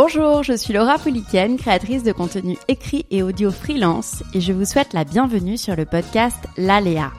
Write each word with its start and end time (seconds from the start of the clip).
Bonjour, 0.00 0.44
je 0.44 0.52
suis 0.52 0.72
Laura 0.72 0.96
Pouliken, 0.96 1.56
créatrice 1.56 2.04
de 2.04 2.12
contenu 2.12 2.56
écrit 2.68 3.04
et 3.10 3.24
audio 3.24 3.50
freelance, 3.50 4.22
et 4.32 4.40
je 4.40 4.52
vous 4.52 4.64
souhaite 4.64 4.92
la 4.92 5.02
bienvenue 5.02 5.58
sur 5.58 5.74
le 5.74 5.86
podcast 5.86 6.36
L'Aléa, 6.56 7.10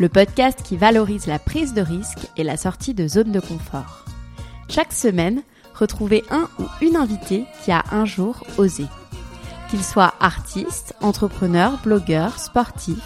le 0.00 0.08
podcast 0.08 0.60
qui 0.64 0.76
valorise 0.76 1.28
la 1.28 1.38
prise 1.38 1.74
de 1.74 1.80
risque 1.80 2.26
et 2.36 2.42
la 2.42 2.56
sortie 2.56 2.92
de 2.92 3.06
zone 3.06 3.30
de 3.30 3.38
confort. 3.38 4.04
Chaque 4.68 4.92
semaine, 4.92 5.44
retrouvez 5.76 6.24
un 6.28 6.48
ou 6.58 6.64
une 6.80 6.96
invitée 6.96 7.44
qui 7.64 7.70
a 7.70 7.84
un 7.92 8.04
jour 8.04 8.42
osé. 8.58 8.86
Qu'il 9.70 9.84
soit 9.84 10.14
artiste, 10.18 10.94
entrepreneur, 11.02 11.78
blogueur, 11.84 12.40
sportif, 12.40 12.98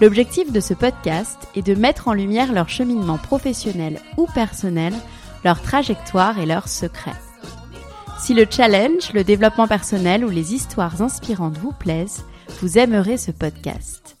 l'objectif 0.00 0.50
de 0.50 0.58
ce 0.58 0.74
podcast 0.74 1.38
est 1.54 1.64
de 1.64 1.76
mettre 1.76 2.08
en 2.08 2.14
lumière 2.14 2.52
leur 2.52 2.68
cheminement 2.68 3.18
professionnel 3.18 4.00
ou 4.16 4.26
personnel, 4.26 4.92
leur 5.44 5.62
trajectoire 5.62 6.40
et 6.40 6.46
leurs 6.46 6.66
secrets. 6.66 7.14
Si 8.18 8.32
le 8.34 8.46
challenge, 8.50 9.12
le 9.12 9.24
développement 9.24 9.68
personnel 9.68 10.24
ou 10.24 10.30
les 10.30 10.54
histoires 10.54 11.02
inspirantes 11.02 11.58
vous 11.58 11.72
plaisent, 11.72 12.24
vous 12.60 12.78
aimerez 12.78 13.18
ce 13.18 13.30
podcast. 13.30 14.16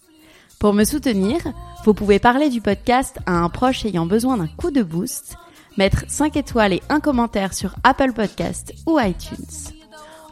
Pour 0.58 0.74
me 0.74 0.84
soutenir, 0.84 1.38
vous 1.84 1.94
pouvez 1.94 2.18
parler 2.18 2.50
du 2.50 2.60
podcast 2.60 3.18
à 3.26 3.32
un 3.32 3.48
proche 3.48 3.84
ayant 3.84 4.06
besoin 4.06 4.36
d'un 4.36 4.48
coup 4.48 4.70
de 4.70 4.82
boost, 4.82 5.36
mettre 5.76 6.04
5 6.08 6.36
étoiles 6.36 6.74
et 6.74 6.82
un 6.88 7.00
commentaire 7.00 7.54
sur 7.54 7.74
Apple 7.84 8.12
Podcast 8.12 8.74
ou 8.86 9.00
iTunes. 9.00 9.72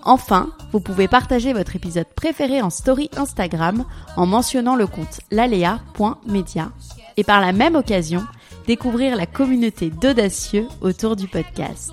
Enfin, 0.02 0.50
vous 0.72 0.80
pouvez 0.80 1.08
partager 1.08 1.54
votre 1.54 1.74
épisode 1.74 2.08
préféré 2.14 2.60
en 2.60 2.70
story 2.70 3.08
Instagram 3.16 3.84
en 4.16 4.26
mentionnant 4.26 4.76
le 4.76 4.86
compte 4.86 5.20
lalea.media 5.30 6.70
et 7.16 7.24
par 7.24 7.40
la 7.40 7.52
même 7.52 7.76
occasion, 7.76 8.24
découvrir 8.66 9.16
la 9.16 9.26
communauté 9.26 9.90
d'audacieux 9.90 10.68
autour 10.82 11.16
du 11.16 11.28
podcast. 11.28 11.90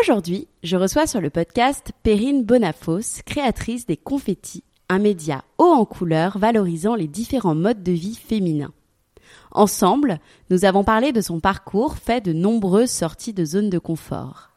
Aujourd'hui, 0.00 0.46
je 0.62 0.76
reçois 0.76 1.06
sur 1.06 1.20
le 1.20 1.30
podcast 1.30 1.92
Perrine 2.02 2.44
Bonafos, 2.44 3.22
créatrice 3.26 3.86
des 3.86 3.96
Confettis, 3.96 4.62
un 4.88 4.98
média 4.98 5.42
haut 5.56 5.64
en 5.64 5.84
couleur 5.84 6.38
valorisant 6.38 6.94
les 6.94 7.08
différents 7.08 7.54
modes 7.54 7.82
de 7.82 7.92
vie 7.92 8.14
féminins. 8.14 8.72
Ensemble, 9.50 10.20
nous 10.50 10.64
avons 10.64 10.84
parlé 10.84 11.10
de 11.12 11.20
son 11.20 11.40
parcours 11.40 11.96
fait 11.96 12.20
de 12.24 12.32
nombreuses 12.32 12.90
sorties 12.90 13.32
de 13.32 13.44
zone 13.44 13.70
de 13.70 13.78
confort. 13.78 14.50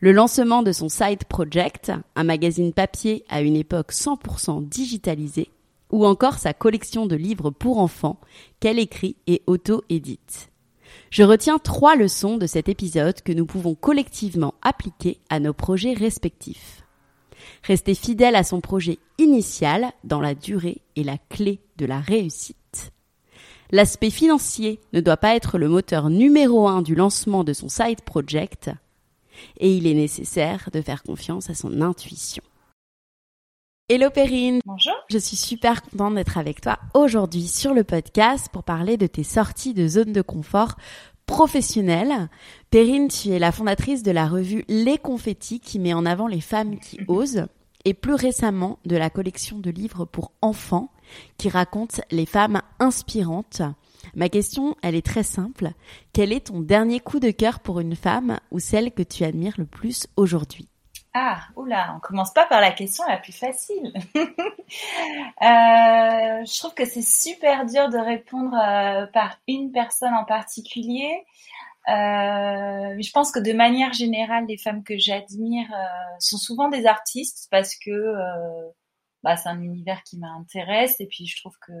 Le 0.00 0.12
lancement 0.12 0.62
de 0.62 0.72
son 0.72 0.90
Side 0.90 1.24
Project, 1.24 1.92
un 2.14 2.24
magazine 2.24 2.72
papier 2.74 3.24
à 3.30 3.40
une 3.40 3.56
époque 3.56 3.92
100% 3.92 4.68
digitalisée, 4.68 5.50
ou 5.90 6.04
encore 6.04 6.38
sa 6.38 6.52
collection 6.52 7.06
de 7.06 7.16
livres 7.16 7.50
pour 7.50 7.78
enfants 7.78 8.20
qu'elle 8.60 8.78
écrit 8.78 9.16
et 9.26 9.42
auto-édite. 9.46 10.51
Je 11.12 11.24
retiens 11.24 11.58
trois 11.58 11.94
leçons 11.94 12.38
de 12.38 12.46
cet 12.46 12.70
épisode 12.70 13.20
que 13.20 13.32
nous 13.32 13.44
pouvons 13.44 13.74
collectivement 13.74 14.54
appliquer 14.62 15.18
à 15.28 15.40
nos 15.40 15.52
projets 15.52 15.92
respectifs. 15.92 16.86
Rester 17.64 17.94
fidèle 17.94 18.34
à 18.34 18.44
son 18.44 18.62
projet 18.62 18.98
initial 19.18 19.92
dans 20.04 20.22
la 20.22 20.34
durée 20.34 20.80
est 20.96 21.02
la 21.02 21.18
clé 21.28 21.60
de 21.76 21.84
la 21.84 22.00
réussite. 22.00 22.92
L'aspect 23.72 24.08
financier 24.08 24.80
ne 24.94 25.02
doit 25.02 25.18
pas 25.18 25.36
être 25.36 25.58
le 25.58 25.68
moteur 25.68 26.08
numéro 26.08 26.66
un 26.66 26.80
du 26.80 26.94
lancement 26.94 27.44
de 27.44 27.52
son 27.52 27.68
side 27.68 28.00
project 28.00 28.70
et 29.58 29.76
il 29.76 29.86
est 29.86 29.92
nécessaire 29.92 30.70
de 30.72 30.80
faire 30.80 31.02
confiance 31.02 31.50
à 31.50 31.54
son 31.54 31.82
intuition. 31.82 32.42
Hello 33.94 34.08
Perrine. 34.08 34.60
Bonjour. 34.64 34.94
Je 35.10 35.18
suis 35.18 35.36
super 35.36 35.82
contente 35.82 36.14
d'être 36.14 36.38
avec 36.38 36.62
toi 36.62 36.78
aujourd'hui 36.94 37.46
sur 37.46 37.74
le 37.74 37.84
podcast 37.84 38.48
pour 38.50 38.62
parler 38.62 38.96
de 38.96 39.06
tes 39.06 39.22
sorties 39.22 39.74
de 39.74 39.86
zone 39.86 40.14
de 40.14 40.22
confort 40.22 40.76
professionnelle. 41.26 42.30
Perrine, 42.70 43.08
tu 43.08 43.28
es 43.28 43.38
la 43.38 43.52
fondatrice 43.52 44.02
de 44.02 44.10
la 44.10 44.26
revue 44.26 44.64
Les 44.66 44.96
Confettis 44.96 45.60
qui 45.60 45.78
met 45.78 45.92
en 45.92 46.06
avant 46.06 46.26
les 46.26 46.40
femmes 46.40 46.78
qui 46.78 47.00
osent 47.06 47.44
et 47.84 47.92
plus 47.92 48.14
récemment 48.14 48.78
de 48.86 48.96
la 48.96 49.10
collection 49.10 49.58
de 49.58 49.68
livres 49.68 50.06
pour 50.06 50.32
enfants 50.40 50.90
qui 51.36 51.50
raconte 51.50 52.00
les 52.10 52.24
femmes 52.24 52.62
inspirantes. 52.78 53.60
Ma 54.14 54.30
question, 54.30 54.74
elle 54.80 54.94
est 54.94 55.04
très 55.04 55.22
simple. 55.22 55.72
Quel 56.14 56.32
est 56.32 56.46
ton 56.46 56.60
dernier 56.60 56.98
coup 56.98 57.20
de 57.20 57.30
cœur 57.30 57.60
pour 57.60 57.78
une 57.78 57.94
femme 57.94 58.38
ou 58.52 58.58
celle 58.58 58.92
que 58.92 59.02
tu 59.02 59.22
admires 59.24 59.56
le 59.58 59.66
plus 59.66 60.06
aujourd'hui? 60.16 60.71
Ah, 61.14 61.42
oula, 61.56 61.94
on 61.94 62.00
commence 62.00 62.32
pas 62.32 62.46
par 62.46 62.62
la 62.62 62.72
question 62.72 63.04
la 63.06 63.18
plus 63.18 63.32
facile. 63.34 63.92
euh, 64.14 64.24
je 65.42 66.58
trouve 66.58 66.72
que 66.72 66.86
c'est 66.86 67.02
super 67.02 67.66
dur 67.66 67.90
de 67.90 67.98
répondre 67.98 68.56
euh, 68.56 69.06
par 69.08 69.36
une 69.46 69.72
personne 69.72 70.14
en 70.14 70.24
particulier. 70.24 71.22
Euh, 71.88 72.96
je 72.98 73.10
pense 73.10 73.30
que 73.30 73.40
de 73.40 73.52
manière 73.52 73.92
générale, 73.92 74.46
les 74.48 74.56
femmes 74.56 74.84
que 74.84 74.96
j'admire 74.96 75.68
sont 76.18 76.38
souvent 76.38 76.70
des 76.70 76.86
artistes 76.86 77.48
parce 77.50 77.76
que 77.76 78.14
bah, 79.22 79.36
c'est 79.36 79.50
un 79.50 79.60
univers 79.60 80.02
qui 80.04 80.16
m'intéresse 80.18 80.98
et 81.00 81.06
puis 81.06 81.26
je 81.26 81.36
trouve 81.40 81.58
que 81.60 81.72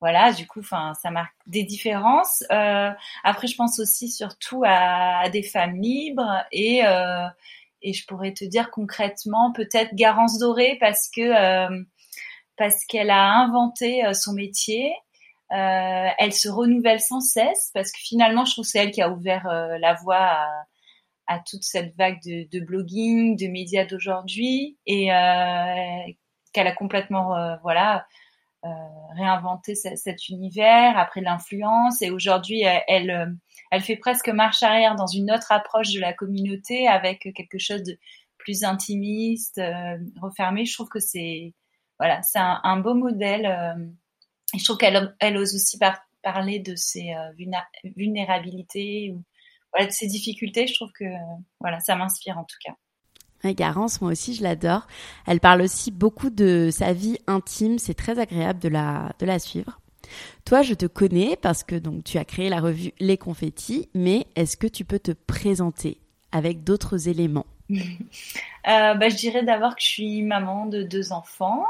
voilà, 0.00 0.32
du 0.32 0.46
coup, 0.46 0.62
ça 0.62 1.10
marque 1.10 1.34
des 1.46 1.62
différences. 1.62 2.44
après, 2.50 3.46
je 3.46 3.56
pense 3.56 3.78
aussi 3.78 4.10
surtout 4.10 4.62
à, 4.66 5.20
à 5.20 5.30
des 5.30 5.42
femmes 5.42 5.80
libres 5.80 6.44
et 6.52 6.82
et 7.86 7.92
je 7.92 8.04
pourrais 8.04 8.34
te 8.34 8.44
dire 8.44 8.70
concrètement 8.72 9.52
peut-être 9.52 9.94
Garance 9.94 10.38
Doré 10.38 10.76
parce 10.80 11.08
que 11.08 11.20
euh, 11.20 11.84
parce 12.56 12.84
qu'elle 12.86 13.10
a 13.10 13.38
inventé 13.38 14.04
euh, 14.04 14.12
son 14.12 14.32
métier. 14.32 14.92
Euh, 15.52 16.08
elle 16.18 16.32
se 16.32 16.48
renouvelle 16.48 17.00
sans 17.00 17.20
cesse 17.20 17.70
parce 17.72 17.92
que 17.92 17.98
finalement, 18.00 18.44
je 18.44 18.52
trouve 18.52 18.64
c'est 18.64 18.80
elle 18.80 18.90
qui 18.90 19.00
a 19.00 19.10
ouvert 19.10 19.44
la 19.46 19.94
voie 19.94 20.16
à, 20.16 20.48
à, 21.28 21.38
toute 21.38 21.62
cette 21.62 21.96
vague 21.96 22.18
de, 22.24 22.48
de 22.50 22.64
blogging, 22.64 23.36
de 23.36 23.46
médias 23.46 23.84
d'aujourd'hui 23.84 24.76
et 24.86 25.06
qu'elle 26.52 26.66
a 26.66 26.72
complètement 26.72 27.56
voilà 27.62 28.04
réinventé 29.14 29.74
cet 29.74 30.28
univers 30.28 30.98
après 30.98 31.20
l'influence 31.20 32.02
et 32.02 32.10
aujourd'hui 32.10 32.62
elle 32.88 33.36
elle 33.70 33.80
fait 33.80 33.96
presque 33.96 34.28
marche 34.28 34.62
arrière 34.62 34.94
dans 34.96 35.06
une 35.06 35.30
autre 35.30 35.52
approche 35.52 35.92
de 35.92 36.00
la 36.00 36.12
communauté 36.12 36.86
avec 36.86 37.28
quelque 37.34 37.58
chose 37.58 37.82
de 37.82 37.98
plus 38.46 38.64
intimiste, 38.64 39.58
euh, 39.58 39.98
refermé. 40.22 40.64
Je 40.64 40.74
trouve 40.74 40.88
que 40.88 41.00
c'est 41.00 41.52
voilà, 41.98 42.22
c'est 42.22 42.38
un, 42.38 42.76
beau 42.78 42.94
modèle. 42.94 43.46
Euh, 43.46 43.86
et 44.54 44.58
je 44.58 44.64
trouve 44.64 44.76
qu'elle 44.76 45.14
elle 45.18 45.36
ose 45.36 45.54
aussi 45.54 45.78
parler 46.22 46.60
de 46.60 46.76
ses 46.76 47.12
euh, 47.14 47.32
vulnérabilités 47.96 49.12
ou 49.12 49.24
de 49.82 49.90
ses 49.90 50.06
difficultés. 50.06 50.66
Je 50.66 50.74
trouve 50.74 50.92
que 50.92 51.04
voilà, 51.60 51.80
ça 51.80 51.96
m'inspire 51.96 52.38
en 52.38 52.44
tout 52.44 52.56
cas. 52.64 52.74
Garance, 53.54 54.00
moi 54.00 54.12
aussi, 54.12 54.34
je 54.34 54.42
l'adore. 54.42 54.86
Elle 55.26 55.40
parle 55.40 55.62
aussi 55.62 55.90
beaucoup 55.90 56.30
de 56.30 56.70
sa 56.72 56.92
vie 56.92 57.18
intime. 57.26 57.78
C'est 57.78 57.94
très 57.94 58.18
agréable 58.18 58.60
de 58.60 58.68
la, 58.68 59.38
suivre. 59.38 59.80
Toi, 60.44 60.62
je 60.62 60.74
te 60.74 60.86
connais 60.86 61.36
parce 61.36 61.64
que 61.64 61.74
donc 61.74 62.04
tu 62.04 62.18
as 62.18 62.24
créé 62.24 62.48
la 62.48 62.60
revue 62.60 62.92
Les 63.00 63.18
Confettis, 63.18 63.88
mais 63.94 64.26
est-ce 64.36 64.56
que 64.56 64.68
tu 64.68 64.84
peux 64.84 65.00
te 65.00 65.12
présenter 65.12 65.98
avec 66.30 66.62
d'autres 66.62 67.08
éléments? 67.08 67.46
euh, 67.70 68.94
bah, 68.94 69.08
Je 69.08 69.16
dirais 69.16 69.42
d'abord 69.42 69.74
que 69.74 69.82
je 69.82 69.86
suis 69.88 70.22
maman 70.22 70.66
de 70.66 70.82
deux 70.82 71.12
enfants, 71.12 71.64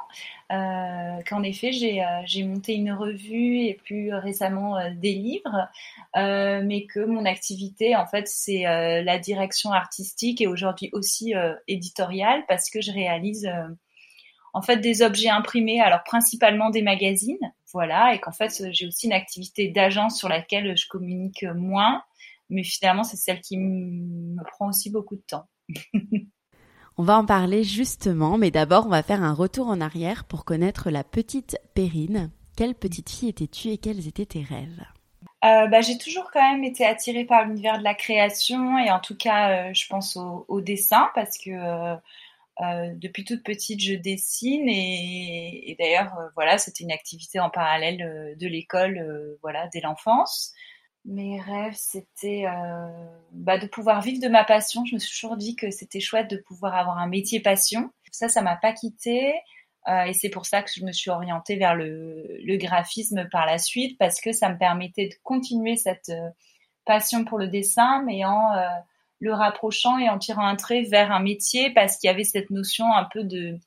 euh, 0.53 1.23
qu'en 1.27 1.43
effet 1.43 1.73
j'ai 1.73 2.03
euh, 2.03 2.47
monté 2.47 2.75
une 2.75 2.93
revue 2.93 3.61
et 3.61 3.75
plus 3.75 4.13
récemment 4.15 4.77
des 4.95 5.15
livres, 5.15 5.69
mais 6.15 6.87
que 6.87 7.05
mon 7.05 7.25
activité 7.25 7.97
en 7.97 8.07
fait 8.07 8.29
c'est 8.29 8.63
la 8.63 9.19
direction 9.19 9.73
artistique 9.73 10.41
et 10.41 10.47
aujourd'hui 10.47 10.91
aussi 10.93 11.35
éditoriale 11.67 12.45
parce 12.49 12.71
que 12.71 12.81
je 12.81 12.93
réalise 12.93 13.51
en 14.53 14.63
fait 14.63 14.79
des 14.79 15.03
objets 15.03 15.29
imprimés, 15.29 15.81
alors 15.81 16.03
principalement 16.05 16.71
des 16.71 16.83
magazines, 16.83 17.53
voilà, 17.73 18.15
et 18.15 18.21
qu'en 18.21 18.33
fait 18.33 18.63
j'ai 18.71 18.87
aussi 18.87 19.07
une 19.07 19.13
activité 19.13 19.69
d'agence 19.69 20.19
sur 20.19 20.29
laquelle 20.29 20.77
je 20.77 20.87
communique 20.89 21.45
moins, 21.55 22.03
mais 22.51 22.65
finalement 22.65 23.05
c'est 23.05 23.17
celle 23.17 23.41
qui 23.41 23.59
me 23.59 24.43
prend 24.45 24.69
aussi 24.69 24.91
beaucoup 24.91 25.17
de 25.17 25.23
temps. 25.27 25.47
On 26.99 27.03
va 27.03 27.19
en 27.19 27.27
parler 27.27 27.63
justement, 27.63 28.39
mais 28.39 28.51
d'abord 28.51 28.87
on 28.87 28.91
va 28.91 29.03
faire 29.03 29.23
un 29.23 29.35
retour 29.35 29.69
en 29.69 29.83
arrière 29.83 30.25
pour 30.25 30.45
connaître 30.47 30.91
la 30.91 31.05
petite 31.05 31.59
Perrine. 31.75 32.31
Quelle 32.57 32.75
petite 32.75 33.11
fille 33.11 33.29
étais-tu 33.29 33.69
et 33.69 33.77
quels 33.77 34.09
étaient 34.09 34.25
tes 34.25 34.43
rêves? 34.43 34.83
Euh, 35.45 35.67
bah, 35.67 35.83
j'ai 35.83 35.99
toujours 35.99 36.31
quand 36.33 36.41
même 36.41 36.65
été 36.65 36.87
attirée 36.87 37.25
par 37.25 37.45
l'univers 37.45 37.79
de 37.79 37.85
la 37.85 37.95
création 37.95 38.79
et 38.79 38.91
en 38.91 38.99
tout 38.99 39.17
cas, 39.17 39.69
euh, 39.69 39.75
je 39.75 39.87
pense 39.87 40.17
au, 40.17 40.61
dessin 40.63 41.11
parce 41.15 41.37
que 41.37 41.51
euh, 41.51 42.91
depuis 42.95 43.25
toute 43.25 43.45
petite, 43.45 43.81
je 43.81 43.95
dessine 43.95 44.67
et, 44.69 45.77
d'ailleurs, 45.79 46.17
voilà, 46.35 46.57
c'était 46.57 46.85
une 46.85 46.93
activité 46.93 47.39
en 47.39 47.51
parallèle 47.51 48.35
de 48.39 48.47
l'école, 48.49 49.37
voilà, 49.43 49.69
dès 49.69 49.81
l'enfance. 49.81 50.55
Mes 51.07 51.41
rêves, 51.41 51.77
c'était 51.77 52.45
bah, 53.31 53.59
de 53.59 53.67
pouvoir 53.67 54.03
vivre 54.03 54.21
de 54.21 54.29
ma 54.29 54.45
passion. 54.45 54.85
Je 54.85 54.95
me 54.95 54.99
suis 54.99 55.15
toujours 55.15 55.37
dit 55.37 55.55
que 55.55 55.71
c'était 55.71 56.01
chouette 56.01 56.29
de 56.29 56.37
pouvoir 56.37 56.75
avoir 56.75 56.99
un 56.99 57.07
métier 57.07 57.41
passion. 57.41 57.91
Ça, 58.11 58.29
ça 58.29 58.43
m'a 58.43 58.57
pas 58.57 58.73
quitté. 58.73 59.35
Euh, 59.89 60.05
et 60.05 60.13
c'est 60.15 60.31
pour 60.31 60.47
ça 60.47 60.63
que 60.63 60.71
je 60.75 60.85
me 60.85 60.93
suis 60.93 61.11
orientée 61.11 61.57
vers 61.57 61.75
le, 61.75 62.41
graphisme 62.57 63.29
par 63.31 63.47
la 63.47 63.59
suite, 63.59 63.99
parce 63.99 64.21
que 64.21 64.33
ça 64.33 64.49
me 64.49 64.59
permettait 64.59 65.09
de 65.09 65.15
continuer 65.23 65.77
cette 65.77 66.09
euh, 66.09 66.29
passion 66.85 67.25
pour 67.25 67.39
le 67.39 67.47
dessin, 67.47 68.03
mais 68.05 68.25
en 68.25 68.53
euh, 68.53 68.67
le 69.21 69.33
rapprochant 69.33 69.99
et 69.99 70.09
en 70.09 70.19
tirant 70.19 70.47
un 70.47 70.57
trait 70.57 70.83
vers 70.83 71.13
un 71.13 71.21
métier, 71.21 71.73
parce 71.73 71.99
qu'il 71.99 72.09
y 72.09 72.11
avait 72.11 72.25
cette 72.25 72.51
notion 72.51 72.93
un 72.93 73.05
peu 73.05 73.23
de, 73.23 73.59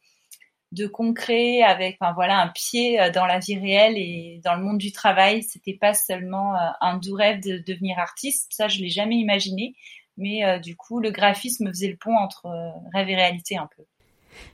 de 0.71 0.86
concret, 0.88 1.62
avec 1.62 1.98
enfin, 2.00 2.13
voilà, 2.13 2.39
un 2.39 2.48
pied 2.50 3.00
dans 3.13 3.25
la 3.25 3.39
vie 3.39 3.57
réelle 3.57 3.98
et 3.98 4.39
dans 4.44 4.56
le 4.56 4.63
monde 4.63 4.77
du 4.77 4.92
travail. 4.92 5.44
C'était 5.44 5.77
pas 5.80 5.94
seulement 5.94 6.54
un 6.81 6.98
doux 6.98 7.16
rêve 7.16 7.42
de 7.42 7.63
devenir 7.66 7.98
artiste, 8.00 8.51
ça 8.51 8.68
je 8.68 8.80
l'ai 8.80 8.89
jamais 8.89 9.16
imaginé, 9.16 9.75
mais 10.18 10.60
du 10.60 10.75
coup 10.75 11.00
le 11.00 11.12
graphisme 11.12 11.69
faisait 11.69 11.88
le 11.88 11.98
pont 11.98 12.16
entre 12.16 12.48
rêve 12.94 13.10
et 13.10 13.16
réalité 13.16 13.57
un 13.57 13.68
peu. 13.75 13.83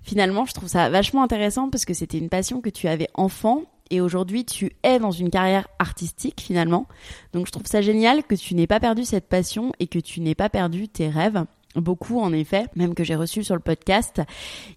Finalement, 0.04 0.46
je 0.46 0.54
trouve 0.54 0.70
ça 0.70 0.90
vachement 0.90 1.22
intéressant 1.22 1.70
parce 1.70 1.86
que 1.86 1.94
c'était 1.94 2.18
une 2.18 2.30
passion 2.30 2.62
que 2.62 2.70
tu 2.70 2.88
avais 2.88 3.10
enfant 3.14 3.64
et 3.92 4.02
aujourd'hui 4.02 4.46
tu 4.46 4.72
es 4.84 5.00
dans 5.00 5.12
une 5.12 5.30
carrière 5.30 5.68
artistique 5.80 6.42
finalement. 6.42 6.88
Donc 7.34 7.46
je 7.46 7.52
trouve 7.52 7.68
ça 7.68 7.82
génial 7.82 8.24
que 8.24 8.36
tu 8.36 8.56
n'aies 8.56 8.68
pas 8.68 8.80
perdu 8.80 9.04
cette 9.04 9.28
passion 9.28 9.74
et 9.80 9.88
que 9.88 10.00
tu 10.00 10.22
n'aies 10.22 10.34
pas 10.34 10.50
perdu 10.50 10.88
tes 10.88 11.10
rêves. 11.10 11.44
Beaucoup, 11.76 12.22
en 12.22 12.32
effet, 12.32 12.68
même 12.76 12.96
que 12.96 13.04
j'ai 13.04 13.16
reçu 13.16 13.44
sur 13.44 13.56
le 13.56 13.62
podcast, 13.62 14.22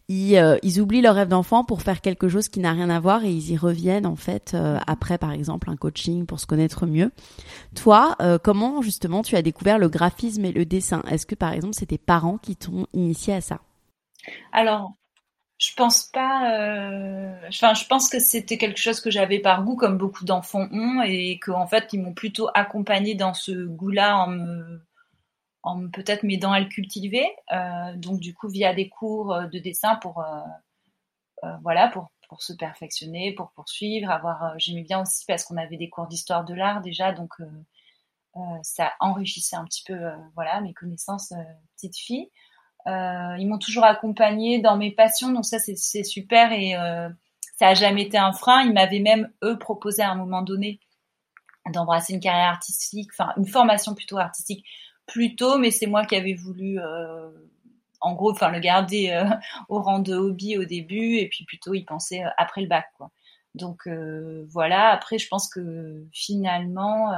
ils, 0.09 0.37
euh, 0.37 0.59
oublient 0.79 1.01
leurs 1.01 1.15
rêves 1.15 1.29
d'enfant 1.29 1.63
pour 1.63 1.83
faire 1.83 2.01
quelque 2.01 2.29
chose 2.29 2.49
qui 2.49 2.59
n'a 2.59 2.73
rien 2.73 2.91
à 2.91 2.99
voir 2.99 3.25
et 3.25 3.31
ils 3.31 3.53
y 3.53 3.57
reviennent 3.57 4.07
en 4.07 4.17
fait 4.17 4.53
euh, 4.55 4.79
après, 4.87 5.17
par 5.17 5.31
exemple, 5.31 5.71
un 5.71 5.77
coaching 5.77 6.27
pour 6.27 6.41
se 6.41 6.47
connaître 6.47 6.87
mieux. 6.87 7.13
Toi, 7.77 8.17
euh, 8.21 8.39
comment 8.43 8.83
justement 8.83 9.23
tu 9.23 9.37
as 9.37 9.43
découvert 9.43 9.79
le 9.79 9.89
graphisme 9.89 10.45
et 10.45 10.53
le 10.53 10.65
dessin? 10.65 11.03
Est-ce 11.09 11.25
que 11.25 11.37
par 11.37 11.53
exemple 11.53 11.75
c'est 11.75 11.87
tes 11.87 11.99
parents 11.99 12.39
qui 12.39 12.57
t'ont 12.57 12.87
initié 12.93 13.35
à 13.35 13.41
ça? 13.41 13.61
Alors, 14.53 14.95
je 15.59 15.73
pense 15.77 16.05
pas. 16.05 16.43
Enfin, 17.49 17.75
je 17.75 17.85
pense 17.87 18.11
que 18.11 18.19
c'était 18.19 18.59
quelque 18.59 18.81
chose 18.81 19.01
que 19.01 19.11
j'avais 19.11 19.39
par 19.39 19.65
goût, 19.65 19.77
comme 19.77 19.99
beaucoup 19.99 20.25
d'enfants 20.25 20.69
ont, 20.73 21.03
et 21.03 21.39
qu'en 21.39 21.67
fait, 21.67 21.89
ils 21.93 22.01
m'ont 22.01 22.15
plutôt 22.15 22.49
accompagné 22.55 23.15
dans 23.15 23.35
ce 23.35 23.67
goût-là 23.67 24.19
en 24.19 24.29
me, 24.29 24.81
en 25.63 25.89
peut-être 25.89 26.23
m'aidant 26.23 26.53
à 26.53 26.61
le 26.61 26.67
cultiver. 26.67 27.29
Euh, 27.53 27.95
donc, 27.97 28.21
du 28.21 28.35
coup, 28.35 28.49
via 28.49 28.75
des 28.75 28.89
cours 28.89 29.37
de 29.53 29.59
dessin 29.59 29.97
pour, 29.97 30.23
euh, 31.43 31.49
pour 32.29 32.43
se 32.43 32.53
perfectionner, 32.53 33.33
pour 33.33 33.51
poursuivre, 33.53 34.11
avoir. 34.11 34.59
J'aimais 34.59 34.83
bien 34.83 35.03
aussi 35.03 35.25
parce 35.27 35.45
qu'on 35.45 35.57
avait 35.57 35.77
des 35.77 35.89
cours 35.89 36.07
d'histoire 36.07 36.45
de 36.45 36.55
l'art 36.55 36.81
déjà, 36.81 37.13
donc 37.13 37.35
ça 38.63 38.93
enrichissait 39.01 39.57
un 39.57 39.65
petit 39.65 39.83
peu, 39.85 39.99
voilà, 40.35 40.61
mes 40.61 40.75
connaissances 40.75 41.33
petite 41.75 41.97
fille. 41.97 42.31
Euh, 42.87 43.37
ils 43.39 43.47
m'ont 43.47 43.59
toujours 43.59 43.85
accompagnée 43.85 44.61
dans 44.61 44.77
mes 44.77 44.91
passions, 44.91 45.31
donc 45.33 45.45
ça 45.45 45.59
c'est 45.59 46.05
super 46.05 46.53
et 46.53 46.75
euh, 46.77 47.09
ça 47.59 47.69
a 47.69 47.75
jamais 47.75 48.03
été 48.03 48.17
un 48.17 48.33
frein. 48.33 48.63
Ils 48.63 48.73
m'avaient 48.73 49.01
même 49.01 49.31
eux 49.45 49.59
proposé 49.59 50.03
à 50.03 50.11
un 50.11 50.15
moment 50.15 50.43
donné 50.43 50.81
d'embrasser 51.71 52.15
une 52.15 52.21
carrière 52.21 52.49
artistique, 52.49 53.11
enfin 53.13 53.33
une 53.37 53.47
formation 53.47 53.95
plutôt 53.95 54.17
artistique 54.17 54.65
plus 55.09 55.37
tôt, 55.37 55.59
mais 55.59 55.71
c'est 55.71 55.87
moi 55.87 56.05
qui 56.07 56.15
avais 56.17 56.35
voulu, 56.35 56.79
euh, 56.81 57.31
en 58.01 58.15
gros, 58.15 58.31
enfin 58.31 58.51
le 58.51 58.61
garder 58.61 59.11
euh, 59.11 59.25
au 59.69 59.83
rang 59.83 59.99
de 59.99 60.15
hobby 60.15 60.57
au 60.59 60.65
début 60.65 61.17
et 61.17 61.29
puis 61.29 61.45
plutôt 61.45 61.75
y 61.75 61.83
penser 61.85 62.23
euh, 62.23 62.29
après 62.37 62.61
le 62.61 62.69
bac, 62.69 62.87
quoi. 62.97 63.11
Donc 63.55 63.89
euh, 63.89 64.45
voilà. 64.51 64.91
Après, 64.91 65.19
je 65.19 65.29
pense 65.29 65.49
que 65.49 66.07
finalement 66.13 67.11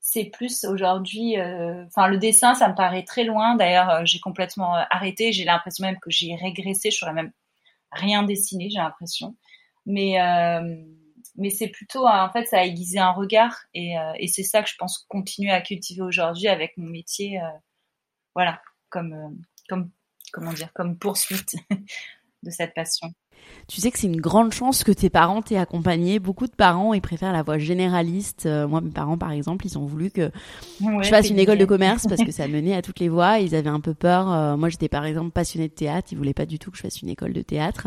c'est 0.00 0.24
plus 0.24 0.64
aujourd'hui, 0.64 1.38
euh, 1.38 1.84
enfin 1.86 2.08
le 2.08 2.18
dessin, 2.18 2.54
ça 2.54 2.68
me 2.68 2.74
paraît 2.74 3.04
très 3.04 3.24
loin. 3.24 3.54
D'ailleurs, 3.54 3.90
euh, 3.90 4.02
j'ai 4.04 4.18
complètement 4.18 4.76
euh, 4.76 4.82
arrêté. 4.90 5.32
J'ai 5.32 5.44
l'impression 5.44 5.84
même 5.84 5.98
que 6.00 6.10
j'ai 6.10 6.34
régressé. 6.36 6.90
Je 6.90 6.96
saurais 6.96 7.12
même 7.12 7.32
rien 7.92 8.22
dessiner, 8.22 8.70
j'ai 8.70 8.78
l'impression. 8.78 9.36
Mais 9.86 10.18
mais 11.36 11.50
c'est 11.50 11.68
plutôt, 11.68 12.06
en 12.06 12.30
fait, 12.32 12.46
ça 12.46 12.58
a 12.60 12.64
aiguisé 12.64 12.98
un 12.98 13.12
regard 13.12 13.56
et, 13.74 13.94
et 14.18 14.26
c'est 14.28 14.42
ça 14.42 14.62
que 14.62 14.68
je 14.68 14.76
pense 14.76 15.06
continuer 15.08 15.50
à 15.50 15.60
cultiver 15.60 16.02
aujourd'hui 16.02 16.48
avec 16.48 16.76
mon 16.76 16.86
métier. 16.86 17.40
voilà, 18.34 18.60
comme 18.90 19.40
comme 19.68 19.90
comment 20.32 20.52
dire, 20.52 20.72
comme 20.74 20.98
poursuite 20.98 21.54
de 22.42 22.50
cette 22.50 22.74
passion. 22.74 23.12
Tu 23.70 23.80
sais 23.80 23.92
que 23.92 24.00
c'est 24.00 24.08
une 24.08 24.20
grande 24.20 24.52
chance 24.52 24.82
que 24.82 24.90
tes 24.90 25.10
parents 25.10 25.42
t'aient 25.42 25.56
accompagné. 25.56 26.18
Beaucoup 26.18 26.48
de 26.48 26.52
parents, 26.52 26.92
ils 26.92 27.00
préfèrent 27.00 27.32
la 27.32 27.44
voie 27.44 27.58
généraliste. 27.58 28.46
Euh, 28.46 28.66
moi, 28.66 28.80
mes 28.80 28.90
parents, 28.90 29.16
par 29.16 29.30
exemple, 29.30 29.64
ils 29.64 29.78
ont 29.78 29.86
voulu 29.86 30.10
que 30.10 30.32
je 30.80 31.08
fasse 31.08 31.30
une 31.30 31.38
école 31.38 31.58
de 31.58 31.64
commerce 31.64 32.08
parce 32.08 32.24
que 32.24 32.32
ça 32.32 32.48
menait 32.48 32.74
à 32.74 32.82
toutes 32.82 32.98
les 32.98 33.08
voies. 33.08 33.38
Ils 33.38 33.54
avaient 33.54 33.70
un 33.70 33.78
peu 33.78 33.94
peur. 33.94 34.32
Euh, 34.32 34.56
moi, 34.56 34.70
j'étais 34.70 34.88
par 34.88 35.04
exemple 35.04 35.30
passionnée 35.30 35.68
de 35.68 35.72
théâtre. 35.72 36.08
Ils 36.10 36.18
voulaient 36.18 36.34
pas 36.34 36.46
du 36.46 36.58
tout 36.58 36.72
que 36.72 36.78
je 36.78 36.82
fasse 36.82 37.00
une 37.00 37.10
école 37.10 37.32
de 37.32 37.42
théâtre. 37.42 37.86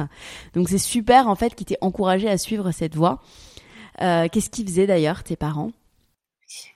Donc, 0.54 0.70
c'est 0.70 0.78
super 0.78 1.28
en 1.28 1.36
fait 1.36 1.54
qu'ils 1.54 1.66
t'aient 1.66 1.78
encouragé 1.82 2.30
à 2.30 2.38
suivre 2.38 2.72
cette 2.72 2.96
voie. 2.96 3.22
Euh, 4.02 4.30
Qu'est-ce 4.32 4.50
qu'ils 4.50 4.66
faisaient 4.66 4.88
d'ailleurs, 4.88 5.22
tes 5.24 5.36
parents? 5.36 5.72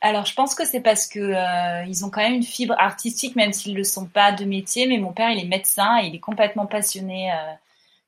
Alors, 0.02 0.26
je 0.26 0.34
pense 0.34 0.54
que 0.54 0.66
c'est 0.66 0.82
parce 0.82 1.08
que 1.08 1.20
euh, 1.20 1.86
ils 1.88 2.04
ont 2.04 2.10
quand 2.10 2.22
même 2.22 2.34
une 2.34 2.44
fibre 2.44 2.76
artistique, 2.78 3.38
même 3.38 3.54
s'ils 3.54 3.72
ne 3.72 3.78
le 3.78 3.86
sont 3.86 4.06
pas 4.06 4.34
de 4.34 4.44
métier. 4.44 4.86
Mais 4.86 4.98
mon 4.98 5.14
père, 5.14 5.32
il 5.32 5.40
est 5.40 5.48
médecin 5.48 6.00
et 6.04 6.08
il 6.08 6.16
est 6.16 6.20
complètement 6.20 6.66
passionné 6.66 7.32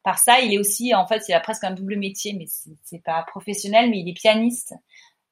par 0.10 0.18
ça. 0.18 0.40
Il 0.40 0.52
est 0.52 0.58
aussi, 0.58 0.96
en 0.96 1.06
fait, 1.06 1.24
il 1.30 1.34
a 1.34 1.40
presque 1.40 1.64
un 1.64 1.70
double 1.70 1.96
métier, 1.96 2.34
mais 2.34 2.48
c'est 2.84 3.04
pas 3.04 3.22
professionnel, 3.22 3.92
mais 3.92 4.00
il 4.00 4.10
est 4.10 4.14
pianiste 4.14 4.74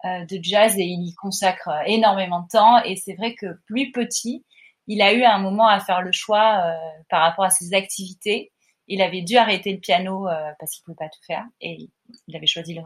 euh, 0.06 0.24
de 0.26 0.38
jazz 0.40 0.78
et 0.78 0.84
il 0.84 1.04
y 1.08 1.16
consacre 1.16 1.70
euh, 1.70 1.82
énormément 1.88 2.42
de 2.42 2.48
temps. 2.50 2.84
Et 2.84 2.96
c'est 2.96 3.16
vrai 3.16 3.34
que 3.34 3.48
plus 3.66 3.92
petit, 3.92 4.46
il 4.86 5.02
a 5.02 5.14
eu 5.14 5.24
un 5.24 5.40
moment 5.40 5.68
à 5.68 5.80
faire 5.80 6.04
le 6.04 6.12
choix 6.12 6.62
euh, 6.64 6.76
par 7.10 7.24
rapport 7.24 7.46
à 7.46 7.50
ses 7.50 7.74
activités. 7.74 8.52
Il 8.88 9.02
avait 9.02 9.24
dû 9.24 9.36
arrêter 9.38 9.74
le 9.74 9.80
piano 9.80 10.28
parce 10.60 10.72
qu'il 10.72 10.84
pouvait 10.84 10.96
pas 10.96 11.10
tout 11.10 11.24
faire 11.26 11.44
et 11.60 11.90
il 12.28 12.36
avait 12.38 12.48
choisi 12.48 12.74
le, 12.74 12.84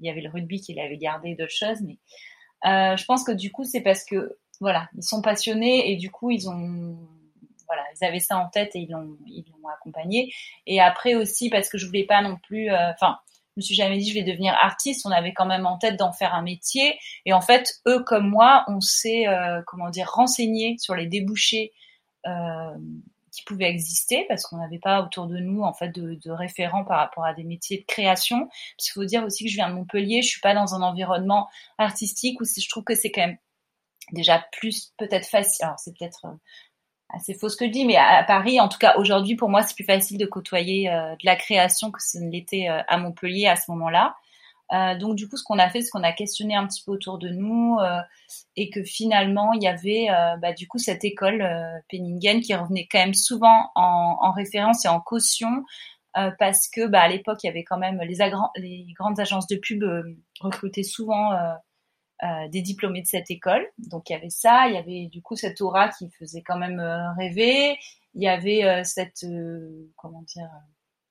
il 0.00 0.06
y 0.06 0.10
avait 0.10 0.22
le 0.22 0.30
rugby 0.30 0.62
qu'il 0.62 0.80
avait 0.80 0.96
gardé 0.96 1.34
d'autres 1.34 1.52
choses, 1.52 1.82
mais 1.82 1.98
je 2.64 3.04
pense 3.04 3.22
que 3.22 3.32
du 3.32 3.52
coup 3.52 3.64
c'est 3.64 3.82
parce 3.82 4.02
que 4.02 4.38
voilà, 4.62 4.88
ils 4.96 5.02
sont 5.02 5.20
passionnés 5.20 5.92
et 5.92 5.96
du 5.96 6.10
coup 6.10 6.30
ils 6.30 6.48
ont 6.48 6.96
voilà, 7.72 7.84
ils 7.98 8.04
avaient 8.04 8.20
ça 8.20 8.36
en 8.36 8.48
tête 8.48 8.74
et 8.74 8.80
ils 8.80 8.90
l'ont, 8.90 9.16
ils 9.26 9.44
l'ont 9.50 9.68
accompagné. 9.68 10.32
Et 10.66 10.80
après 10.80 11.14
aussi 11.14 11.48
parce 11.48 11.68
que 11.68 11.78
je 11.78 11.86
voulais 11.86 12.04
pas 12.04 12.20
non 12.20 12.36
plus, 12.36 12.70
euh, 12.70 12.90
enfin, 12.90 13.18
je 13.56 13.60
me 13.60 13.62
suis 13.62 13.74
jamais 13.74 13.98
dit 13.98 14.08
je 14.08 14.14
vais 14.14 14.24
devenir 14.24 14.54
artiste. 14.60 15.06
On 15.06 15.10
avait 15.10 15.32
quand 15.32 15.46
même 15.46 15.66
en 15.66 15.78
tête 15.78 15.96
d'en 15.96 16.12
faire 16.12 16.34
un 16.34 16.42
métier. 16.42 16.98
Et 17.24 17.32
en 17.32 17.40
fait, 17.40 17.80
eux 17.86 18.02
comme 18.04 18.28
moi, 18.28 18.64
on 18.68 18.80
s'est, 18.80 19.26
euh, 19.26 19.62
comment 19.66 19.90
dire, 19.90 20.10
renseigné 20.10 20.76
sur 20.78 20.94
les 20.94 21.06
débouchés 21.06 21.72
euh, 22.26 22.76
qui 23.30 23.42
pouvaient 23.44 23.70
exister 23.70 24.26
parce 24.28 24.44
qu'on 24.44 24.58
n'avait 24.58 24.78
pas 24.78 25.02
autour 25.02 25.26
de 25.26 25.38
nous 25.38 25.62
en 25.62 25.72
fait 25.72 25.88
de, 25.88 26.18
de, 26.22 26.30
référents 26.30 26.84
par 26.84 26.98
rapport 26.98 27.24
à 27.24 27.32
des 27.32 27.44
métiers 27.44 27.78
de 27.78 27.84
création. 27.86 28.46
Parce 28.76 28.90
qu'il 28.90 28.92
faut 28.92 29.04
dire 29.06 29.24
aussi 29.24 29.44
que 29.44 29.50
je 29.50 29.56
viens 29.56 29.70
de 29.70 29.74
Montpellier, 29.74 30.20
je 30.20 30.28
suis 30.28 30.40
pas 30.40 30.54
dans 30.54 30.74
un 30.74 30.82
environnement 30.82 31.48
artistique 31.78 32.40
où 32.40 32.44
je 32.44 32.68
trouve 32.68 32.84
que 32.84 32.94
c'est 32.94 33.10
quand 33.10 33.26
même 33.26 33.38
déjà 34.12 34.44
plus 34.52 34.92
peut-être 34.98 35.26
facile. 35.26 35.64
Alors 35.64 35.78
c'est 35.78 35.96
peut-être 35.96 36.26
assez 37.12 37.34
faux 37.34 37.48
ce 37.48 37.56
que 37.56 37.66
je 37.66 37.70
dis, 37.70 37.84
mais 37.84 37.96
à, 37.96 38.22
Paris, 38.24 38.60
en 38.60 38.68
tout 38.68 38.78
cas 38.78 38.94
aujourd'hui, 38.96 39.36
pour 39.36 39.48
moi, 39.48 39.62
c'est 39.62 39.74
plus 39.74 39.84
facile 39.84 40.18
de 40.18 40.26
côtoyer 40.26 40.90
euh, 40.90 41.12
de 41.12 41.24
la 41.24 41.36
création 41.36 41.90
que 41.90 42.02
ce 42.02 42.18
ne 42.18 42.30
l'était 42.30 42.68
euh, 42.68 42.80
à 42.88 42.98
Montpellier 42.98 43.46
à 43.46 43.56
ce 43.56 43.70
moment-là. 43.70 44.16
Euh, 44.72 44.96
donc 44.96 45.16
du 45.16 45.28
coup, 45.28 45.36
ce 45.36 45.44
qu'on 45.44 45.58
a 45.58 45.68
fait, 45.68 45.82
c'est 45.82 45.90
qu'on 45.90 46.02
a 46.02 46.12
questionné 46.12 46.54
un 46.54 46.66
petit 46.66 46.82
peu 46.82 46.92
autour 46.92 47.18
de 47.18 47.28
nous 47.28 47.76
et 48.56 48.70
que 48.70 48.82
finalement, 48.82 49.52
il 49.52 49.62
y 49.62 49.66
avait 49.66 50.06
bah, 50.40 50.54
du 50.54 50.66
coup 50.66 50.78
cette 50.78 51.04
école 51.04 51.46
Penningen 51.90 52.40
qui 52.40 52.54
revenait 52.54 52.88
quand 52.90 53.00
même 53.00 53.12
souvent 53.12 53.70
en, 53.74 54.16
en 54.18 54.32
référence 54.32 54.86
et 54.86 54.88
en 54.88 55.00
caution 55.00 55.64
parce 56.38 56.68
que 56.68 56.86
bah, 56.86 57.02
à 57.02 57.08
l'époque, 57.08 57.40
il 57.42 57.48
y 57.48 57.50
avait 57.50 57.64
quand 57.64 57.76
même 57.76 58.00
les, 58.00 58.16
les 58.56 58.86
grandes 58.98 59.20
agences 59.20 59.46
de 59.46 59.56
pub 59.56 59.84
recrutaient 60.40 60.82
souvent 60.82 61.32
euh, 62.22 62.46
des 62.46 62.62
diplômés 62.62 63.02
de 63.02 63.06
cette 63.08 63.32
école. 63.32 63.66
Donc 63.78 64.08
il 64.08 64.12
y 64.12 64.16
avait 64.16 64.30
ça, 64.30 64.68
il 64.68 64.74
y 64.74 64.78
avait 64.78 65.06
du 65.06 65.20
coup 65.22 65.34
cette 65.34 65.60
aura 65.60 65.88
qui 65.88 66.08
faisait 66.08 66.42
quand 66.42 66.56
même 66.56 66.78
euh, 66.78 67.12
rêver. 67.14 67.76
Il 68.14 68.22
y 68.22 68.28
avait 68.28 68.62
euh, 68.62 68.84
cette 68.84 69.26
comment 69.96 70.22
dire 70.22 70.48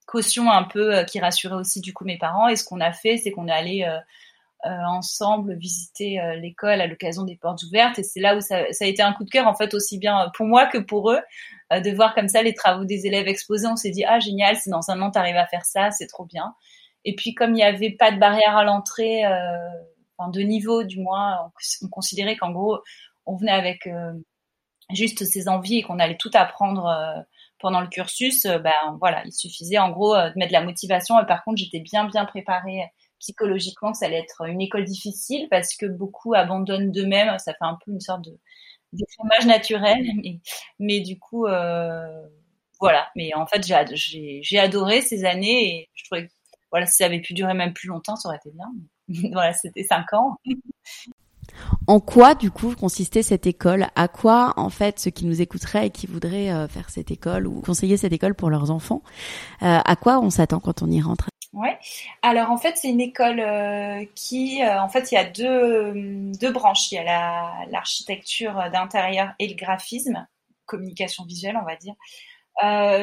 caution 0.06 0.50
un 0.50 0.63
peu 0.63 1.03
qui 1.03 1.20
rassurait 1.20 1.56
aussi 1.56 1.82
du 1.82 1.94
coup 1.94 2.06
mes 2.06 2.18
parents. 2.18 2.48
Et 2.48 2.56
ce 2.56 2.63
qu'on 2.63 2.80
a 2.80 2.94
fait, 2.94 3.18
c'est 3.18 3.32
qu'on 3.32 3.50
est 3.50 3.51
allé 3.51 4.00
ensemble 4.63 5.56
visiter 5.56 6.20
l'école 6.39 6.82
à 6.82 6.88
l'occasion 6.88 7.24
des 7.24 7.36
portes 7.36 7.63
ouvertes. 7.63 8.00
Et 8.00 8.03
c'est 8.03 8.20
là 8.20 8.36
où 8.36 8.41
ça, 8.41 8.58
a 8.58 8.86
été 8.86 9.01
un 9.01 9.13
coup 9.13 9.24
de 9.24 9.30
cœur, 9.30 9.48
en 9.48 9.53
fait, 9.53 9.74
aussi 9.74 9.98
bien 9.98 10.30
pour 10.36 10.46
moi 10.48 10.65
que 10.68 10.77
pour 10.77 11.12
eux, 11.12 11.22
de 11.72 11.91
voir 11.91 12.13
comme 12.13 12.27
ça 12.27 12.41
les 12.41 12.53
travaux 12.53 12.84
des 12.84 13.08
élèves 13.08 13.27
exposés. 13.27 13.68
On 13.68 13.77
s'est 13.77 13.91
dit, 13.91 14.03
ah, 14.03 14.20
génial, 14.20 14.58
c'est 14.58 14.70
dans 14.70 14.91
un 14.91 15.01
an, 15.01 15.12
t'arrives 15.12 15.38
à 15.38 15.48
faire 15.48 15.65
ça, 15.65 15.91
c'est 15.91 16.08
trop 16.08 16.25
bien. 16.25 16.56
Et 17.06 17.15
puis, 17.15 17.34
comme 17.34 17.51
il 17.51 17.56
n'y 17.56 17.63
avait 17.63 17.91
pas 17.91 18.12
de 18.12 18.20
barrière 18.20 18.58
à 18.58 18.65
l'entrée, 18.65 19.24
de 20.30 20.42
niveau, 20.42 20.84
du 20.84 21.00
moins, 21.00 21.38
on, 21.46 21.86
on 21.86 21.90
considérait 21.90 22.36
qu'en 22.38 22.51
gros, 22.51 22.80
on 23.25 23.36
venait 23.36 23.51
avec 23.51 23.88
juste 24.92 25.24
ses 25.25 25.48
envies 25.48 25.78
et 25.78 25.84
qu'on 25.84 26.00
allait 26.00 26.18
tout 26.18 26.32
apprendre 26.34 27.25
pendant 27.62 27.80
le 27.80 27.88
cursus, 27.88 28.46
euh, 28.46 28.58
ben 28.60 28.74
voilà, 29.00 29.24
il 29.25 29.32
suffisait 29.32 29.78
en 29.78 29.92
gros 29.92 30.16
euh, 30.16 30.30
de 30.30 30.34
mettre 30.38 30.50
de 30.50 30.58
la 30.58 30.63
motivation. 30.63 31.20
Et 31.22 31.25
par 31.25 31.44
contre, 31.44 31.58
j'étais 31.58 31.80
bien 31.80 32.06
bien 32.06 32.25
préparée 32.25 32.82
psychologiquement 33.20 33.92
que 33.92 34.00
ça 34.00 34.08
allait 34.08 34.20
être 34.20 34.48
une 34.48 34.62
école 34.62 34.84
difficile 34.84 35.48
parce 35.50 35.75
que 35.75 35.86
beaucoup 35.86 36.34
abandonnent 36.34 36.92
d'eux-mêmes. 36.92 37.38
Ça 37.38 37.54
fait 37.54 37.60
un 37.62 37.78
peu 37.86 37.92
une 37.92 38.01
sorte 38.01 38.25
de 38.25 38.38
décrochage 38.92 39.46
naturel, 39.46 40.04
mais, 40.80 41.00
du 41.01 41.18
coup, 41.20 41.46
euh, 41.46 42.28
voilà. 42.80 43.08
Mais 43.16 43.34
en 43.36 43.46
fait, 43.46 43.63
j'ai 43.63 44.60
adoré 44.60 45.01
ces 45.01 45.24
années 45.24 45.68
et 45.68 45.90
je 45.94 46.04
trouvais 46.06 46.28
que 46.28 46.34
voilà, 46.72 46.86
si 46.88 46.98
ça 46.98 47.06
avait 47.06 47.22
pu 47.22 47.34
durer 47.34 47.54
même 47.54 47.74
plus 47.74 47.90
longtemps, 47.90 48.16
ça 48.16 48.30
aurait 48.30 48.38
été 48.38 48.50
bien. 48.51 48.68
voilà, 49.34 49.53
c'était 49.53 49.84
cinq 49.84 50.13
ans. 50.13 50.38
En 51.88 52.00
quoi, 52.00 52.36
du 52.36 52.51
coup, 52.51 52.75
consistait 52.75 53.24
cette 53.24 53.48
école? 53.48 53.88
À 53.96 54.08
quoi, 54.08 54.53
en 54.58 54.70
fait, 54.70 55.00
ceux 55.00 55.12
qui 55.12 55.25
nous 55.25 55.41
écouteraient 55.41 55.88
et 55.88 55.89
qui 55.89 56.08
voudraient 56.08 56.51
euh, 56.51 56.68
faire 56.68 56.89
cette 56.89 57.12
école 57.12 57.48
ou 57.48 57.62
conseiller 57.62 57.98
cette 57.98 58.13
école 58.13 58.36
pour 58.36 58.50
leurs 58.50 58.72
enfants, 58.72 59.01
euh, 59.62 59.80
à 59.84 59.96
quoi 59.96 60.20
on 60.20 60.30
s'attend 60.30 60.60
quand 60.60 60.82
on 60.82 60.89
y 60.89 61.01
rentre? 61.01 61.27
Ouais. 61.53 61.77
Alors 62.22 62.50
en 62.50 62.58
fait, 62.58 62.77
c'est 62.77 62.89
une 62.89 63.01
école 63.01 63.41
euh, 63.41 64.06
qui, 64.15 64.62
en 64.63 64.88
fait, 64.88 65.12
il 65.12 65.15
y 65.15 65.18
a 65.18 65.25
deux, 65.25 66.32
deux 66.39 66.51
branches. 66.51 66.91
Il 66.91 66.96
y 66.96 67.00
a 67.00 67.65
l'architecture 67.70 68.53
d'intérieur 68.72 69.34
et 69.38 69.48
le 69.48 69.56
graphisme, 69.56 70.25
communication 70.65 71.25
visuelle, 71.25 71.60
on 71.62 71.65
va 71.65 71.75
dire. 71.75 71.96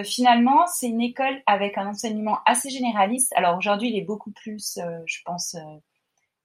finalement, 0.05 0.67
c'est 0.67 0.89
une 0.89 1.03
école 1.03 1.43
avec 1.47 1.77
un 1.77 1.89
enseignement 1.89 2.39
assez 2.47 2.71
généraliste. 2.71 3.35
Alors 3.37 3.59
aujourd'hui, 3.59 3.91
il 3.91 3.99
est 3.99 4.05
beaucoup 4.05 4.31
plus, 4.31 4.79
je 5.05 5.19
pense, 5.27 5.55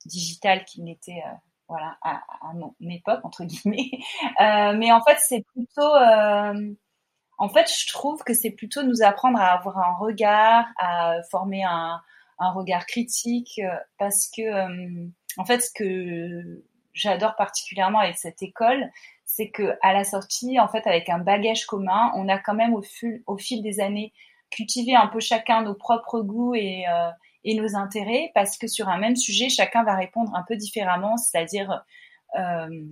digital 0.06 0.66
qu'il 0.66 0.84
n'était 0.84 1.24
voilà, 1.68 1.98
à, 2.02 2.22
mon 2.54 2.74
époque 2.82 3.22
entre 3.24 3.44
guillemets. 3.46 3.92
Euh, 4.42 4.74
mais 4.76 4.92
en 4.92 5.02
fait, 5.04 5.18
c'est 5.20 5.44
plutôt, 5.54 5.82
euh, 5.96 6.74
en 7.38 7.50
fait, 7.50 7.72
je 7.72 7.88
trouve 7.94 8.24
que 8.24 8.34
c'est 8.34 8.50
plutôt 8.50 8.82
nous 8.84 9.04
apprendre 9.04 9.40
à 9.40 9.54
avoir 9.54 9.78
un 9.78 9.94
regard, 9.94 10.66
à 10.80 11.22
former 11.30 11.64
un, 11.64 12.02
un 12.40 12.52
regard 12.52 12.86
critique, 12.86 13.60
euh, 13.60 13.76
parce 14.00 14.30
que, 14.36 15.08
en 15.38 15.46
fait, 15.46 15.62
ce 15.62 15.72
que 15.72 16.64
j'adore 16.94 17.36
particulièrement 17.36 18.00
avec 18.00 18.18
cette 18.18 18.42
école, 18.42 18.90
c'est 19.26 19.50
que 19.50 19.78
à 19.82 19.94
la 19.94 20.04
sortie, 20.04 20.60
en 20.60 20.68
fait, 20.68 20.86
avec 20.88 21.10
un 21.10 21.20
bagage 21.20 21.66
commun, 21.66 22.12
on 22.16 22.28
a 22.28 22.40
quand 22.40 22.56
même 22.56 22.74
au 22.74 22.82
fil, 22.82 23.22
au 23.28 23.38
fil 23.38 23.62
des 23.62 23.80
années 23.80 24.14
cultivé 24.50 24.96
un 24.96 25.08
peu 25.08 25.20
chacun 25.20 25.62
nos 25.62 25.76
propres 25.76 26.22
goûts 26.22 26.56
et 26.56 26.86
et 27.44 27.56
nos 27.56 27.76
intérêts 27.76 28.32
parce 28.34 28.58
que 28.58 28.68
sur 28.68 28.90
un 28.90 28.98
même 28.98 29.16
sujet, 29.16 29.50
chacun 29.50 29.84
va 29.84 29.96
répondre 29.96 30.34
un 30.36 30.44
peu 30.48 30.56
différemment, 30.56 31.18
c'est-à-dire 31.18 31.84
euh, 32.38 32.86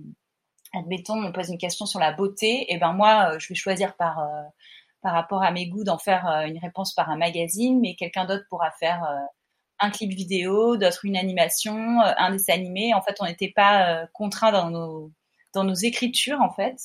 admettons, 0.74 1.22
on 1.22 1.32
pose 1.32 1.50
une 1.50 1.58
question 1.58 1.86
sur 1.86 2.00
la 2.00 2.12
beauté, 2.12 2.72
et 2.72 2.78
ben 2.78 2.92
moi, 2.92 3.32
euh, 3.32 3.38
je 3.38 3.48
vais 3.48 3.54
choisir 3.54 3.96
par 3.96 4.20
euh, 4.20 4.42
par 5.02 5.14
rapport 5.14 5.42
à 5.42 5.50
mes 5.50 5.66
goûts 5.66 5.84
d'en 5.84 5.98
faire 5.98 6.26
une 6.46 6.58
réponse 6.58 6.94
par 6.94 7.10
un 7.10 7.16
magazine, 7.16 7.80
mais 7.80 7.96
quelqu'un 7.96 8.24
d'autre 8.24 8.44
pourra 8.48 8.70
faire 8.70 9.02
un 9.80 9.90
clip 9.90 10.12
vidéo, 10.12 10.76
d'autres 10.76 11.04
une 11.04 11.16
animation, 11.16 12.00
un 12.00 12.30
dessin 12.30 12.52
animé. 12.54 12.94
En 12.94 13.02
fait, 13.02 13.16
on 13.18 13.26
n'était 13.26 13.50
pas 13.50 14.06
contraint 14.12 14.52
dans 14.52 14.70
nos 14.70 15.10
dans 15.54 15.64
nos 15.64 15.74
écritures 15.74 16.40
en 16.40 16.52
fait. 16.52 16.76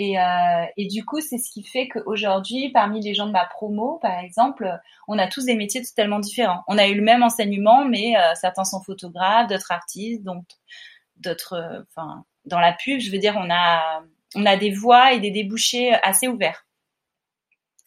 Et, 0.00 0.18
euh, 0.18 0.64
et, 0.76 0.86
du 0.86 1.04
coup, 1.04 1.20
c'est 1.20 1.38
ce 1.38 1.50
qui 1.50 1.64
fait 1.64 1.88
qu'aujourd'hui, 1.88 2.70
parmi 2.70 3.00
les 3.00 3.14
gens 3.14 3.26
de 3.26 3.32
ma 3.32 3.44
promo, 3.44 3.98
par 4.00 4.20
exemple, 4.20 4.70
on 5.08 5.18
a 5.18 5.26
tous 5.26 5.44
des 5.44 5.56
métiers 5.56 5.82
totalement 5.82 6.20
différents. 6.20 6.62
On 6.68 6.78
a 6.78 6.86
eu 6.86 6.94
le 6.94 7.02
même 7.02 7.24
enseignement, 7.24 7.84
mais 7.84 8.16
euh, 8.16 8.34
certains 8.36 8.62
sont 8.62 8.80
photographes, 8.80 9.48
d'autres 9.48 9.72
artistes, 9.72 10.22
donc 10.22 10.44
d'autres, 11.16 11.54
euh, 11.54 11.82
enfin, 11.90 12.24
dans 12.44 12.60
la 12.60 12.72
pub, 12.72 13.00
je 13.00 13.10
veux 13.10 13.18
dire, 13.18 13.34
on 13.36 13.50
a, 13.50 14.04
on 14.36 14.46
a 14.46 14.56
des 14.56 14.70
voies 14.70 15.14
et 15.14 15.20
des 15.20 15.32
débouchés 15.32 15.92
assez 16.04 16.28
ouverts. 16.28 16.64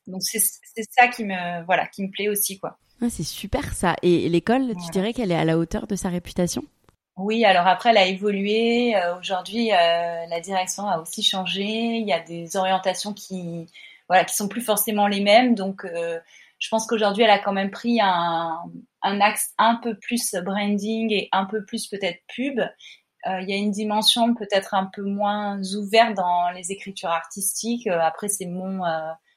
Donc 0.05 0.21
c'est 0.23 0.41
ça 0.89 1.07
qui 1.07 1.23
me, 1.23 1.63
voilà, 1.65 1.87
qui 1.87 2.03
me 2.03 2.11
plaît 2.11 2.27
aussi, 2.27 2.59
quoi. 2.59 2.77
Ah, 3.01 3.09
c'est 3.09 3.23
super 3.23 3.73
ça. 3.73 3.95
Et 4.01 4.27
l'école, 4.27 4.73
tu 4.75 4.91
dirais 4.91 5.13
qu'elle 5.13 5.31
est 5.31 5.35
à 5.35 5.45
la 5.45 5.57
hauteur 5.57 5.87
de 5.87 5.95
sa 5.95 6.09
réputation? 6.09 6.63
Oui, 7.21 7.45
alors 7.45 7.67
après, 7.67 7.91
elle 7.91 7.97
a 7.97 8.05
évolué. 8.05 8.95
Euh, 8.95 9.17
aujourd'hui, 9.17 9.71
euh, 9.71 10.25
la 10.27 10.39
direction 10.41 10.87
a 10.87 10.99
aussi 10.99 11.23
changé. 11.23 11.63
Il 11.63 12.07
y 12.07 12.13
a 12.13 12.19
des 12.19 12.57
orientations 12.57 13.13
qui, 13.13 13.67
voilà, 14.07 14.25
qui 14.25 14.35
sont 14.35 14.47
plus 14.47 14.61
forcément 14.61 15.07
les 15.07 15.21
mêmes. 15.21 15.55
Donc, 15.55 15.85
euh, 15.85 16.19
je 16.59 16.69
pense 16.69 16.87
qu'aujourd'hui, 16.87 17.23
elle 17.23 17.29
a 17.29 17.39
quand 17.39 17.53
même 17.53 17.71
pris 17.71 17.99
un, 18.01 18.59
axe 19.03 19.53
un 19.57 19.75
peu 19.75 19.97
plus 19.97 20.35
branding 20.35 21.11
et 21.13 21.29
un 21.31 21.45
peu 21.45 21.63
plus 21.65 21.87
peut-être 21.87 22.19
pub. 22.35 22.59
il 23.25 23.49
y 23.49 23.53
a 23.53 23.55
une 23.55 23.71
dimension 23.71 24.33
peut-être 24.35 24.73
un 24.73 24.85
peu 24.93 25.03
moins 25.03 25.61
ouverte 25.75 26.15
dans 26.15 26.49
les 26.51 26.71
écritures 26.71 27.09
artistiques. 27.09 27.87
après, 27.87 28.27
c'est 28.29 28.45
mon, 28.45 28.79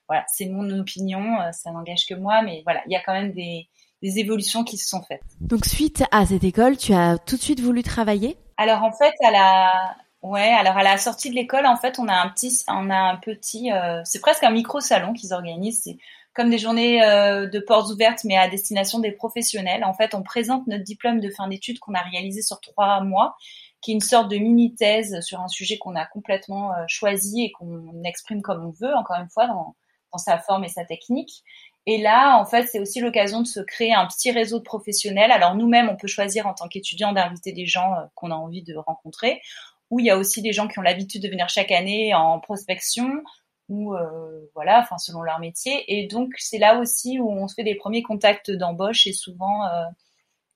voilà, 0.09 0.25
c'est 0.29 0.47
mon 0.47 0.69
opinion. 0.79 1.39
ça 1.53 1.71
n'engage 1.71 2.07
que 2.07 2.15
moi, 2.15 2.43
mais 2.43 2.63
voilà, 2.65 2.83
il 2.87 2.93
y 2.93 2.97
a 2.97 3.01
quand 3.01 3.15
même 3.15 3.33
des 3.33 3.69
des 4.05 4.19
évolutions 4.19 4.65
qui 4.65 4.77
se 4.77 4.87
sont 4.87 5.03
faites. 5.03 5.23
Donc 5.41 5.65
suite 5.65 6.05
à 6.13 6.27
cette 6.27 6.45
école, 6.45 6.77
tu 6.77 6.93
as 6.93 7.17
tout 7.17 7.37
de 7.37 7.41
suite 7.41 7.61
voulu 7.61 7.83
travailler? 7.83 8.37
Alors 8.59 8.83
en 8.83 8.93
fait, 8.93 9.15
à 9.25 9.31
la 9.31 9.97
ouais, 10.23 10.53
alors 10.53 10.77
à 10.77 10.83
la 10.83 10.99
sortie 10.99 11.31
de 11.31 11.35
l'école, 11.35 11.67
en 11.67 11.77
fait, 11.77 11.99
on 11.99 12.07
a 12.09 12.15
un 12.15 12.29
petit, 12.29 12.65
on 12.69 12.91
a 12.91 12.97
un 12.97 13.17
petit, 13.17 13.73
euh, 13.73 14.03
c'est 14.05 14.21
presque 14.21 14.45
un 14.45 14.51
micro 14.51 14.81
salon 14.81 15.15
qu'ils 15.15 15.33
organisent. 15.33 15.81
C'est 15.85 15.97
comme 16.35 16.51
des 16.51 16.59
journées 16.59 17.03
euh, 17.03 17.49
de 17.49 17.59
portes 17.61 17.91
ouvertes, 17.91 18.25
mais 18.25 18.37
à 18.37 18.47
destination 18.49 18.99
des 18.99 19.13
professionnels. 19.13 19.85
En 19.85 19.95
fait, 19.95 20.15
on 20.15 20.23
présente 20.23 20.67
notre 20.67 20.85
diplôme 20.85 21.21
de 21.21 21.31
fin 21.31 21.49
d'études 21.49 21.79
qu'on 21.79 21.95
a 21.95 22.03
réalisé 22.03 22.43
sur 22.43 22.61
trois 22.61 23.01
mois, 23.01 23.37
qui 23.81 23.93
est 23.93 23.95
une 23.95 24.01
sorte 24.01 24.31
de 24.31 24.37
mini 24.37 24.75
thèse 24.75 25.21
sur 25.21 25.41
un 25.41 25.49
sujet 25.49 25.79
qu'on 25.79 25.97
a 25.97 26.05
complètement 26.05 26.73
euh, 26.73 26.85
choisi 26.89 27.45
et 27.45 27.53
qu'on 27.53 28.03
exprime 28.05 28.43
comme 28.43 28.67
on 28.67 28.71
veut, 28.71 28.95
encore 28.95 29.17
une 29.17 29.31
fois 29.31 29.47
dans, 29.47 29.77
dans 30.13 30.19
sa 30.19 30.39
forme 30.39 30.65
et 30.65 30.69
sa 30.69 30.85
technique. 30.85 31.43
Et 31.87 31.99
là, 31.99 32.39
en 32.39 32.47
fait, 32.47 32.67
c'est 32.67 32.81
aussi 32.81 33.01
l'occasion 33.01 33.43
de 33.43 33.47
se 33.47 33.61
créer 33.61 33.93
un 33.93 34.07
petit 34.07 34.31
réseau 34.31 34.59
de 34.59 34.65
professionnels. 34.65 35.31
Alors 35.31 35.55
nous-mêmes, 35.55 35.89
on 35.91 35.97
peut 35.97 36.07
choisir 36.07 36.47
en 36.47 36.55
tant 36.55 36.67
qu'étudiant 36.69 37.13
d'inviter 37.13 37.53
des 37.53 37.67
gens 37.67 37.93
euh, 37.95 38.05
qu'on 38.15 38.31
a 38.31 38.35
envie 38.35 38.63
de 38.63 38.75
rencontrer, 38.75 39.43
ou 39.91 40.01
il 40.01 40.07
y 40.07 40.11
a 40.11 40.17
aussi 40.17 40.43
des 40.43 40.53
gens 40.53 40.67
qui 40.69 40.79
ont 40.79 40.83
l'habitude 40.83 41.23
de 41.23 41.29
venir 41.29 41.49
chaque 41.49 41.71
année 41.71 42.15
en 42.15 42.41
prospection, 42.41 43.23
ou 43.69 43.95
euh, 43.95 44.51
voilà, 44.55 44.81
enfin 44.81 44.99
selon 44.99 45.23
leur 45.23 45.39
métier. 45.39 45.85
Et 45.89 46.07
donc 46.07 46.33
c'est 46.39 46.59
là 46.59 46.79
aussi 46.79 47.19
où 47.21 47.31
on 47.31 47.49
se 47.49 47.55
fait 47.55 47.65
des 47.65 47.75
premiers 47.75 48.03
contacts 48.03 48.51
d'embauche 48.51 49.07
et 49.07 49.13
souvent, 49.13 49.67
euh, 49.67 49.85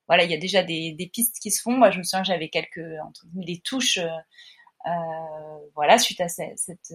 voilà, 0.07 0.23
il 0.23 0.31
y 0.31 0.33
a 0.33 0.37
déjà 0.37 0.63
des, 0.63 0.93
des, 0.93 1.07
pistes 1.07 1.37
qui 1.39 1.51
se 1.51 1.61
font. 1.61 1.73
Moi, 1.73 1.91
je 1.91 1.99
me 1.99 2.03
souviens, 2.03 2.23
j'avais 2.23 2.49
quelques 2.49 2.81
entre 3.05 3.21
des 3.33 3.59
touches, 3.59 3.99
euh, 3.99 4.89
voilà, 5.75 5.99
suite 5.99 6.21
à 6.21 6.29
cette, 6.29 6.57
cette 6.57 6.93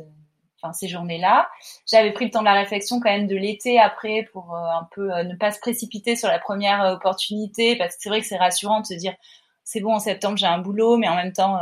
ces 0.73 0.89
journées-là. 0.89 1.49
J'avais 1.87 2.13
pris 2.13 2.27
le 2.27 2.31
temps 2.31 2.41
de 2.41 2.47
la 2.47 2.55
réflexion 2.55 3.01
quand 3.01 3.11
même 3.11 3.27
de 3.27 3.37
l'été 3.37 3.79
après 3.79 4.29
pour 4.33 4.55
euh, 4.55 4.59
un 4.59 4.89
peu 4.93 5.13
euh, 5.13 5.25
ne 5.25 5.37
pas 5.37 5.53
se 5.53 5.61
précipiter 5.61 6.17
sur 6.17 6.29
la 6.29 6.39
première 6.39 6.83
euh, 6.83 6.95
opportunité 6.95 7.77
parce 7.77 7.97
que 7.97 8.03
c'est 8.03 8.09
vrai 8.09 8.21
que 8.21 8.27
c'est 8.27 8.37
rassurant 8.37 8.81
de 8.81 8.87
se 8.87 8.95
dire 8.95 9.15
c'est 9.65 9.81
bon 9.81 9.95
en 9.95 9.99
septembre 9.99 10.37
j'ai 10.37 10.47
un 10.47 10.59
boulot, 10.59 10.97
mais 10.97 11.09
en 11.09 11.17
même 11.17 11.33
temps 11.33 11.59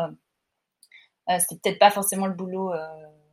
c'était 1.39 1.61
peut-être 1.63 1.79
pas 1.79 1.91
forcément 1.91 2.27
le 2.27 2.35
boulot 2.35 2.73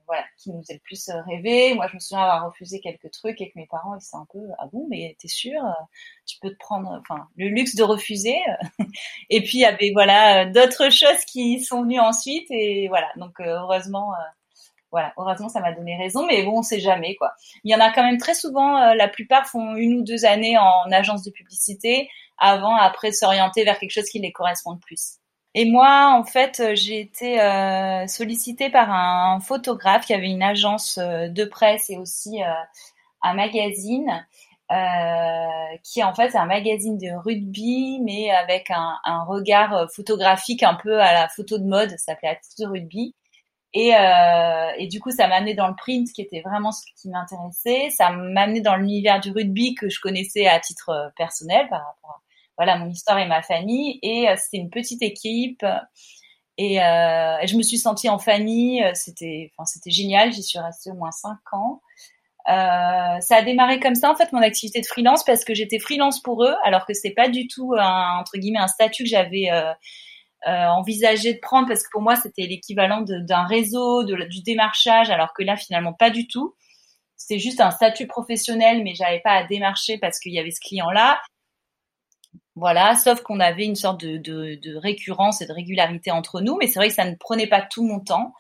voilà 0.06 0.24
qui 0.38 0.52
nous 0.52 0.62
faisait 0.62 0.76
le 0.76 0.80
plus 0.80 1.10
rêver. 1.28 1.74
Moi 1.74 1.88
je 1.88 1.96
me 1.96 2.00
souviens 2.00 2.24
avoir 2.24 2.46
refusé 2.46 2.80
quelques 2.80 3.10
trucs 3.12 3.42
et 3.42 3.50
que 3.50 3.58
mes 3.58 3.66
parents 3.66 3.96
ils 3.96 4.06
étaient 4.06 4.16
un 4.16 4.28
peu 4.32 4.40
ah 4.60 4.68
bon 4.72 4.86
mais 4.88 5.16
t'es 5.20 5.28
sûr 5.28 5.60
tu 6.28 6.38
peux 6.40 6.52
te 6.52 6.58
prendre 6.58 7.02
enfin 7.02 7.28
le 7.36 7.48
luxe 7.48 7.76
de 7.76 7.82
refuser 7.84 8.38
et 9.32 9.42
puis 9.42 9.58
il 9.58 9.62
y 9.62 9.66
avait 9.66 9.90
voilà 9.92 10.46
d'autres 10.46 10.92
choses 10.92 11.26
qui 11.26 11.64
sont 11.64 11.82
venues 11.82 12.00
ensuite 12.00 12.46
et 12.52 12.88
voilà 12.90 13.08
donc 13.18 13.40
heureusement 13.40 14.14
voilà, 14.92 15.14
heureusement, 15.18 15.50
ça 15.50 15.60
m'a 15.60 15.72
donné 15.72 15.96
raison, 15.98 16.26
mais 16.26 16.44
bon, 16.44 16.60
on 16.60 16.62
sait 16.64 16.80
jamais, 16.80 17.16
quoi. 17.16 17.34
Il 17.64 17.72
y 17.72 17.76
en 17.76 17.80
a 17.80 17.92
quand 17.92 18.04
même 18.04 18.18
très 18.18 18.34
souvent, 18.34 18.78
euh, 18.78 18.96
la 18.96 19.08
plupart 19.08 19.46
font 19.48 19.76
une 19.76 20.00
ou 20.00 20.04
deux 20.04 20.26
années 20.26 20.58
en 20.58 20.92
agence 20.92 21.24
de 21.24 21.32
publicité 21.32 22.10
avant, 22.38 22.76
après, 22.76 23.12
s'orienter 23.12 23.64
vers 23.64 23.78
quelque 23.78 23.92
chose 23.92 24.10
qui 24.10 24.20
les 24.20 24.32
correspond 24.32 24.74
le 24.74 24.80
plus. 24.80 25.18
Et 25.56 25.70
moi, 25.70 26.12
en 26.16 26.24
fait, 26.24 26.60
euh, 26.60 26.76
j'ai 26.76 27.00
été 27.00 27.40
euh, 27.42 28.08
sollicitée 28.08 28.70
par 28.70 28.92
un 28.92 29.40
photographe 29.40 30.06
qui 30.06 30.14
avait 30.14 30.30
une 30.30 30.44
agence 30.44 30.98
de 30.98 31.46
presse 31.46 31.90
et 31.90 31.98
aussi 31.98 32.42
un 33.22 33.34
magazine, 33.34 34.26
qui 35.84 36.04
en 36.04 36.14
fait 36.14 36.28
est 36.28 36.36
un 36.36 36.46
magazine 36.46 36.98
de 36.98 37.12
rugby, 37.24 38.00
mais 38.04 38.32
avec 38.32 38.72
un, 38.72 38.96
un, 39.04 39.24
regard 39.24 39.88
photographique 39.96 40.64
un 40.64 40.76
peu 40.76 41.00
à 41.02 41.14
la 41.14 41.28
photo 41.28 41.58
de 41.58 41.66
mode, 41.66 41.90
ça 41.92 41.98
s'appelait 41.98 42.30
Attitude 42.30 42.66
de 42.66 42.70
rugby. 42.70 43.16
Et, 43.74 43.96
euh, 43.96 44.72
et 44.78 44.88
du 44.88 45.00
coup, 45.00 45.12
ça 45.12 45.28
m'a 45.28 45.36
amené 45.36 45.54
dans 45.54 45.68
le 45.68 45.76
print, 45.76 46.12
qui 46.12 46.22
était 46.22 46.42
vraiment 46.42 46.72
ce 46.72 46.82
qui 47.00 47.10
m'intéressait. 47.10 47.90
Ça 47.92 48.10
m'a 48.10 48.42
amené 48.42 48.62
dans 48.62 48.76
l'univers 48.76 49.20
du 49.20 49.32
rugby 49.32 49.76
que 49.76 49.90
je 49.90 50.00
connaissais 50.00 50.48
à 50.48 50.60
titre 50.60 50.90
euh, 50.90 51.10
personnel 51.18 51.68
par 51.70 51.80
rapport 51.80 52.12
à 52.12 52.22
voilà 52.58 52.78
mon 52.78 52.90
histoire 52.90 53.20
et 53.20 53.28
ma 53.28 53.42
famille. 53.42 54.00
Et 54.02 54.28
c'était 54.36 54.58
une 54.58 54.70
petite 54.70 55.02
équipe. 55.02 55.66
Et 56.58 56.76
je 56.76 57.56
me 57.56 57.62
suis 57.62 57.78
sentie 57.78 58.10
en 58.10 58.20
famille. 58.20 58.84
C'était, 58.96 59.54
enfin, 59.56 59.66
c'était 59.66 59.92
génial. 59.92 60.34
J'y 60.34 60.44
suis 60.44 60.60
restée 60.60 60.92
au 60.92 60.96
moins 60.96 61.12
cinq 61.12 61.38
ans. 61.54 61.80
Euh, 62.50 63.20
ça 63.20 63.36
a 63.36 63.42
démarré 63.44 63.80
comme 63.80 63.96
ça 63.96 64.10
en 64.10 64.16
fait 64.16 64.32
mon 64.32 64.42
activité 64.42 64.82
de 64.82 64.86
freelance 64.86 65.24
parce 65.24 65.44
que 65.44 65.54
j'étais 65.54 65.78
freelance 65.78 66.20
pour 66.20 66.44
eux 66.44 66.56
alors 66.64 66.86
que 66.88 66.94
c'est 66.94 67.12
pas 67.12 67.30
du 67.30 67.48
tout 67.48 67.76
un, 67.78 68.18
entre 68.18 68.38
guillemets 68.38 68.60
un 68.60 68.68
statut 68.68 69.04
que 69.04 69.10
j'avais 69.10 69.52
euh, 69.52 69.70
euh, 69.70 69.74
envisagé 70.46 71.34
de 71.34 71.40
prendre 71.40 71.68
parce 71.68 71.84
que 71.84 71.90
pour 71.92 72.02
moi 72.02 72.16
c'était 72.16 72.48
l'équivalent 72.48 73.02
d'un 73.02 73.46
réseau, 73.46 74.04
de, 74.04 74.16
du 74.26 74.42
démarchage 74.42 75.10
alors 75.10 75.34
que 75.34 75.44
là 75.44 75.58
finalement 75.58 75.94
pas 75.94 76.10
du 76.10 76.28
tout. 76.28 76.56
C'était 77.18 77.40
juste 77.40 77.60
un 77.60 77.72
statut 77.72 78.08
professionnel 78.08 78.84
mais 78.84 78.96
j'avais 78.96 79.20
pas 79.20 79.34
à 79.34 79.44
démarcher 79.44 79.98
parce 79.98 80.20
qu'il 80.20 80.34
y 80.34 80.40
avait 80.40 80.52
ce 80.52 80.62
client 80.62 80.92
là. 80.92 81.20
Voilà, 82.56 82.96
sauf 82.96 83.22
qu'on 83.22 83.40
avait 83.40 83.66
une 83.66 83.76
sorte 83.76 84.02
de, 84.04 84.18
de, 84.18 84.76
récurrence 84.76 85.42
et 85.42 85.48
de 85.48 85.54
régularité 85.54 86.12
entre 86.12 86.42
nous, 86.42 86.58
mais 86.58 86.68
c'est 86.68 86.78
vrai 86.78 86.90
que 86.90 86.94
ça 86.94 87.06
ne 87.06 87.16
prenait 87.16 87.48
pas 87.48 87.62
tout 87.62 87.86
mon 87.86 88.02
temps. 88.02 88.34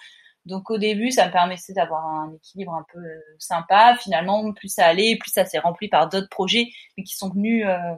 Donc 0.45 0.69
au 0.71 0.77
début, 0.77 1.11
ça 1.11 1.27
me 1.27 1.31
permettait 1.31 1.73
d'avoir 1.73 2.05
un 2.05 2.33
équilibre 2.33 2.73
un 2.73 2.85
peu 2.91 2.99
euh, 2.99 3.19
sympa. 3.37 3.95
Finalement, 4.01 4.51
plus 4.51 4.67
ça 4.67 4.87
allait, 4.87 5.15
plus 5.17 5.31
ça 5.31 5.45
s'est 5.45 5.59
rempli 5.59 5.87
par 5.87 6.09
d'autres 6.09 6.29
projets, 6.29 6.67
mais 6.97 7.03
qui 7.03 7.15
sont 7.15 7.29
venus 7.29 7.65
euh, 7.65 7.69
euh, 7.69 7.95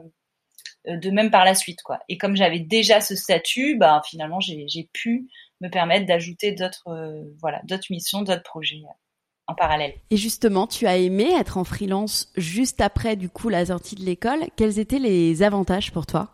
de 0.86 1.10
même 1.10 1.30
par 1.30 1.44
la 1.44 1.54
suite, 1.54 1.82
quoi. 1.82 2.00
Et 2.08 2.18
comme 2.18 2.36
j'avais 2.36 2.60
déjà 2.60 3.00
ce 3.00 3.14
statut, 3.14 3.76
bah 3.76 4.02
finalement, 4.08 4.40
j'ai 4.40 4.88
pu 4.92 5.28
me 5.60 5.68
permettre 5.68 6.06
d'ajouter 6.06 6.52
d'autres, 6.52 6.84
voilà, 7.40 7.60
d'autres 7.64 7.86
missions, 7.90 8.22
d'autres 8.22 8.42
projets 8.42 8.82
en 9.46 9.54
parallèle. 9.54 9.94
Et 10.10 10.16
justement, 10.16 10.66
tu 10.66 10.86
as 10.86 10.96
aimé 10.96 11.32
être 11.38 11.58
en 11.58 11.64
freelance 11.64 12.32
juste 12.36 12.80
après 12.80 13.16
du 13.16 13.28
coup 13.28 13.48
la 13.48 13.66
sortie 13.66 13.94
de 13.94 14.04
l'école. 14.04 14.46
Quels 14.56 14.78
étaient 14.78 14.98
les 14.98 15.42
avantages 15.42 15.92
pour 15.92 16.06
toi? 16.06 16.30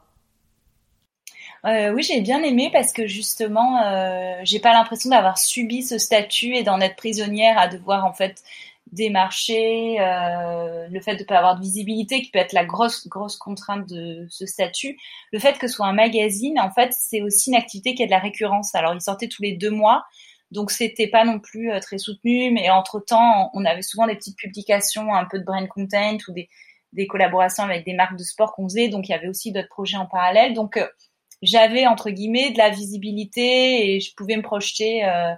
Euh, 1.65 1.93
oui, 1.93 2.03
j'ai 2.03 2.21
bien 2.21 2.43
aimé 2.43 2.71
parce 2.73 2.93
que 2.93 3.07
justement, 3.07 3.83
euh, 3.83 4.41
j'ai 4.45 4.61
pas 4.61 4.73
l'impression 4.73 5.11
d'avoir 5.11 5.39
subi 5.39 5.83
ce 5.83 5.99
statut 5.99 6.55
et 6.55 6.63
d'en 6.63 6.81
être 6.81 6.97
prisonnière 6.97 7.59
à 7.59 7.67
devoir 7.67 8.05
en 8.05 8.13
fait 8.13 8.43
démarcher, 8.93 10.01
euh, 10.01 10.89
le 10.91 11.01
fait 11.01 11.17
de 11.17 11.25
pas 11.25 11.39
avoir 11.39 11.57
de 11.57 11.63
visibilité 11.63 12.23
qui 12.23 12.31
peut 12.31 12.39
être 12.39 12.53
la 12.53 12.65
grosse 12.65 13.07
grosse 13.09 13.37
contrainte 13.37 13.89
de 13.89 14.27
ce 14.29 14.47
statut. 14.47 14.99
Le 15.33 15.39
fait 15.39 15.59
que 15.59 15.67
ce 15.67 15.75
soit 15.75 15.87
un 15.87 15.93
magazine, 15.93 16.59
en 16.61 16.71
fait, 16.71 16.93
c'est 16.93 17.23
aussi 17.23 17.51
une 17.51 17.57
activité 17.57 17.95
qui 17.95 18.03
a 18.03 18.07
de 18.07 18.11
la 18.11 18.19
récurrence. 18.19 18.75
Alors, 18.75 18.95
il 18.95 19.01
sortait 19.01 19.29
tous 19.29 19.43
les 19.43 19.53
deux 19.53 19.71
mois. 19.71 20.05
Donc 20.51 20.71
c'était 20.71 21.09
pas 21.09 21.25
non 21.25 21.41
plus 21.41 21.71
euh, 21.71 21.81
très 21.81 21.99
soutenu, 21.99 22.51
mais 22.51 22.71
entre 22.71 23.01
temps, 23.01 23.51
on 23.53 23.65
avait 23.65 23.83
souvent 23.83 24.07
des 24.07 24.17
petites 24.17 24.39
publications, 24.39 25.15
un 25.15 25.27
peu 25.27 25.39
de 25.39 25.45
brand 25.45 25.67
content 25.69 26.17
ou 26.29 26.33
des, 26.33 26.49
des 26.93 27.07
collaborations 27.07 27.65
avec 27.65 27.85
des 27.85 27.93
marques 27.95 28.17
de 28.17 28.25
sport 28.25 28.55
qu'on 28.55 28.69
faisait. 28.69 28.89
Donc 28.89 29.09
il 29.09 29.13
y 29.13 29.15
avait 29.15 29.29
aussi 29.29 29.53
d'autres 29.53 29.69
projets 29.69 29.99
en 29.99 30.07
parallèle. 30.07 30.55
Donc 30.55 30.77
euh, 30.77 30.87
j'avais 31.43 31.87
entre 31.87 32.11
guillemets 32.11 32.51
de 32.51 32.59
la 32.59 32.71
visibilité 32.71 33.95
et 33.95 34.01
je 34.01 34.15
pouvais 34.15 34.37
me 34.37 34.43
projeter 34.43 35.05
euh, 35.05 35.33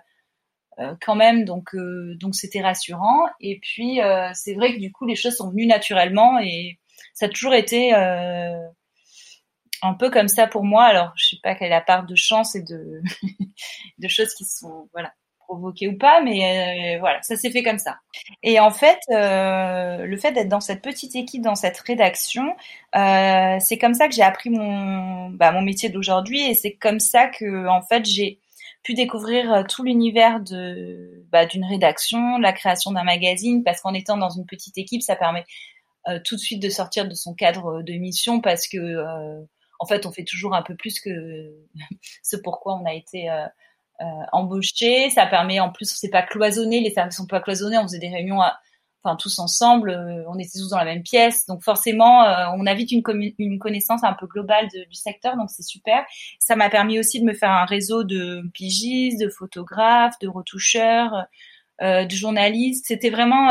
quand 1.00 1.14
même 1.14 1.44
donc 1.44 1.74
euh, 1.74 2.14
donc 2.16 2.34
c'était 2.34 2.62
rassurant 2.62 3.26
et 3.40 3.58
puis 3.60 4.00
c'est 4.34 4.54
vrai 4.54 4.74
que 4.74 4.78
du 4.78 4.92
coup 4.92 5.06
les 5.06 5.16
choses 5.16 5.36
sont 5.36 5.50
venues 5.50 5.66
naturellement 5.66 6.38
et 6.40 6.78
ça 7.14 7.26
a 7.26 7.28
toujours 7.28 7.54
été 7.54 7.92
un 7.94 9.94
peu 9.98 10.10
comme 10.10 10.28
ça 10.28 10.46
pour 10.46 10.64
moi 10.64 10.84
alors 10.84 11.12
je 11.16 11.30
sais 11.30 11.36
pas 11.42 11.54
quelle 11.54 11.68
est 11.68 11.70
la 11.70 11.80
part 11.80 12.06
de 12.06 12.14
chance 12.14 12.54
et 12.54 12.62
de 12.62 13.02
de 13.98 14.08
choses 14.08 14.34
qui 14.34 14.44
sont 14.44 14.88
voilà 14.92 15.12
provoqué 15.50 15.88
ou 15.88 15.98
pas, 15.98 16.22
mais 16.22 16.96
euh, 16.96 17.00
voilà, 17.00 17.20
ça 17.22 17.36
s'est 17.36 17.50
fait 17.50 17.64
comme 17.64 17.78
ça. 17.78 17.98
Et 18.42 18.60
en 18.60 18.70
fait, 18.70 19.00
euh, 19.10 20.06
le 20.06 20.16
fait 20.16 20.32
d'être 20.32 20.48
dans 20.48 20.60
cette 20.60 20.80
petite 20.80 21.16
équipe, 21.16 21.42
dans 21.42 21.56
cette 21.56 21.78
rédaction, 21.80 22.54
euh, 22.94 23.56
c'est 23.58 23.76
comme 23.76 23.94
ça 23.94 24.08
que 24.08 24.14
j'ai 24.14 24.22
appris 24.22 24.50
mon, 24.50 25.30
bah, 25.30 25.50
mon 25.50 25.62
métier 25.62 25.88
d'aujourd'hui, 25.88 26.42
et 26.42 26.54
c'est 26.54 26.74
comme 26.74 27.00
ça 27.00 27.26
que 27.26 27.66
en 27.66 27.82
fait 27.82 28.04
j'ai 28.04 28.38
pu 28.82 28.94
découvrir 28.94 29.64
tout 29.68 29.82
l'univers 29.82 30.40
de 30.40 31.24
bah, 31.30 31.46
d'une 31.46 31.64
rédaction, 31.64 32.38
la 32.38 32.52
création 32.52 32.92
d'un 32.92 33.04
magazine, 33.04 33.62
parce 33.62 33.80
qu'en 33.80 33.94
étant 33.94 34.16
dans 34.16 34.30
une 34.30 34.46
petite 34.46 34.78
équipe, 34.78 35.02
ça 35.02 35.16
permet 35.16 35.44
tout 36.24 36.34
de 36.34 36.40
suite 36.40 36.62
de 36.62 36.70
sortir 36.70 37.06
de 37.06 37.14
son 37.14 37.34
cadre 37.34 37.82
de 37.82 37.92
mission, 37.92 38.40
parce 38.40 38.66
que 38.66 38.78
en 39.78 39.86
fait, 39.86 40.06
on 40.06 40.12
fait 40.12 40.24
toujours 40.24 40.54
un 40.54 40.62
peu 40.62 40.74
plus 40.76 40.98
que 41.00 41.10
ce 42.22 42.36
pourquoi 42.36 42.80
on 42.80 42.86
a 42.86 42.94
été 42.94 43.28
euh, 44.00 44.24
embauché. 44.32 45.10
Ça 45.10 45.26
permet 45.26 45.60
en 45.60 45.70
plus, 45.70 45.94
c'est 45.94 46.08
pas 46.08 46.22
cloisonné, 46.22 46.80
les 46.80 46.90
services 46.90 47.18
sont 47.18 47.26
pas 47.26 47.40
cloisonnés. 47.40 47.76
On 47.76 47.82
faisait 47.82 47.98
des 47.98 48.08
réunions, 48.08 48.40
enfin 49.02 49.16
tous 49.16 49.38
ensemble. 49.38 49.90
Euh, 49.90 50.24
on 50.28 50.38
était 50.38 50.58
tous 50.58 50.70
dans 50.70 50.78
la 50.78 50.84
même 50.84 51.02
pièce, 51.02 51.46
donc 51.46 51.62
forcément, 51.62 52.24
euh, 52.24 52.46
on 52.56 52.66
a 52.66 52.74
vite 52.74 52.92
une, 52.92 53.02
une 53.38 53.58
connaissance 53.58 54.04
un 54.04 54.14
peu 54.14 54.26
globale 54.26 54.68
du 54.68 54.94
secteur, 54.94 55.36
donc 55.36 55.50
c'est 55.50 55.62
super. 55.62 56.04
Ça 56.38 56.56
m'a 56.56 56.70
permis 56.70 56.98
aussi 56.98 57.20
de 57.20 57.24
me 57.24 57.34
faire 57.34 57.50
un 57.50 57.64
réseau 57.64 58.04
de 58.04 58.42
pigistes, 58.52 59.20
de 59.20 59.28
photographes, 59.28 60.18
de 60.20 60.28
retoucheurs, 60.28 61.26
de 61.80 62.10
journalistes. 62.10 62.84
C'était 62.86 63.10
vraiment 63.10 63.48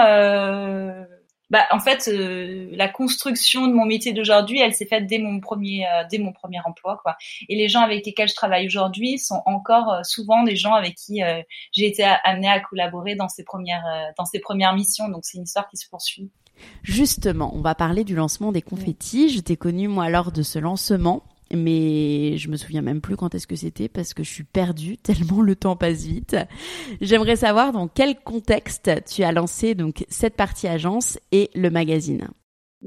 bah, 1.50 1.66
en 1.72 1.80
fait, 1.80 2.08
euh, 2.08 2.70
la 2.74 2.88
construction 2.88 3.68
de 3.68 3.74
mon 3.74 3.86
métier 3.86 4.14
d'aujourd'hui, 4.14 4.60
elle 4.60 4.74
s'est 4.74 4.86
faite 4.86 5.08
dès 5.08 5.18
mon 5.18 5.40
premier, 5.40 5.86
euh, 5.88 6.04
dès 6.10 6.20
mon 6.20 6.32
premier 6.32 6.60
emploi, 6.64 7.00
quoi. 7.02 7.16
Et 7.48 7.56
les 7.56 7.70
gens 7.70 7.82
avec 7.82 8.06
lesquels 8.06 8.30
je 8.30 8.36
travaille 8.36 8.68
aujourd'hui 8.68 9.18
sont 9.18 9.42
encore 9.46 9.92
euh, 9.92 10.04
souvent 10.04 10.44
des 10.44 10.56
gens 10.56 10.74
avec 10.74 10.96
qui 10.96 11.22
j'ai 11.72 11.88
été 11.88 12.04
amenée 12.24 12.50
à 12.50 12.60
collaborer 12.60 13.16
dans 13.16 13.30
ces 13.30 13.44
premières, 13.44 13.84
dans 14.18 14.26
ces 14.26 14.40
premières 14.40 14.74
missions. 14.74 15.10
Donc 15.10 15.22
c'est 15.24 15.38
une 15.38 15.44
histoire 15.44 15.68
qui 15.70 15.78
se 15.78 15.88
poursuit. 15.90 16.30
Justement, 16.84 17.56
on 17.56 17.62
va 17.62 17.76
parler 17.76 18.04
du 18.04 18.16
lancement 18.16 18.52
des 18.52 18.62
confettis. 18.62 19.30
Je 19.30 19.40
t'ai 19.40 19.56
connue 19.56 19.88
moi 19.88 20.10
lors 20.10 20.32
de 20.32 20.42
ce 20.42 20.60
lancement 20.60 21.24
mais 21.54 22.38
je 22.38 22.50
me 22.50 22.58
souviens 22.58 22.82
même 22.82 23.02
plus 23.02 23.16
quand 23.16 23.34
est-ce 23.36 23.48
que 23.48 23.56
c'était 23.56 23.90
parce 23.90 24.14
que 24.14 24.24
je 24.24 24.30
suis 24.30 24.44
perdue 24.44 24.98
tellement 25.04 25.42
le 25.42 25.56
temps 25.56 25.76
passe 25.76 26.04
vite. 26.04 26.36
J'aimerais 27.02 27.36
savoir 27.36 27.72
dans 27.72 27.88
quel 27.88 28.20
contexte 28.20 28.92
tu 29.06 29.24
as 29.24 29.32
lancé 29.32 29.76
donc 29.76 30.06
cette 30.10 30.36
partie 30.36 30.68
agence 30.68 31.20
et 31.32 31.50
le 31.56 31.70
magazine. 31.70 32.28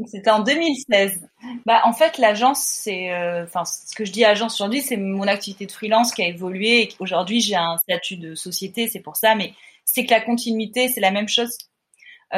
C'était 0.07 0.31
en 0.31 0.41
2016. 0.41 1.21
Bah 1.67 1.83
en 1.85 1.93
fait 1.93 2.17
l'agence 2.17 2.63
c'est 2.63 3.13
euh, 3.13 3.45
ce 3.47 3.95
que 3.95 4.05
je 4.07 4.13
dis 4.13 4.25
agence 4.25 4.55
aujourd'hui 4.55 4.81
c'est 4.81 4.97
mon 4.97 5.27
activité 5.27 5.67
de 5.67 5.73
freelance 5.73 6.13
qui 6.13 6.23
a 6.23 6.29
évolué 6.29 6.83
et 6.83 6.89
aujourd'hui 6.99 7.41
j'ai 7.41 7.57
un 7.57 7.77
statut 7.77 8.17
de 8.17 8.35
société 8.35 8.89
c'est 8.89 9.01
pour 9.01 9.17
ça 9.17 9.35
mais 9.35 9.53
c'est 9.85 10.07
que 10.07 10.11
la 10.13 10.23
continuité 10.23 10.89
c'est 10.89 11.01
la 11.01 11.11
même 11.11 11.29
chose 11.29 11.59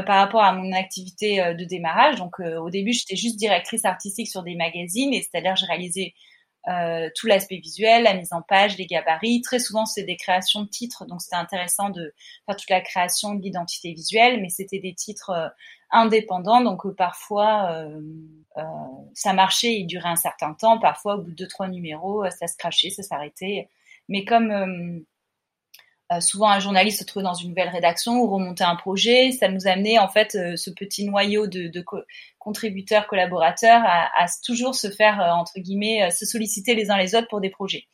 par 0.03 0.17
rapport 0.17 0.43
à 0.43 0.53
mon 0.53 0.73
activité 0.73 1.41
euh, 1.41 1.55
de 1.55 1.65
démarrage. 1.65 2.17
Donc 2.17 2.41
euh, 2.41 2.59
au 2.59 2.71
début, 2.71 2.93
j'étais 2.93 3.17
juste 3.17 3.37
directrice 3.37 3.85
artistique 3.85 4.29
sur 4.29 4.43
des 4.43 4.57
magazines, 4.57 5.13
et 5.13 5.23
c'est-à-dire 5.23 5.57
je 5.57 5.67
réalisais 5.67 6.15
tout 7.15 7.27
l'aspect 7.27 7.59
visuel, 7.59 8.05
la 8.05 8.15
mise 8.15 8.33
en 8.33 8.41
page, 8.41 8.79
les 8.79 8.87
gabarits. 8.87 9.43
Très 9.43 9.59
souvent, 9.59 9.85
c'est 9.85 10.05
des 10.05 10.17
créations 10.17 10.63
de 10.63 10.69
titres, 10.69 11.05
donc 11.05 11.21
c'était 11.21 11.37
intéressant 11.37 11.91
de 11.91 12.15
faire 12.47 12.57
toute 12.57 12.71
la 12.71 12.81
création 12.81 13.35
de 13.35 13.43
l'identité 13.43 13.93
visuelle, 13.93 14.41
mais 14.41 14.49
c'était 14.49 14.79
des 14.79 14.95
titres 14.95 15.53
indépendants, 15.91 16.63
donc 16.63 16.91
parfois 16.97 17.85
ça 19.13 19.35
marchait, 19.35 19.75
il 19.75 19.87
durait 19.87 20.09
un 20.09 20.17
certain 20.17 20.55
temps. 20.55 20.79
Parfois, 20.79 21.17
au 21.17 21.19
bout 21.19 21.33
de 21.33 21.37
deux 21.37 21.49
trois 21.49 21.69
numéros, 21.69 22.25
ça 22.31 22.47
se 22.47 22.57
crachait, 22.57 22.89
ça 22.89 23.03
s'arrêtait. 23.03 23.69
Mais 24.09 24.25
comme 24.25 24.51
euh, 24.51 25.01
souvent, 26.21 26.49
un 26.49 26.61
journaliste 26.61 27.01
se 27.01 27.05
trouvait 27.05 27.25
dans 27.25 27.35
une 27.35 27.51
nouvelle 27.51 27.71
rédaction 27.71 28.21
ou 28.21 28.29
remontait 28.29 28.65
un 28.65 28.77
projet. 28.77 29.33
Ça 29.33 29.49
nous 29.49 29.67
amenait 29.67 29.99
en 29.99 30.09
fait 30.09 30.35
euh, 30.35 30.57
ce 30.57 30.71
petit 30.71 31.05
noyau 31.07 31.47
de, 31.47 31.85
contributeurs, 32.39 33.07
collaborateurs 33.07 33.83
à, 33.85 34.11
à, 34.23 34.27
toujours 34.45 34.75
se 34.75 34.91
faire 34.91 35.21
euh, 35.21 35.31
entre 35.31 35.59
guillemets 35.59 36.11
se 36.11 36.27
solliciter 36.27 36.75
les 36.75 36.91
uns 36.91 36.99
les 36.99 37.15
autres 37.15 37.29
pour 37.29 37.41
des 37.41 37.51
projets. 37.51 37.85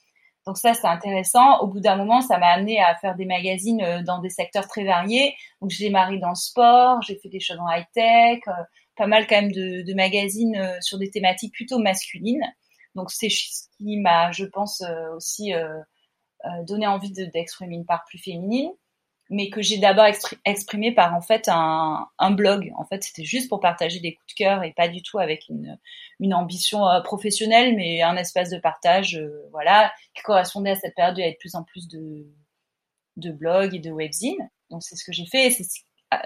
Donc 0.46 0.56
ça, 0.56 0.74
c'est 0.74 0.86
intéressant. 0.86 1.60
Au 1.60 1.66
bout 1.66 1.80
d'un 1.80 1.96
moment, 1.96 2.22
ça 2.22 2.38
m'a 2.38 2.48
amené 2.48 2.80
à 2.80 2.96
faire 2.96 3.14
des 3.14 3.26
magazines 3.26 4.02
dans 4.06 4.20
des 4.20 4.30
secteurs 4.30 4.66
très 4.66 4.84
variés. 4.84 5.34
Donc 5.60 5.70
j'ai 5.70 5.84
démarré 5.84 6.18
dans 6.18 6.30
le 6.30 6.34
sport, 6.34 7.02
j'ai 7.02 7.16
fait 7.16 7.28
des 7.28 7.40
choses 7.40 7.58
en 7.58 7.70
high 7.70 7.84
tech, 7.94 8.40
pas 8.96 9.06
mal 9.06 9.26
quand 9.26 9.36
même 9.36 9.52
de, 9.52 9.82
de 9.82 9.94
magazines 9.94 10.78
sur 10.80 10.98
des 10.98 11.10
thématiques 11.10 11.52
plutôt 11.52 11.78
masculines. 11.78 12.42
Donc 12.94 13.10
c'est 13.10 13.28
ce 13.28 13.68
qui 13.76 13.98
m'a, 13.98 14.32
je 14.32 14.46
pense, 14.46 14.82
aussi 15.14 15.52
euh, 16.46 16.62
donner 16.64 16.86
envie 16.86 17.12
d'exprimer 17.12 17.74
une 17.74 17.84
part 17.84 18.04
plus 18.06 18.18
féminine, 18.18 18.70
mais 19.28 19.50
que 19.50 19.62
j'ai 19.62 19.78
d'abord 19.78 20.06
exprimé 20.44 20.92
par 20.92 21.14
en 21.14 21.20
fait 21.20 21.48
un, 21.48 22.08
blog. 22.30 22.72
En 22.76 22.84
fait, 22.84 23.02
c'était 23.02 23.24
juste 23.24 23.48
pour 23.48 23.60
partager 23.60 24.00
des 24.00 24.14
coups 24.14 24.34
de 24.34 24.44
cœur 24.44 24.64
et 24.64 24.72
pas 24.72 24.88
du 24.88 25.02
tout 25.02 25.18
avec 25.18 25.48
une, 25.48 26.34
ambition 26.34 26.88
euh, 26.88 27.00
professionnelle, 27.00 27.76
mais 27.76 28.02
un 28.02 28.16
espace 28.16 28.50
de 28.50 28.58
partage, 28.58 29.16
euh, 29.16 29.48
voilà, 29.52 29.92
qui 30.14 30.22
correspondait 30.22 30.70
à 30.70 30.76
cette 30.76 30.94
période 30.94 31.16
où 31.16 31.20
il 31.20 31.26
y 31.26 31.30
de 31.30 31.36
plus 31.38 31.54
en 31.54 31.62
plus 31.62 31.88
de, 31.88 32.26
de 33.16 33.30
blogs 33.30 33.74
et 33.74 33.78
de 33.78 33.90
webzines. 33.90 34.50
Donc 34.70 34.82
c'est 34.82 34.96
ce 34.96 35.04
que 35.04 35.12
j'ai 35.12 35.26
fait, 35.26 35.46
et 35.46 35.50
c'est 35.50 35.64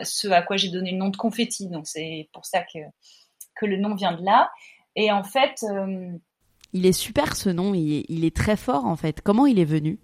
ce 0.02 0.28
à 0.28 0.42
quoi 0.42 0.56
j'ai 0.56 0.70
donné 0.70 0.92
le 0.92 0.96
nom 0.96 1.10
de 1.10 1.16
confetti. 1.16 1.68
Donc 1.68 1.86
c'est 1.86 2.28
pour 2.32 2.46
ça 2.46 2.62
que 2.62 2.78
que 3.56 3.66
le 3.66 3.76
nom 3.76 3.94
vient 3.94 4.12
de 4.12 4.24
là. 4.24 4.50
Et 4.96 5.12
en 5.12 5.24
fait, 5.24 5.64
il 6.74 6.86
est 6.86 6.92
super 6.92 7.36
ce 7.36 7.48
nom, 7.48 7.72
il 7.72 8.24
est, 8.24 8.36
très 8.36 8.56
fort 8.56 8.84
en 8.84 8.96
fait. 8.96 9.20
Comment 9.22 9.46
il 9.46 9.58
est 9.60 9.64
venu? 9.64 9.98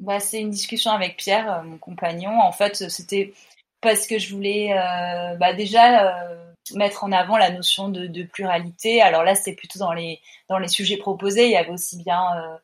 Bah, 0.00 0.18
C'est 0.18 0.40
une 0.40 0.50
discussion 0.50 0.90
avec 0.90 1.16
Pierre, 1.18 1.52
euh, 1.52 1.62
mon 1.62 1.76
compagnon. 1.76 2.40
En 2.40 2.52
fait, 2.52 2.88
c'était 2.88 3.34
parce 3.80 4.06
que 4.06 4.18
je 4.18 4.34
voulais... 4.34 4.72
Euh, 4.72 5.36
bah, 5.36 5.52
déjà, 5.52 6.06
euh, 6.06 6.52
mettre 6.74 7.04
en 7.04 7.12
avant 7.12 7.36
la 7.36 7.50
notion 7.50 7.90
de, 7.90 8.22
pluralité. 8.24 9.02
Alors 9.02 9.22
là, 9.22 9.34
c'est 9.34 9.54
plutôt 9.54 9.78
dans 9.78 9.92
les 9.92 10.20
sujets 10.66 10.96
proposés. 10.96 11.44
Il 11.44 11.52
y 11.52 11.56
avait 11.56 11.70
aussi 11.70 11.96
bien 12.02 12.58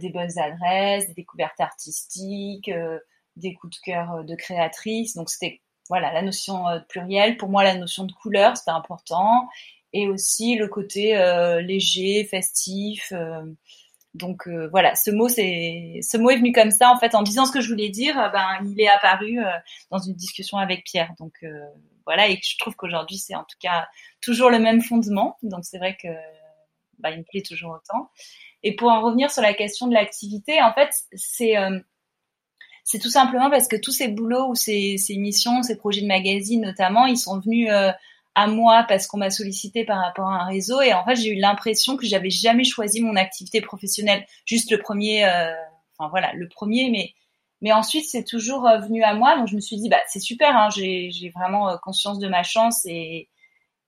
des 0.00 0.08
bonnes 0.08 0.38
adresses, 0.38 1.08
des 1.08 1.12
découvertes 1.12 1.60
artistiques, 1.60 2.70
des 3.36 3.52
coups 3.52 3.76
de 3.76 3.82
cœur 3.84 4.24
de 4.24 4.34
créatrices. 4.36 5.16
Donc 5.16 5.28
c'était 5.28 5.60
voilà 5.90 6.14
la 6.14 6.22
notion 6.22 6.64
de 6.76 6.78
pluriel. 6.88 7.36
Pour 7.36 7.50
moi, 7.50 7.62
la 7.62 7.74
notion 7.74 8.04
de 8.04 8.12
couleur, 8.12 8.56
c'était 8.56 8.70
important 8.70 9.50
et 9.92 10.08
aussi 10.08 10.56
le 10.56 10.68
côté 10.68 11.16
euh, 11.16 11.60
léger, 11.60 12.24
festif. 12.24 13.12
Euh, 13.12 13.42
donc 14.14 14.46
euh, 14.46 14.68
voilà, 14.68 14.94
ce 14.94 15.10
mot 15.10 15.28
c'est 15.28 16.00
ce 16.02 16.16
mot 16.16 16.30
est 16.30 16.36
venu 16.36 16.52
comme 16.52 16.70
ça 16.70 16.90
en 16.90 16.98
fait 16.98 17.14
en 17.14 17.22
disant 17.22 17.46
ce 17.46 17.52
que 17.52 17.60
je 17.60 17.68
voulais 17.68 17.88
dire. 17.88 18.14
ben 18.32 18.46
il 18.66 18.78
est 18.80 18.88
apparu 18.88 19.38
dans 19.90 19.98
une 19.98 20.14
discussion 20.14 20.58
avec 20.58 20.84
Pierre. 20.84 21.12
Donc 21.18 21.44
voilà 22.04 22.28
et 22.28 22.38
je 22.42 22.58
trouve 22.58 22.74
qu'aujourd'hui 22.76 23.16
c'est 23.16 23.34
en 23.34 23.44
tout 23.44 23.56
cas 23.58 23.86
toujours 24.20 24.50
le 24.50 24.58
même 24.58 24.82
fondement. 24.82 25.38
Donc 25.42 25.64
c'est 25.64 25.78
vrai 25.78 25.96
que 26.00 26.08
bah, 26.98 27.10
il 27.10 27.18
me 27.18 27.24
plaît 27.24 27.42
toujours 27.42 27.70
autant. 27.70 28.10
Et 28.62 28.76
pour 28.76 28.90
en 28.90 29.00
revenir 29.00 29.30
sur 29.30 29.42
la 29.42 29.54
question 29.54 29.86
de 29.88 29.94
l'activité, 29.94 30.62
en 30.62 30.74
fait 30.74 30.90
c'est 31.14 31.54
c'est 32.84 32.98
tout 32.98 33.10
simplement 33.10 33.48
parce 33.48 33.66
que 33.66 33.76
tous 33.76 33.92
ces 33.92 34.08
boulots 34.08 34.48
ou 34.48 34.54
ces, 34.54 34.98
ces 34.98 35.16
missions, 35.16 35.62
ces 35.62 35.76
projets 35.76 36.02
de 36.02 36.06
magazine 36.06 36.60
notamment, 36.60 37.06
ils 37.06 37.16
sont 37.16 37.40
venus 37.40 37.70
à 38.34 38.46
moi 38.46 38.84
parce 38.88 39.06
qu'on 39.06 39.18
m'a 39.18 39.30
sollicité 39.30 39.84
par 39.84 40.00
rapport 40.00 40.28
à 40.28 40.42
un 40.42 40.46
réseau. 40.46 40.80
Et 40.80 40.94
en 40.94 41.04
fait 41.04 41.16
j'ai 41.16 41.30
eu 41.30 41.40
l'impression 41.40 41.96
que 41.96 42.06
j'avais 42.06 42.30
jamais 42.30 42.64
choisi 42.64 43.02
mon 43.02 43.16
activité 43.16 43.60
professionnelle. 43.60 44.26
Juste 44.46 44.70
le 44.70 44.78
premier 44.78 45.24
euh, 45.24 45.52
enfin 45.98 46.08
voilà 46.10 46.32
le 46.34 46.48
premier 46.48 46.90
mais 46.90 47.14
mais 47.60 47.72
ensuite 47.72 48.06
c'est 48.08 48.24
toujours 48.24 48.66
euh, 48.66 48.78
venu 48.78 49.02
à 49.02 49.14
moi. 49.14 49.36
Donc 49.36 49.48
je 49.48 49.56
me 49.56 49.60
suis 49.60 49.76
dit 49.76 49.88
bah 49.88 50.00
c'est 50.06 50.20
super 50.20 50.56
hein, 50.56 50.68
j'ai 50.70 51.32
vraiment 51.34 51.70
euh, 51.70 51.76
conscience 51.82 52.18
de 52.18 52.28
ma 52.28 52.42
chance 52.42 52.84
et 52.86 53.28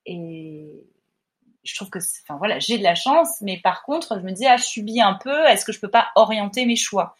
et 0.06 0.68
je 1.64 1.74
trouve 1.74 1.88
que 1.88 1.98
enfin 1.98 2.36
voilà 2.38 2.58
j'ai 2.58 2.78
de 2.78 2.82
la 2.82 2.94
chance. 2.94 3.40
Mais 3.40 3.58
par 3.62 3.82
contre 3.82 4.18
je 4.18 4.24
me 4.24 4.32
dis 4.32 4.46
ah 4.46 4.56
je 4.56 4.64
subis 4.64 5.00
un 5.00 5.14
peu. 5.14 5.46
Est-ce 5.46 5.64
que 5.64 5.72
je 5.72 5.80
peux 5.80 5.90
pas 5.90 6.08
orienter 6.16 6.66
mes 6.66 6.76
choix? 6.76 7.16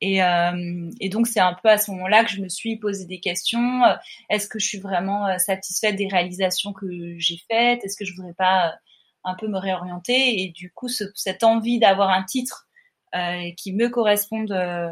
Et, 0.00 0.22
euh, 0.22 0.90
et, 1.00 1.08
donc 1.08 1.26
c'est 1.26 1.40
un 1.40 1.54
peu 1.54 1.68
à 1.68 1.78
ce 1.78 1.90
moment-là 1.92 2.24
que 2.24 2.30
je 2.30 2.40
me 2.40 2.48
suis 2.48 2.76
posé 2.76 3.06
des 3.06 3.20
questions. 3.20 3.82
Est-ce 4.28 4.48
que 4.48 4.58
je 4.58 4.66
suis 4.66 4.80
vraiment 4.80 5.26
euh, 5.26 5.38
satisfaite 5.38 5.96
des 5.96 6.08
réalisations 6.08 6.72
que 6.72 6.86
j'ai 7.18 7.38
faites? 7.50 7.84
Est-ce 7.84 7.96
que 7.96 8.04
je 8.04 8.14
voudrais 8.14 8.34
pas 8.34 8.68
euh, 8.68 8.72
un 9.24 9.34
peu 9.34 9.48
me 9.48 9.58
réorienter? 9.58 10.42
Et 10.42 10.50
du 10.50 10.72
coup, 10.72 10.88
ce, 10.88 11.04
cette 11.14 11.44
envie 11.44 11.78
d'avoir 11.78 12.10
un 12.10 12.24
titre 12.24 12.66
euh, 13.14 13.50
qui 13.56 13.72
me 13.72 13.88
corresponde 13.88 14.52
euh, 14.52 14.90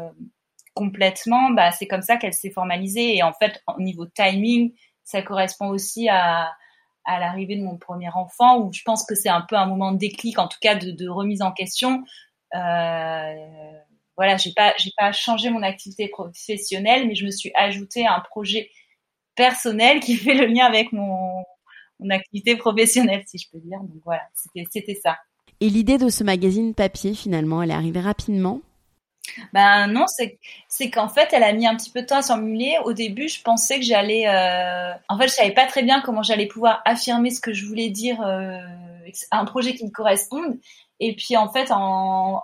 complètement, 0.73 1.51
bah, 1.51 1.71
c'est 1.71 1.87
comme 1.87 2.01
ça 2.01 2.17
qu'elle 2.17 2.33
s'est 2.33 2.51
formalisée. 2.51 3.17
Et 3.17 3.23
en 3.23 3.33
fait, 3.33 3.61
au 3.77 3.81
niveau 3.81 4.05
timing, 4.05 4.73
ça 5.03 5.21
correspond 5.21 5.67
aussi 5.67 6.09
à, 6.09 6.53
à 7.05 7.19
l'arrivée 7.19 7.57
de 7.57 7.63
mon 7.63 7.77
premier 7.77 8.09
enfant, 8.09 8.59
où 8.59 8.71
je 8.73 8.81
pense 8.83 9.05
que 9.05 9.15
c'est 9.15 9.29
un 9.29 9.41
peu 9.41 9.57
un 9.57 9.65
moment 9.65 9.91
de 9.91 9.97
déclic, 9.97 10.39
en 10.39 10.47
tout 10.47 10.57
cas 10.61 10.75
de, 10.75 10.91
de 10.91 11.09
remise 11.09 11.41
en 11.41 11.51
question. 11.51 12.03
Euh, 12.55 13.33
voilà, 14.15 14.37
j'ai 14.37 14.51
pas, 14.53 14.73
j'ai 14.77 14.91
pas 14.97 15.11
changé 15.11 15.49
mon 15.49 15.63
activité 15.63 16.07
professionnelle, 16.07 17.07
mais 17.07 17.15
je 17.15 17.25
me 17.25 17.31
suis 17.31 17.51
ajouté 17.55 18.05
un 18.05 18.19
projet 18.19 18.69
personnel 19.35 19.99
qui 19.99 20.15
fait 20.15 20.35
le 20.35 20.45
lien 20.45 20.65
avec 20.65 20.91
mon, 20.91 21.43
mon 21.99 22.09
activité 22.11 22.55
professionnelle, 22.55 23.23
si 23.25 23.37
je 23.37 23.49
peux 23.51 23.59
dire. 23.59 23.79
Donc 23.79 24.01
voilà, 24.05 24.21
c'était, 24.71 24.95
ça. 24.95 25.17
Et 25.59 25.69
l'idée 25.69 25.97
de 25.97 26.09
ce 26.09 26.23
magazine 26.23 26.73
papier, 26.73 27.13
finalement, 27.13 27.63
elle 27.63 27.71
est 27.71 27.75
arrivée 27.75 28.01
rapidement? 28.01 28.61
Ben 29.53 29.87
non, 29.87 30.05
c'est 30.07 30.37
c'est 30.67 30.89
qu'en 30.89 31.07
fait, 31.07 31.29
elle 31.31 31.43
a 31.43 31.53
mis 31.53 31.65
un 31.65 31.75
petit 31.77 31.89
peu 31.89 32.01
de 32.01 32.07
temps 32.07 32.17
à 32.17 32.21
s'emmuler. 32.21 32.75
Au 32.83 32.91
début, 32.91 33.29
je 33.29 33.41
pensais 33.41 33.79
que 33.79 33.85
j'allais, 33.85 34.27
euh... 34.27 34.91
en 35.07 35.17
fait, 35.17 35.29
je 35.29 35.33
savais 35.33 35.53
pas 35.53 35.65
très 35.65 35.81
bien 35.81 36.01
comment 36.01 36.23
j'allais 36.23 36.47
pouvoir 36.47 36.81
affirmer 36.83 37.31
ce 37.31 37.39
que 37.39 37.53
je 37.53 37.65
voulais 37.65 37.89
dire, 37.89 38.21
euh... 38.21 38.59
un 39.31 39.45
projet 39.45 39.73
qui 39.73 39.85
me 39.85 39.91
corresponde. 39.91 40.59
Et 40.99 41.15
puis 41.15 41.35
en 41.37 41.51
fait, 41.51 41.69
en, 41.71 42.41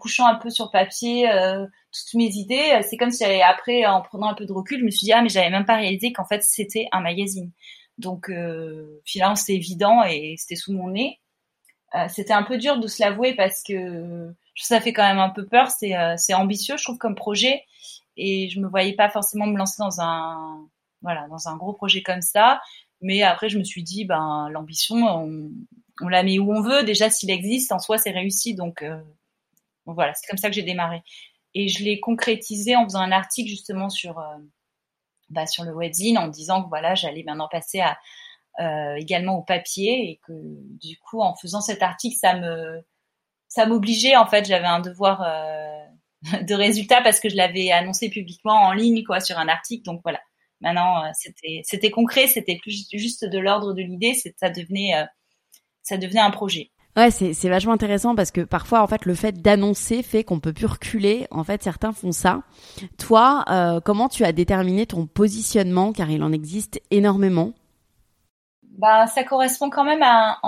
couchant 0.00 0.26
un 0.26 0.36
peu 0.36 0.50
sur 0.50 0.70
papier 0.70 1.30
euh, 1.30 1.66
toutes 1.94 2.14
mes 2.14 2.30
idées, 2.30 2.72
euh, 2.74 2.82
c'est 2.88 2.96
comme 2.96 3.10
si 3.10 3.22
j'avais 3.24 3.42
après, 3.42 3.86
en 3.86 4.02
prenant 4.02 4.28
un 4.28 4.34
peu 4.34 4.46
de 4.46 4.52
recul, 4.52 4.80
je 4.80 4.84
me 4.84 4.90
suis 4.90 5.04
dit 5.04 5.12
ah 5.12 5.22
mais 5.22 5.28
j'avais 5.28 5.50
même 5.50 5.64
pas 5.64 5.76
réalisé 5.76 6.12
qu'en 6.12 6.24
fait 6.24 6.42
c'était 6.42 6.88
un 6.92 7.00
magazine. 7.00 7.52
Donc 7.98 8.30
euh, 8.30 9.00
finalement 9.04 9.36
c'était 9.36 9.54
évident 9.54 10.02
et 10.02 10.34
c'était 10.38 10.56
sous 10.56 10.72
mon 10.72 10.90
nez. 10.90 11.20
Euh, 11.94 12.06
c'était 12.08 12.32
un 12.32 12.42
peu 12.42 12.58
dur 12.58 12.80
de 12.80 12.88
se 12.88 13.02
l'avouer 13.02 13.34
parce 13.34 13.62
que 13.62 14.34
ça 14.56 14.80
fait 14.80 14.92
quand 14.92 15.06
même 15.06 15.18
un 15.20 15.30
peu 15.30 15.46
peur. 15.46 15.70
C'est 15.70 15.94
c'est 16.16 16.34
ambitieux, 16.34 16.76
je 16.76 16.84
trouve 16.84 16.98
comme 16.98 17.14
projet 17.14 17.64
et 18.16 18.48
je 18.50 18.60
me 18.60 18.68
voyais 18.68 18.94
pas 18.94 19.10
forcément 19.10 19.46
me 19.46 19.58
lancer 19.58 19.76
dans 19.78 20.00
un 20.00 20.66
voilà 21.02 21.28
dans 21.28 21.48
un 21.48 21.56
gros 21.56 21.74
projet 21.74 22.02
comme 22.02 22.22
ça. 22.22 22.60
Mais 23.00 23.22
après 23.22 23.48
je 23.48 23.58
me 23.58 23.64
suis 23.64 23.84
dit 23.84 24.04
ben 24.04 24.48
l'ambition 24.50 24.96
on, 24.96 25.50
on 26.00 26.08
la 26.08 26.22
met 26.22 26.38
où 26.38 26.52
on 26.52 26.62
veut. 26.62 26.84
Déjà, 26.84 27.10
s'il 27.10 27.30
existe, 27.30 27.72
en 27.72 27.78
soi, 27.78 27.98
c'est 27.98 28.10
réussi. 28.10 28.54
Donc, 28.54 28.82
euh, 28.82 29.00
voilà, 29.86 30.14
c'est 30.14 30.26
comme 30.26 30.38
ça 30.38 30.48
que 30.48 30.54
j'ai 30.54 30.62
démarré. 30.62 31.02
Et 31.54 31.68
je 31.68 31.84
l'ai 31.84 32.00
concrétisé 32.00 32.76
en 32.76 32.84
faisant 32.84 33.00
un 33.00 33.12
article 33.12 33.48
justement 33.48 33.88
sur, 33.88 34.18
euh, 34.18 34.36
bah, 35.30 35.46
sur 35.46 35.64
le 35.64 35.72
webzine, 35.72 36.18
en 36.18 36.28
disant 36.28 36.64
que 36.64 36.68
voilà, 36.68 36.94
j'allais 36.94 37.22
maintenant 37.22 37.48
passer 37.48 37.80
euh, 38.60 38.94
également 38.96 39.38
au 39.38 39.42
papier 39.42 40.10
et 40.10 40.20
que 40.26 40.32
du 40.32 40.98
coup, 40.98 41.20
en 41.20 41.36
faisant 41.36 41.60
cet 41.60 41.82
article, 41.82 42.16
ça 42.16 42.34
me, 42.34 42.84
ça 43.48 43.66
m'obligeait 43.66 44.16
en 44.16 44.26
fait. 44.26 44.46
J'avais 44.46 44.66
un 44.66 44.80
devoir 44.80 45.20
de 46.42 46.54
résultat 46.54 47.02
parce 47.02 47.20
que 47.20 47.28
je 47.28 47.36
l'avais 47.36 47.70
annoncé 47.70 48.10
publiquement 48.10 48.64
en 48.64 48.72
ligne, 48.72 49.04
quoi, 49.04 49.20
sur 49.20 49.38
un 49.38 49.48
article. 49.48 49.84
Donc 49.84 50.00
voilà. 50.02 50.20
Maintenant, 50.60 51.12
c'était, 51.14 51.60
c'était 51.64 51.90
concret, 51.90 52.26
c'était 52.26 52.56
plus 52.56 52.88
juste 52.90 53.24
de 53.24 53.38
l'ordre 53.38 53.74
de 53.74 53.82
l'idée. 53.82 54.14
Ça 54.38 54.50
devenait 54.50 55.06
ça 55.84 55.96
devenait 55.96 56.20
un 56.20 56.30
projet. 56.30 56.70
Ouais, 56.96 57.10
c'est, 57.10 57.34
c'est 57.34 57.48
vachement 57.48 57.72
intéressant 57.72 58.14
parce 58.14 58.30
que 58.30 58.40
parfois, 58.40 58.82
en 58.82 58.86
fait, 58.86 59.04
le 59.04 59.14
fait 59.14 59.42
d'annoncer 59.42 60.02
fait 60.02 60.22
qu'on 60.22 60.40
peut 60.40 60.52
plus 60.52 60.66
reculer. 60.66 61.26
En 61.30 61.42
fait, 61.42 61.62
certains 61.62 61.92
font 61.92 62.12
ça. 62.12 62.42
Toi, 62.98 63.44
euh, 63.50 63.80
comment 63.80 64.08
tu 64.08 64.24
as 64.24 64.32
déterminé 64.32 64.86
ton 64.86 65.06
positionnement 65.06 65.92
car 65.92 66.10
il 66.10 66.22
en 66.22 66.32
existe 66.32 66.80
énormément? 66.90 67.52
Bah, 68.78 69.06
ça 69.06 69.24
correspond 69.24 69.70
quand 69.70 69.84
même 69.84 70.02
à, 70.02 70.38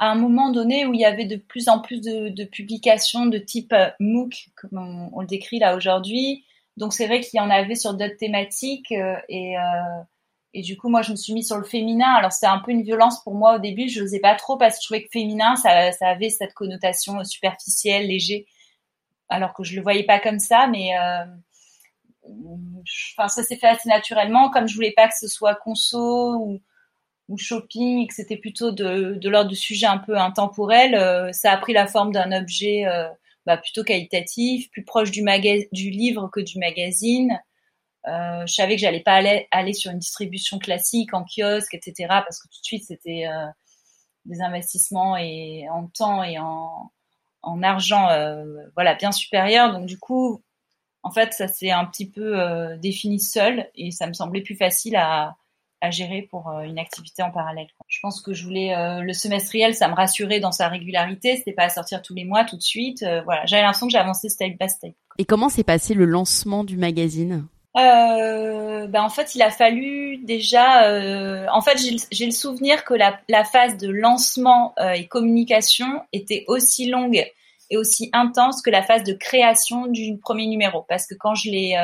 à 0.00 0.10
un 0.10 0.14
moment 0.14 0.50
donné 0.50 0.86
où 0.86 0.94
il 0.94 1.00
y 1.00 1.04
avait 1.04 1.26
de 1.26 1.36
plus 1.36 1.68
en 1.68 1.80
plus 1.80 2.00
de, 2.00 2.30
de 2.30 2.44
publications 2.44 3.26
de 3.26 3.38
type 3.38 3.74
euh, 3.74 3.90
MOOC, 4.00 4.48
comme 4.56 4.78
on, 4.78 5.10
on, 5.12 5.20
le 5.20 5.26
décrit 5.26 5.58
là 5.58 5.76
aujourd'hui. 5.76 6.44
Donc 6.78 6.94
c'est 6.94 7.06
vrai 7.06 7.20
qu'il 7.20 7.38
y 7.38 7.40
en 7.40 7.50
avait 7.50 7.74
sur 7.74 7.92
d'autres 7.92 8.16
thématiques 8.16 8.92
euh, 8.92 9.16
et 9.28 9.58
euh, 9.58 10.02
et 10.52 10.62
du 10.62 10.76
coup, 10.76 10.88
moi, 10.88 11.02
je 11.02 11.12
me 11.12 11.16
suis 11.16 11.32
mis 11.32 11.44
sur 11.44 11.56
le 11.56 11.64
féminin. 11.64 12.12
Alors, 12.12 12.32
c'est 12.32 12.46
un 12.46 12.58
peu 12.58 12.72
une 12.72 12.82
violence 12.82 13.22
pour 13.22 13.34
moi 13.34 13.56
au 13.56 13.58
début. 13.58 13.88
Je 13.88 14.00
n'osais 14.00 14.18
pas 14.18 14.34
trop 14.34 14.56
parce 14.56 14.76
que 14.76 14.82
je 14.82 14.86
trouvais 14.86 15.02
que 15.04 15.10
féminin, 15.12 15.54
ça, 15.56 15.92
ça 15.92 16.08
avait 16.08 16.30
cette 16.30 16.54
connotation 16.54 17.22
superficielle, 17.22 18.08
léger, 18.08 18.46
alors 19.28 19.54
que 19.54 19.62
je 19.62 19.76
le 19.76 19.82
voyais 19.82 20.02
pas 20.04 20.18
comme 20.18 20.40
ça. 20.40 20.66
Mais 20.66 20.98
euh, 20.98 21.24
enfin, 23.16 23.28
ça 23.28 23.44
s'est 23.44 23.56
fait 23.56 23.68
assez 23.68 23.88
naturellement. 23.88 24.50
Comme 24.50 24.66
je 24.66 24.74
voulais 24.74 24.92
pas 24.92 25.06
que 25.06 25.14
ce 25.20 25.28
soit 25.28 25.54
conso 25.54 26.58
ou, 27.28 27.36
shopping, 27.36 28.08
que 28.08 28.14
c'était 28.14 28.36
plutôt 28.36 28.72
de, 28.72 29.20
l'ordre 29.28 29.50
du 29.50 29.56
sujet 29.56 29.86
un 29.86 29.98
peu 29.98 30.18
intemporel, 30.18 30.96
euh, 30.96 31.30
ça 31.30 31.52
a 31.52 31.56
pris 31.58 31.72
la 31.72 31.86
forme 31.86 32.10
d'un 32.10 32.32
objet 32.32 32.86
euh, 32.86 33.08
bah, 33.46 33.56
plutôt 33.56 33.84
qualitatif, 33.84 34.68
plus 34.72 34.84
proche 34.84 35.12
du 35.12 35.22
livre 35.90 36.28
que 36.32 36.40
du 36.40 36.58
magazine. 36.58 37.38
Euh, 38.08 38.46
je 38.46 38.54
savais 38.54 38.76
que 38.76 38.80
j'allais 38.80 39.02
pas 39.02 39.20
aller, 39.50 39.72
sur 39.74 39.90
une 39.90 39.98
distribution 39.98 40.58
classique 40.58 41.12
en 41.12 41.24
kiosque, 41.24 41.74
etc. 41.74 42.06
Parce 42.08 42.40
que 42.40 42.48
tout 42.48 42.60
de 42.60 42.64
suite 42.64 42.84
c'était 42.86 43.26
euh, 43.26 43.46
des 44.24 44.40
investissements 44.40 45.16
et 45.16 45.66
en 45.70 45.86
temps 45.88 46.22
et 46.22 46.38
en, 46.38 46.90
en 47.42 47.62
argent, 47.62 48.08
euh, 48.08 48.44
voilà, 48.74 48.94
bien 48.94 49.12
supérieurs. 49.12 49.72
Donc 49.72 49.86
du 49.86 49.98
coup, 49.98 50.42
en 51.02 51.10
fait, 51.10 51.32
ça 51.32 51.48
s'est 51.48 51.70
un 51.70 51.84
petit 51.86 52.10
peu 52.10 52.76
défini 52.78 53.18
seul 53.20 53.70
et 53.74 53.90
ça 53.90 54.06
me 54.06 54.12
semblait 54.12 54.42
plus 54.42 54.56
facile 54.56 54.96
à, 54.96 55.34
à 55.80 55.90
gérer 55.90 56.20
pour 56.20 56.50
une 56.50 56.78
activité 56.78 57.22
en 57.22 57.30
parallèle. 57.30 57.68
Je 57.88 57.98
pense 58.02 58.20
que 58.20 58.34
je 58.34 58.44
voulais 58.44 58.74
le 59.00 59.12
semestriel, 59.14 59.74
ça 59.74 59.88
me 59.88 59.94
rassurait 59.94 60.40
dans 60.40 60.52
sa 60.52 60.68
régularité. 60.68 61.38
C'était 61.38 61.54
pas 61.54 61.64
à 61.64 61.68
sortir 61.70 62.02
tous 62.02 62.14
les 62.14 62.26
mois 62.26 62.44
tout 62.44 62.58
de 62.58 62.62
suite. 62.62 63.02
voilà, 63.24 63.46
j'avais 63.46 63.62
l'impression 63.62 63.86
que 63.86 63.92
j'avançais 63.92 64.28
step 64.28 64.58
by 64.60 64.68
step. 64.68 64.94
Et 65.16 65.24
comment 65.24 65.48
s'est 65.48 65.64
passé 65.64 65.94
le 65.94 66.04
lancement 66.04 66.64
du 66.64 66.76
magazine? 66.76 67.48
Euh, 67.76 68.88
ben 68.88 69.02
en 69.02 69.08
fait, 69.08 69.34
il 69.34 69.42
a 69.42 69.50
fallu 69.50 70.18
déjà. 70.18 70.88
Euh, 70.88 71.46
en 71.52 71.60
fait, 71.60 71.78
j'ai 72.10 72.26
le 72.26 72.32
souvenir 72.32 72.84
que 72.84 72.94
la, 72.94 73.44
phase 73.44 73.76
de 73.76 73.88
lancement 73.88 74.74
euh, 74.80 74.90
et 74.90 75.06
communication 75.06 76.02
était 76.12 76.44
aussi 76.48 76.88
longue 76.88 77.24
et 77.70 77.76
aussi 77.76 78.10
intense 78.12 78.62
que 78.62 78.70
la 78.70 78.82
phase 78.82 79.04
de 79.04 79.12
création 79.12 79.86
du 79.86 80.18
premier 80.18 80.46
numéro. 80.46 80.84
Parce 80.88 81.06
que 81.06 81.14
quand 81.14 81.34
je 81.34 81.50
l'ai, 81.50 81.76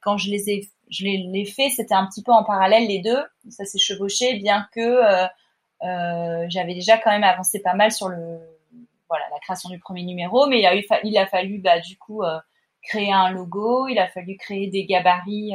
quand 0.00 0.16
je 0.16 0.30
les 0.30 0.48
ai, 0.50 0.70
je 0.88 1.04
l'ai 1.04 1.44
fait, 1.44 1.68
c'était 1.68 1.94
un 1.94 2.06
petit 2.06 2.22
peu 2.22 2.32
en 2.32 2.44
parallèle 2.44 2.86
les 2.86 3.00
deux. 3.00 3.22
Ça 3.50 3.66
s'est 3.66 3.78
chevauché, 3.78 4.34
bien 4.38 4.66
que 4.72 5.00
j'avais 5.82 6.74
déjà 6.74 6.96
quand 6.96 7.10
même 7.10 7.24
avancé 7.24 7.60
pas 7.60 7.74
mal 7.74 7.92
sur 7.92 8.08
la 8.08 9.38
création 9.42 9.68
du 9.68 9.78
premier 9.78 10.04
numéro. 10.04 10.46
Mais 10.46 10.60
il 10.60 10.66
a 10.66 10.74
eu, 10.74 10.86
il 11.04 11.18
a 11.18 11.26
fallu, 11.26 11.58
bah, 11.58 11.80
du 11.80 11.98
coup 11.98 12.22
créer 12.86 13.12
un 13.12 13.30
logo, 13.30 13.88
il 13.88 13.98
a 13.98 14.08
fallu 14.08 14.36
créer 14.36 14.68
des 14.68 14.86
gabarits 14.86 15.52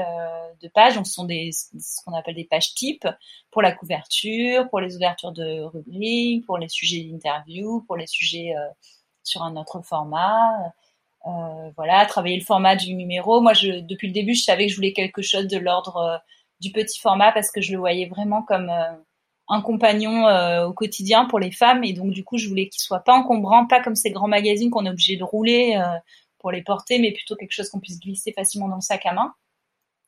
de 0.61 0.67
pages, 0.67 0.95
ce 1.03 1.03
sont 1.03 1.25
des 1.25 1.51
ce 1.51 2.03
qu'on 2.05 2.13
appelle 2.13 2.35
des 2.35 2.45
pages 2.45 2.73
types 2.75 3.07
pour 3.51 3.61
la 3.61 3.71
couverture, 3.71 4.69
pour 4.69 4.79
les 4.79 4.95
ouvertures 4.95 5.31
de 5.31 5.61
rubriques, 5.61 6.45
pour 6.45 6.57
les 6.57 6.69
sujets 6.69 7.03
d'interview, 7.03 7.81
pour 7.87 7.97
les 7.97 8.07
sujets 8.07 8.53
sur 9.23 9.43
un 9.43 9.55
autre 9.55 9.81
format. 9.81 10.73
Euh, 11.27 11.71
voilà, 11.77 12.05
travailler 12.05 12.37
le 12.37 12.43
format 12.43 12.75
du 12.75 12.95
numéro. 12.95 13.41
Moi, 13.41 13.53
depuis 13.53 14.07
le 14.07 14.13
début, 14.13 14.33
je 14.33 14.43
savais 14.43 14.65
que 14.65 14.71
je 14.71 14.75
voulais 14.75 14.93
quelque 14.93 15.21
chose 15.21 15.47
de 15.47 15.57
l'ordre 15.57 15.97
euh, 15.97 16.17
du 16.59 16.71
petit 16.71 16.99
format 16.99 17.31
parce 17.31 17.51
que 17.51 17.61
je 17.61 17.71
le 17.73 17.77
voyais 17.77 18.07
vraiment 18.07 18.41
comme 18.41 18.69
euh, 18.69 18.91
un 19.47 19.61
compagnon 19.61 20.25
au 20.65 20.71
quotidien 20.71 21.25
pour 21.25 21.37
les 21.37 21.51
femmes 21.51 21.83
et 21.83 21.91
donc 21.91 22.11
du 22.11 22.23
coup, 22.23 22.37
je 22.37 22.47
voulais 22.47 22.69
qu'il 22.69 22.81
soit 22.81 23.01
pas 23.01 23.13
encombrant, 23.13 23.65
pas 23.67 23.81
comme 23.81 23.95
ces 23.95 24.11
grands 24.11 24.29
magazines 24.29 24.69
qu'on 24.69 24.85
est 24.85 24.89
obligé 24.89 25.17
de 25.17 25.25
rouler 25.25 25.77
pour 26.41 26.51
les 26.51 26.63
porter, 26.63 26.99
mais 26.99 27.11
plutôt 27.11 27.35
quelque 27.35 27.53
chose 27.53 27.69
qu'on 27.69 27.79
puisse 27.79 27.99
glisser 27.99 28.33
facilement 28.33 28.67
dans 28.67 28.75
le 28.75 28.81
sac 28.81 29.05
à 29.05 29.13
main. 29.13 29.33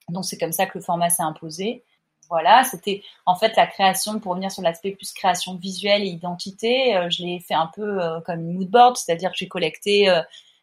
Donc 0.09 0.25
c'est 0.25 0.37
comme 0.37 0.51
ça 0.51 0.65
que 0.65 0.77
le 0.77 0.83
format 0.83 1.09
s'est 1.09 1.23
imposé. 1.23 1.83
Voilà, 2.29 2.63
c'était 2.63 3.03
en 3.25 3.35
fait 3.35 3.55
la 3.55 3.67
création, 3.67 4.19
pour 4.19 4.31
revenir 4.31 4.51
sur 4.51 4.63
l'aspect 4.63 4.91
plus 4.91 5.13
création 5.13 5.55
visuelle 5.55 6.03
et 6.03 6.07
identité, 6.07 6.97
je 7.09 7.23
l'ai 7.23 7.39
fait 7.39 7.53
un 7.53 7.69
peu 7.75 7.99
comme 8.25 8.39
une 8.39 8.53
mood 8.53 8.69
board, 8.69 8.97
c'est-à-dire 8.97 9.31
que 9.31 9.37
j'ai 9.37 9.47
collecté 9.47 10.09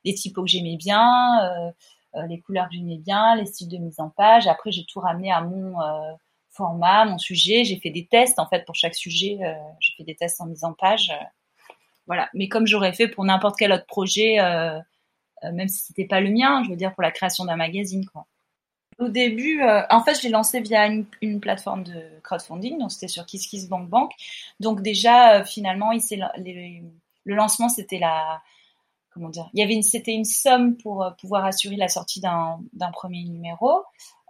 les 0.04 0.14
typos 0.14 0.42
que 0.42 0.48
j'aimais 0.48 0.76
bien, 0.76 1.44
euh, 1.44 1.70
euh, 2.16 2.26
les 2.26 2.40
couleurs 2.40 2.68
que 2.68 2.74
j'aimais 2.74 2.98
bien, 2.98 3.36
les 3.36 3.46
styles 3.46 3.68
de 3.68 3.78
mise 3.78 4.00
en 4.00 4.10
page. 4.10 4.46
Après, 4.46 4.70
j'ai 4.70 4.84
tout 4.84 5.00
ramené 5.00 5.30
à 5.30 5.40
mon 5.42 5.80
euh, 5.80 6.12
format, 6.50 7.04
mon 7.04 7.18
sujet. 7.18 7.64
J'ai 7.64 7.78
fait 7.78 7.90
des 7.90 8.06
tests 8.06 8.38
en 8.38 8.46
fait 8.46 8.64
pour 8.64 8.74
chaque 8.74 8.94
sujet. 8.94 9.38
j'ai 9.80 9.92
fait 9.96 10.04
des 10.04 10.16
tests 10.16 10.40
en 10.40 10.46
mise 10.46 10.64
en 10.64 10.72
page. 10.72 11.12
voilà. 12.06 12.28
Mais 12.34 12.48
comme 12.48 12.66
j'aurais 12.66 12.92
fait 12.92 13.08
pour 13.08 13.24
n'importe 13.24 13.56
quel 13.58 13.72
autre 13.72 13.86
projet, 13.86 14.38
même 15.42 15.68
si 15.68 15.84
c'était 15.84 16.06
pas 16.06 16.20
le 16.20 16.30
mien, 16.30 16.62
je 16.64 16.70
veux 16.70 16.76
dire 16.76 16.94
pour 16.94 17.02
la 17.02 17.10
création 17.10 17.44
d'un 17.44 17.56
magazine. 17.56 18.04
Au 18.98 19.08
début, 19.08 19.62
en 19.88 20.02
fait, 20.02 20.14
je 20.14 20.22
l'ai 20.24 20.28
lancé 20.28 20.60
via 20.60 20.86
une, 20.86 21.40
plateforme 21.40 21.84
de 21.84 22.02
crowdfunding, 22.22 22.78
donc 22.78 22.92
c'était 22.92 23.08
sur 23.08 23.24
KissKissBankBank. 23.24 24.12
Donc 24.60 24.82
déjà, 24.82 25.44
finalement, 25.44 25.92
il 25.92 26.02
le 27.24 27.34
lancement, 27.34 27.68
c'était 27.68 27.98
la, 27.98 28.42
comment 29.10 29.28
dire, 29.28 29.48
il 29.52 29.60
y 29.60 29.62
avait 29.62 29.74
une, 29.74 29.82
c'était 29.82 30.12
une 30.12 30.24
somme 30.24 30.76
pour 30.76 31.02
euh, 31.02 31.10
pouvoir 31.20 31.44
assurer 31.44 31.76
la 31.76 31.88
sortie 31.88 32.20
d'un, 32.20 32.60
premier 32.92 33.24
numéro. 33.24 33.84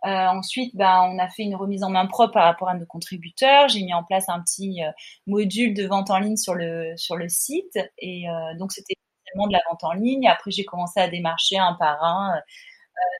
Euh, 0.06 0.08
ensuite, 0.08 0.74
ben, 0.74 1.02
on 1.12 1.18
a 1.18 1.28
fait 1.28 1.42
une 1.42 1.54
remise 1.54 1.82
en 1.82 1.90
main 1.90 2.06
propre 2.06 2.32
par 2.32 2.44
rapport 2.44 2.70
à 2.70 2.74
nos 2.74 2.86
contributeurs. 2.86 3.68
J'ai 3.68 3.82
mis 3.82 3.92
en 3.92 4.02
place 4.02 4.28
un 4.28 4.40
petit 4.40 4.82
euh, 4.82 4.90
module 5.26 5.74
de 5.74 5.86
vente 5.86 6.10
en 6.10 6.18
ligne 6.18 6.36
sur 6.36 6.54
le 6.54 6.94
sur 6.96 7.16
le 7.16 7.28
site, 7.28 7.78
et 7.98 8.28
euh, 8.28 8.54
donc 8.58 8.72
c'était 8.72 8.94
de 9.36 9.52
la 9.52 9.60
vente 9.70 9.84
en 9.84 9.92
ligne. 9.92 10.28
Après, 10.28 10.50
j'ai 10.50 10.64
commencé 10.64 11.00
à 11.00 11.08
démarcher 11.08 11.58
un 11.58 11.74
par 11.74 12.02
un 12.02 12.36
euh, 12.36 12.40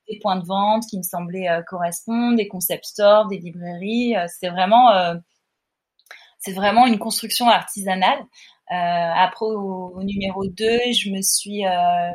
des 0.08 0.18
points 0.18 0.36
de 0.36 0.46
vente 0.46 0.84
qui 0.88 0.98
me 0.98 1.02
semblaient 1.02 1.48
correspondre, 1.66 2.36
des 2.36 2.48
concept 2.48 2.84
stores, 2.84 3.28
des 3.28 3.38
librairies. 3.38 4.14
c'est 4.28 4.48
vraiment 4.48 4.90
c'est 6.40 6.52
vraiment 6.52 6.86
une 6.86 6.98
construction 6.98 7.48
artisanale. 7.48 8.18
Euh, 8.72 8.74
après, 8.74 9.46
au, 9.46 10.02
numéro 10.02 10.46
2, 10.46 10.64
je 10.92 11.10
me 11.10 11.22
suis, 11.22 11.66
euh, 11.66 12.10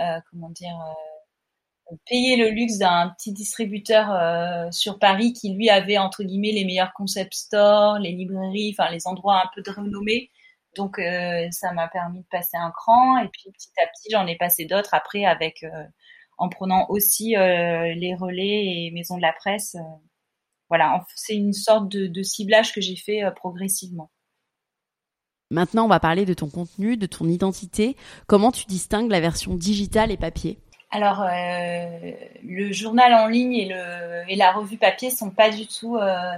euh, 0.00 0.20
comment 0.30 0.50
dire, 0.50 0.76
payé 2.06 2.36
le 2.36 2.50
luxe 2.50 2.78
d'un 2.78 3.10
petit 3.18 3.32
distributeur 3.32 4.72
sur 4.72 4.98
Paris 4.98 5.32
qui 5.32 5.52
lui 5.54 5.70
avait 5.70 5.98
entre 5.98 6.22
guillemets 6.22 6.52
les 6.52 6.64
meilleurs 6.64 6.92
concept 6.92 7.34
stores, 7.34 7.98
les 7.98 8.12
librairies, 8.12 8.76
enfin 8.78 8.90
les 8.92 9.06
endroits 9.08 9.42
un 9.44 9.50
peu 9.54 9.62
de 9.62 9.70
renommée. 9.70 10.30
Donc 10.76 11.00
ça 11.50 11.72
m'a 11.72 11.88
permis 11.88 12.20
de 12.20 12.28
passer 12.30 12.56
un 12.56 12.70
cran 12.70 13.18
et 13.18 13.28
puis 13.28 13.50
petit 13.52 13.70
à 13.82 13.86
petit 13.88 14.08
j'en 14.12 14.26
ai 14.26 14.36
passé 14.36 14.66
d'autres 14.66 14.94
après 14.94 15.24
avec 15.24 15.64
en 16.38 16.48
prenant 16.48 16.86
aussi 16.88 17.30
les 17.30 18.14
relais 18.18 18.64
et 18.64 18.90
maisons 18.92 19.16
de 19.16 19.22
la 19.22 19.32
presse. 19.32 19.76
voilà, 20.68 21.04
c'est 21.16 21.34
une 21.34 21.52
sorte 21.52 21.88
de, 21.88 22.06
de 22.06 22.22
ciblage 22.22 22.72
que 22.72 22.80
j'ai 22.80 22.96
fait 22.96 23.22
progressivement. 23.34 24.10
Maintenant, 25.52 25.86
on 25.86 25.88
va 25.88 25.98
parler 25.98 26.24
de 26.24 26.34
ton 26.34 26.48
contenu, 26.48 26.96
de 26.96 27.06
ton 27.06 27.26
identité. 27.26 27.96
Comment 28.28 28.52
tu 28.52 28.66
distingues 28.66 29.10
la 29.10 29.18
version 29.18 29.56
digitale 29.56 30.12
et 30.12 30.16
papier? 30.16 30.58
Alors, 30.92 31.22
euh, 31.22 32.12
le 32.44 32.72
journal 32.72 33.14
en 33.14 33.26
ligne 33.26 33.54
et, 33.54 33.68
le, 33.68 34.24
et 34.28 34.36
la 34.36 34.52
revue 34.52 34.76
papier 34.76 35.10
sont 35.10 35.30
pas 35.30 35.50
du 35.50 35.66
tout 35.66 35.96
euh, 35.96 36.34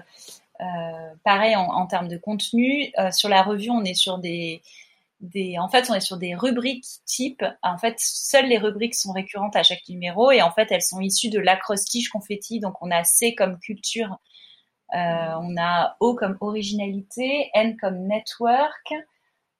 euh, 0.60 1.14
pareils 1.24 1.56
en, 1.56 1.66
en, 1.66 1.86
termes 1.86 2.08
de 2.08 2.16
contenu. 2.16 2.92
Euh, 2.98 3.10
sur 3.10 3.28
la 3.28 3.42
revue, 3.42 3.70
on 3.70 3.84
est 3.84 3.94
sur 3.94 4.18
des, 4.18 4.62
des, 5.20 5.58
en 5.58 5.68
fait, 5.68 5.88
on 5.88 5.94
est 5.94 6.00
sur 6.00 6.18
des 6.18 6.34
rubriques 6.34 6.86
type. 7.06 7.44
En 7.62 7.78
fait, 7.78 7.94
seules 7.98 8.46
les 8.46 8.58
rubriques 8.58 8.94
sont 8.94 9.12
récurrentes 9.12 9.56
à 9.56 9.62
chaque 9.62 9.88
numéro 9.88 10.30
et 10.30 10.42
en 10.42 10.50
fait, 10.50 10.68
elles 10.70 10.82
sont 10.82 11.00
issues 11.00 11.30
de 11.30 11.38
l'acrostiche 11.38 12.10
confetti. 12.10 12.60
Donc, 12.60 12.74
on 12.82 12.90
a 12.90 13.04
C 13.04 13.34
comme 13.34 13.58
culture, 13.58 14.18
euh, 14.94 15.34
on 15.40 15.56
a 15.58 15.96
O 16.00 16.14
comme 16.14 16.36
originalité, 16.40 17.50
N 17.54 17.76
comme 17.76 18.06
network, 18.06 18.92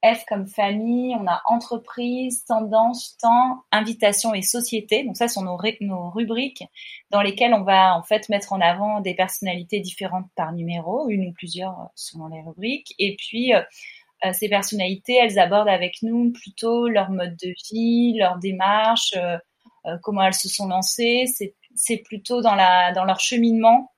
F 0.04 0.24
comme 0.26 0.46
famille, 0.46 1.14
on 1.14 1.26
a 1.26 1.42
entreprise, 1.46 2.44
tendance, 2.44 3.16
temps, 3.18 3.62
invitation 3.70 4.34
et 4.34 4.42
société. 4.42 5.04
Donc 5.04 5.16
ça, 5.16 5.28
ce 5.28 5.34
sont 5.34 5.42
nos, 5.42 6.10
rubriques 6.10 6.64
dans 7.10 7.22
lesquelles 7.22 7.54
on 7.54 7.62
va 7.62 7.96
en 7.96 8.02
fait 8.02 8.28
mettre 8.28 8.52
en 8.52 8.60
avant 8.60 9.00
des 9.00 9.14
personnalités 9.14 9.80
différentes 9.80 10.26
par 10.34 10.52
numéro, 10.52 11.08
une 11.08 11.28
ou 11.28 11.32
plusieurs 11.32 11.90
selon 11.94 12.28
les 12.28 12.40
rubriques. 12.40 12.94
Et 12.98 13.16
puis 13.16 13.54
euh, 13.54 13.62
euh, 14.24 14.32
ces 14.32 14.48
personnalités, 14.48 15.14
elles 15.14 15.38
abordent 15.38 15.68
avec 15.68 16.02
nous 16.02 16.32
plutôt 16.32 16.88
leur 16.88 17.10
mode 17.10 17.36
de 17.36 17.54
vie, 17.70 18.18
leur 18.18 18.38
démarche, 18.38 19.14
comment 20.02 20.22
elles 20.22 20.34
se 20.34 20.48
sont 20.48 20.68
lancées. 20.68 21.26
C'est 21.74 21.96
plutôt 21.98 22.40
dans 22.40 22.54
leur 22.54 23.20
cheminement 23.20 23.92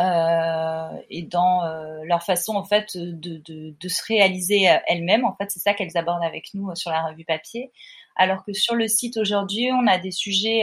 euh, 0.00 0.88
et 1.08 1.22
dans 1.22 1.64
euh, 1.64 2.02
leur 2.04 2.24
façon 2.24 2.56
en 2.56 2.64
fait 2.64 2.96
de, 2.96 3.36
de, 3.36 3.74
de 3.78 3.88
se 3.88 4.02
réaliser 4.06 4.68
euh, 4.68 4.76
elles-mêmes. 4.88 5.24
En 5.24 5.34
fait, 5.36 5.50
c'est 5.50 5.60
ça 5.60 5.72
qu'elles 5.74 5.96
abordent 5.96 6.24
avec 6.24 6.52
nous 6.54 6.74
sur 6.74 6.90
la 6.90 7.06
revue 7.06 7.24
papier. 7.24 7.70
Alors 8.16 8.44
que 8.44 8.52
sur 8.52 8.74
le 8.74 8.88
site 8.88 9.16
aujourd'hui, 9.16 9.70
on 9.72 9.86
a 9.86 9.98
des 9.98 10.10
sujets 10.10 10.62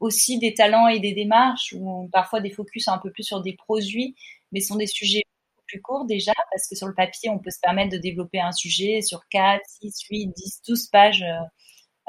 aussi 0.00 0.38
des 0.38 0.54
talents 0.54 0.88
et 0.88 1.00
des 1.00 1.12
démarches, 1.12 1.74
ou 1.76 2.08
parfois 2.12 2.40
des 2.40 2.50
focus 2.50 2.88
un 2.88 2.98
peu 2.98 3.10
plus 3.10 3.24
sur 3.24 3.42
des 3.42 3.54
produits, 3.54 4.14
mais 4.52 4.60
sont 4.60 4.76
des 4.76 4.86
sujets 4.86 5.22
plus 5.66 5.82
courts 5.82 6.06
déjà, 6.06 6.32
parce 6.50 6.66
que 6.66 6.74
sur 6.76 6.86
le 6.86 6.94
papier, 6.94 7.28
on 7.28 7.38
peut 7.38 7.50
se 7.50 7.60
permettre 7.60 7.90
de 7.92 7.98
développer 7.98 8.40
un 8.40 8.52
sujet 8.52 9.02
sur 9.02 9.28
4, 9.28 9.60
6, 9.82 10.02
8, 10.10 10.26
10, 10.34 10.62
12 10.66 10.86
pages 10.86 11.24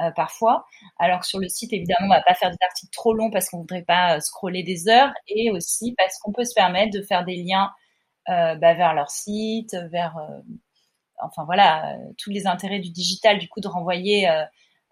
euh, 0.02 0.12
parfois. 0.12 0.66
Alors 0.98 1.20
que 1.20 1.28
sur 1.28 1.40
le 1.40 1.50
site, 1.50 1.74
évidemment, 1.74 2.06
on 2.06 2.10
va 2.10 2.22
pas 2.22 2.34
faire 2.34 2.50
des 2.50 2.58
articles 2.62 2.92
trop 2.94 3.14
longs 3.14 3.30
parce 3.30 3.50
qu'on 3.50 3.60
voudrait 3.60 3.84
pas 3.84 4.16
euh, 4.16 4.20
scroller 4.22 4.64
des 4.64 4.88
heures 4.88 5.12
et 5.28 5.52
aussi 5.52 5.94
parce 5.98 6.18
qu'on 6.20 6.32
peut 6.32 6.46
se 6.46 6.54
permettre 6.54 6.98
de 6.98 7.02
faire 7.02 7.26
des 7.26 7.36
liens 7.36 7.70
euh, 8.30 8.56
bah, 8.56 8.74
vers 8.76 8.94
leur 8.94 9.10
site, 9.10 9.76
vers, 9.92 10.16
enfin 11.22 11.44
voilà, 11.44 11.98
tous 12.18 12.30
les 12.30 12.48
intérêts 12.48 12.80
du 12.80 12.92
digital, 12.92 13.40
du 13.40 13.50
coup, 13.50 13.60
de 13.60 13.68
renvoyer 13.68 14.30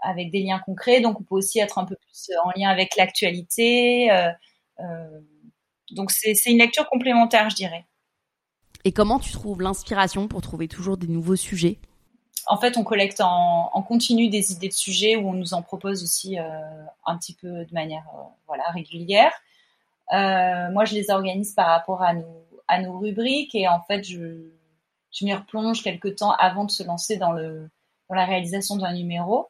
avec 0.01 0.31
des 0.31 0.41
liens 0.41 0.59
concrets. 0.59 0.99
Donc, 0.99 1.19
on 1.19 1.23
peut 1.23 1.35
aussi 1.35 1.59
être 1.59 1.77
un 1.77 1.85
peu 1.85 1.95
plus 1.95 2.31
en 2.43 2.51
lien 2.57 2.69
avec 2.69 2.95
l'actualité. 2.97 4.09
donc, 5.91 6.11
c'est 6.11 6.33
une 6.47 6.57
lecture 6.57 6.89
complémentaire, 6.89 7.49
je 7.49 7.55
dirais. 7.55 7.85
Et 8.83 8.91
comment 8.91 9.19
tu 9.19 9.31
trouves 9.31 9.61
l'inspiration 9.61 10.27
pour 10.27 10.41
trouver 10.41 10.67
toujours 10.67 10.97
des 10.97 11.07
nouveaux 11.07 11.35
sujets? 11.35 11.79
En 12.47 12.57
fait, 12.57 12.77
on 12.77 12.83
collecte 12.83 13.21
en, 13.21 13.69
continu 13.87 14.29
des 14.29 14.51
idées 14.51 14.69
de 14.69 14.73
sujets 14.73 15.15
où 15.15 15.29
on 15.29 15.33
nous 15.33 15.53
en 15.53 15.61
propose 15.61 16.03
aussi 16.03 16.39
euh, 16.39 16.43
un 17.05 17.17
petit 17.17 17.33
peu 17.33 17.65
de 17.65 17.73
manière 17.73 18.05
euh, 18.15 18.23
voilà 18.47 18.63
régulière. 18.71 19.31
Euh, 20.13 20.71
moi, 20.71 20.85
je 20.85 20.93
les 20.93 21.09
organise 21.09 21.53
par 21.53 21.67
rapport 21.67 22.01
à 22.01 22.13
nos, 22.13 22.97
rubriques 22.99 23.55
et 23.55 23.67
en 23.67 23.81
fait, 23.81 24.03
je, 24.03 24.49
je 25.11 25.25
m'y 25.25 25.33
replonge 25.33 25.83
quelques 25.83 26.15
temps 26.17 26.31
avant 26.33 26.65
de 26.65 26.71
se 26.71 26.83
lancer 26.83 27.17
dans, 27.17 27.31
le, 27.31 27.69
dans 28.09 28.15
la 28.15 28.25
réalisation 28.25 28.77
d'un 28.77 28.93
numéro. 28.93 29.49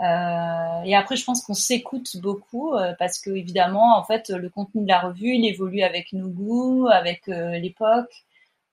et 0.00 0.96
après, 0.96 1.16
je 1.16 1.24
pense 1.24 1.42
qu'on 1.42 1.54
s'écoute 1.54 2.16
beaucoup 2.18 2.74
parce 2.98 3.18
que 3.18 3.30
évidemment, 3.30 3.96
en 3.96 4.04
fait, 4.04 4.30
le 4.30 4.48
contenu 4.48 4.82
de 4.82 4.88
la 4.88 5.00
revue, 5.00 5.34
il 5.34 5.46
évolue 5.46 5.82
avec 5.82 6.12
nos 6.12 6.28
goûts, 6.28 6.88
avec 6.88 7.26
l'époque 7.26 8.24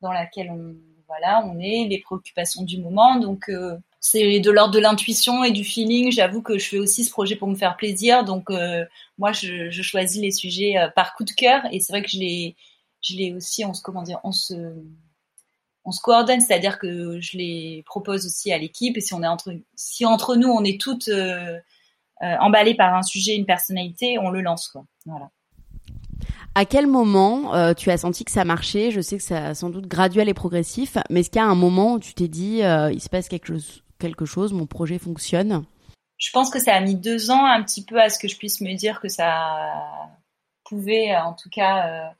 dans 0.02 0.12
laquelle 0.12 0.52
on 0.52 0.76
voilà, 1.14 1.46
on 1.46 1.60
est, 1.60 1.88
les 1.88 2.00
préoccupations 2.00 2.64
du 2.64 2.80
moment. 2.80 3.20
Donc, 3.20 3.48
euh, 3.50 3.78
c'est 4.00 4.40
de 4.40 4.50
l'ordre 4.50 4.74
de 4.74 4.80
l'intuition 4.80 5.44
et 5.44 5.52
du 5.52 5.64
feeling. 5.64 6.12
J'avoue 6.12 6.42
que 6.42 6.58
je 6.58 6.68
fais 6.68 6.80
aussi 6.80 7.04
ce 7.04 7.12
projet 7.12 7.36
pour 7.36 7.48
me 7.48 7.56
faire 7.56 7.78
plaisir. 7.78 8.26
Donc, 8.26 8.50
euh, 8.50 8.84
moi, 9.20 9.32
je, 9.32 9.70
choisis 9.70 10.20
les 10.20 10.32
sujets 10.32 10.78
euh, 10.78 10.90
par 10.90 11.14
coup 11.16 11.24
de 11.24 11.32
cœur. 11.32 11.62
Et 11.72 11.80
c'est 11.80 11.94
vrai 11.94 12.02
que 12.02 12.10
je 12.10 12.18
les, 12.18 12.56
je 13.02 13.36
aussi, 13.36 13.64
on 13.64 13.76
se, 13.76 13.84
comment 13.84 14.02
dire, 14.02 14.20
on 14.24 14.32
se, 14.32 14.56
on 15.86 15.92
se 15.92 16.02
coordonne, 16.02 16.42
c'est-à-dire 16.42 16.80
que 16.80 17.20
je 17.22 17.38
les 17.38 17.84
propose 17.86 18.26
aussi 18.26 18.52
à 18.52 18.58
l'équipe. 18.58 18.98
Et 18.98 19.02
si 19.02 19.14
on 19.14 19.22
est 19.22 19.28
entre, 19.28 19.54
si 19.76 20.08
entre 20.08 20.36
nous, 20.36 20.50
on 20.50 20.64
est 20.64 20.82
toutes 20.82 21.12
emballées 22.22 22.76
par 22.76 22.96
un 22.96 23.04
sujet, 23.04 23.36
une 23.36 23.46
personnalité, 23.46 24.18
on 24.18 24.32
le 24.32 24.42
lance. 24.42 24.76
Voilà. 25.06 25.30
À 26.56 26.66
quel 26.66 26.86
moment 26.86 27.56
euh, 27.56 27.74
tu 27.74 27.90
as 27.90 27.98
senti 27.98 28.26
que 28.26 28.32
ça 28.32 28.46
marchait? 28.46 28.92
Je 28.92 29.02
sais 29.02 29.18
que 29.18 29.24
c'est 29.24 29.56
sans 29.56 29.70
doute 29.70 29.88
graduel 29.88 30.30
et 30.30 30.34
progressif, 30.34 30.98
mais 31.10 31.22
est-ce 31.22 31.32
qu'il 31.32 31.42
y 31.42 31.44
a 31.44 31.48
un 31.48 31.56
moment 31.56 31.94
où 31.94 32.00
tu 32.00 32.14
t'es 32.14 32.28
dit 32.28 32.62
euh, 32.64 32.92
il 32.92 33.02
se 33.02 33.10
passe 33.10 33.28
quelque 33.28 34.26
chose, 34.26 34.54
mon 34.54 34.68
projet 34.68 35.00
fonctionne? 35.00 35.66
Je 36.18 36.32
pense 36.32 36.50
que 36.50 36.60
ça 36.60 36.76
a 36.76 36.80
mis 36.80 36.96
deux 36.96 37.32
ans 37.32 37.46
un 37.46 37.64
petit 37.64 37.84
peu 37.84 38.00
à 38.00 38.10
ce 38.10 38.20
que 38.20 38.28
je 38.28 38.38
puisse 38.38 38.62
me 38.62 38.76
dire 38.76 39.02
que 39.02 39.10
ça 39.10 39.74
pouvait, 40.64 41.16
en 41.18 41.34
tout 41.34 41.50
cas, 41.50 42.14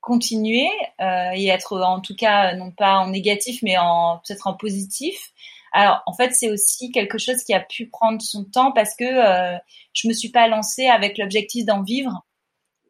continuer 0.00 0.68
et 0.98 1.48
être, 1.48 1.78
en 1.80 2.00
tout 2.00 2.16
cas, 2.16 2.56
non 2.56 2.72
pas 2.72 2.98
en 2.98 3.10
négatif, 3.10 3.60
mais 3.62 3.76
en 3.78 4.20
peut-être 4.26 4.46
en 4.46 4.54
positif. 4.54 5.32
Alors, 5.72 6.02
en 6.06 6.12
fait, 6.12 6.32
c'est 6.32 6.50
aussi 6.50 6.90
quelque 6.90 7.18
chose 7.18 7.42
qui 7.44 7.54
a 7.54 7.60
pu 7.60 7.88
prendre 7.88 8.20
son 8.22 8.44
temps 8.44 8.72
parce 8.72 8.94
que 8.96 9.04
euh, 9.04 9.58
je 9.92 10.08
me 10.08 10.12
suis 10.12 10.30
pas 10.30 10.48
lancée 10.48 10.86
avec 10.86 11.18
l'objectif 11.18 11.64
d'en 11.64 11.82
vivre. 11.82 12.24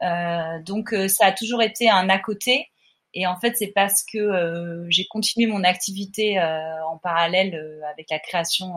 Euh, 0.02 0.60
donc, 0.62 0.92
euh, 0.92 1.08
ça 1.08 1.26
a 1.26 1.32
toujours 1.32 1.62
été 1.62 1.88
un 1.90 2.08
à 2.08 2.18
côté. 2.18 2.68
Et 3.14 3.26
en 3.26 3.38
fait, 3.38 3.56
c'est 3.56 3.72
parce 3.74 4.04
que 4.04 4.18
euh, 4.18 4.86
j'ai 4.90 5.06
continué 5.06 5.46
mon 5.50 5.64
activité 5.64 6.40
en 6.40 6.98
parallèle 6.98 7.82
avec 7.90 8.10
la 8.10 8.18
création 8.18 8.74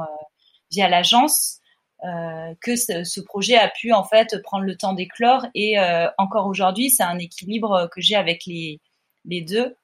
via 0.72 0.88
l'agence 0.88 1.60
que 2.62 2.76
ce, 2.76 3.20
projet 3.22 3.58
a 3.58 3.70
pu 3.70 3.94
en 3.94 4.04
fait 4.04 4.42
prendre 4.42 4.64
le 4.64 4.76
temps 4.78 4.94
d'éclore. 4.94 5.46
Et 5.54 5.76
encore 6.18 6.48
aujourd'hui, 6.48 6.90
c'est 6.90 7.04
un 7.04 7.20
équilibre 7.20 7.90
que 7.94 8.02
j'ai 8.02 8.16
avec 8.16 8.46
les, 8.46 8.80
les 9.26 9.42
deux. 9.42 9.76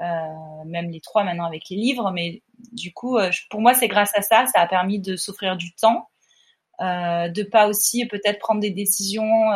Même 0.00 0.90
les 0.90 1.00
trois 1.00 1.24
maintenant 1.24 1.46
avec 1.46 1.68
les 1.68 1.76
livres. 1.76 2.12
Mais 2.12 2.42
du 2.72 2.92
coup, 2.92 3.18
pour 3.50 3.60
moi, 3.60 3.74
c'est 3.74 3.88
grâce 3.88 4.16
à 4.16 4.22
ça, 4.22 4.46
ça 4.46 4.60
a 4.60 4.66
permis 4.68 5.00
de 5.00 5.16
s'offrir 5.16 5.56
du 5.56 5.74
temps, 5.74 6.08
de 6.80 7.42
pas 7.42 7.66
aussi 7.66 8.06
peut-être 8.06 8.38
prendre 8.38 8.60
des 8.60 8.70
décisions 8.70 9.50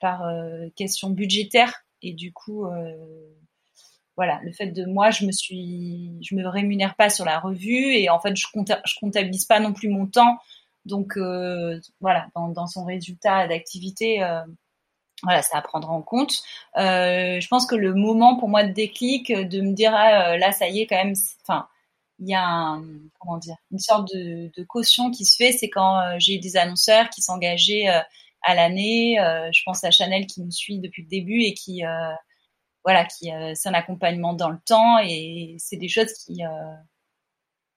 par 0.00 0.30
question 0.76 1.10
budgétaire. 1.10 1.72
Et 2.02 2.12
du 2.12 2.32
coup, 2.32 2.66
voilà, 4.16 4.40
le 4.44 4.52
fait 4.52 4.68
de 4.68 4.84
moi, 4.84 5.10
je 5.10 5.26
me 5.26 5.32
suis, 5.32 6.18
je 6.22 6.34
me 6.34 6.46
rémunère 6.46 6.96
pas 6.96 7.10
sur 7.10 7.24
la 7.24 7.38
revue 7.38 7.94
et 7.94 8.10
en 8.10 8.20
fait, 8.20 8.36
je, 8.36 8.46
je 8.84 8.94
comptabilise 9.00 9.44
pas 9.44 9.60
non 9.60 9.72
plus 9.72 9.88
mon 9.88 10.06
temps. 10.06 10.38
Donc 10.84 11.16
voilà, 12.00 12.28
dans, 12.34 12.66
son 12.66 12.84
résultat 12.84 13.46
d'activité, 13.48 14.22
voilà, 15.22 15.42
ça 15.42 15.58
à 15.58 15.62
prendre 15.62 15.90
en 15.90 16.02
compte. 16.02 16.42
Euh, 16.76 17.40
je 17.40 17.48
pense 17.48 17.66
que 17.66 17.74
le 17.74 17.94
moment 17.94 18.36
pour 18.36 18.48
moi 18.48 18.64
de 18.64 18.72
déclic, 18.72 19.32
de 19.32 19.60
me 19.60 19.72
dire 19.72 19.92
ah, 19.94 20.32
euh, 20.32 20.36
là, 20.36 20.52
ça 20.52 20.68
y 20.68 20.80
est, 20.80 20.86
quand 20.86 20.96
même, 20.96 21.14
enfin, 21.42 21.66
il 22.20 22.28
y 22.28 22.34
a 22.34 22.78
comment 23.18 23.38
dire, 23.38 23.56
une 23.70 23.78
sorte 23.78 24.08
de, 24.14 24.62
caution 24.64 25.10
qui 25.10 25.24
se 25.24 25.36
fait, 25.36 25.52
c'est 25.52 25.68
quand 25.68 26.00
euh, 26.00 26.16
j'ai 26.18 26.34
eu 26.36 26.38
des 26.38 26.56
annonceurs 26.56 27.10
qui 27.10 27.22
s'engageaient 27.22 27.88
euh, 27.88 28.00
à 28.42 28.54
l'année. 28.54 29.16
je 29.18 29.62
pense 29.64 29.84
à 29.84 29.90
Chanel 29.90 30.26
qui 30.26 30.42
nous 30.42 30.50
suit 30.50 30.78
depuis 30.78 31.02
le 31.02 31.08
début 31.08 31.42
et 31.42 31.54
qui, 31.54 31.82
voilà, 32.84 33.04
qui 33.04 33.30
c'est 33.54 33.68
un 33.68 33.74
accompagnement 33.74 34.34
dans 34.34 34.50
le 34.50 34.58
temps 34.64 34.98
et 34.98 35.56
c'est 35.58 35.76
des 35.76 35.88
choses 35.88 36.12
qui 36.12 36.42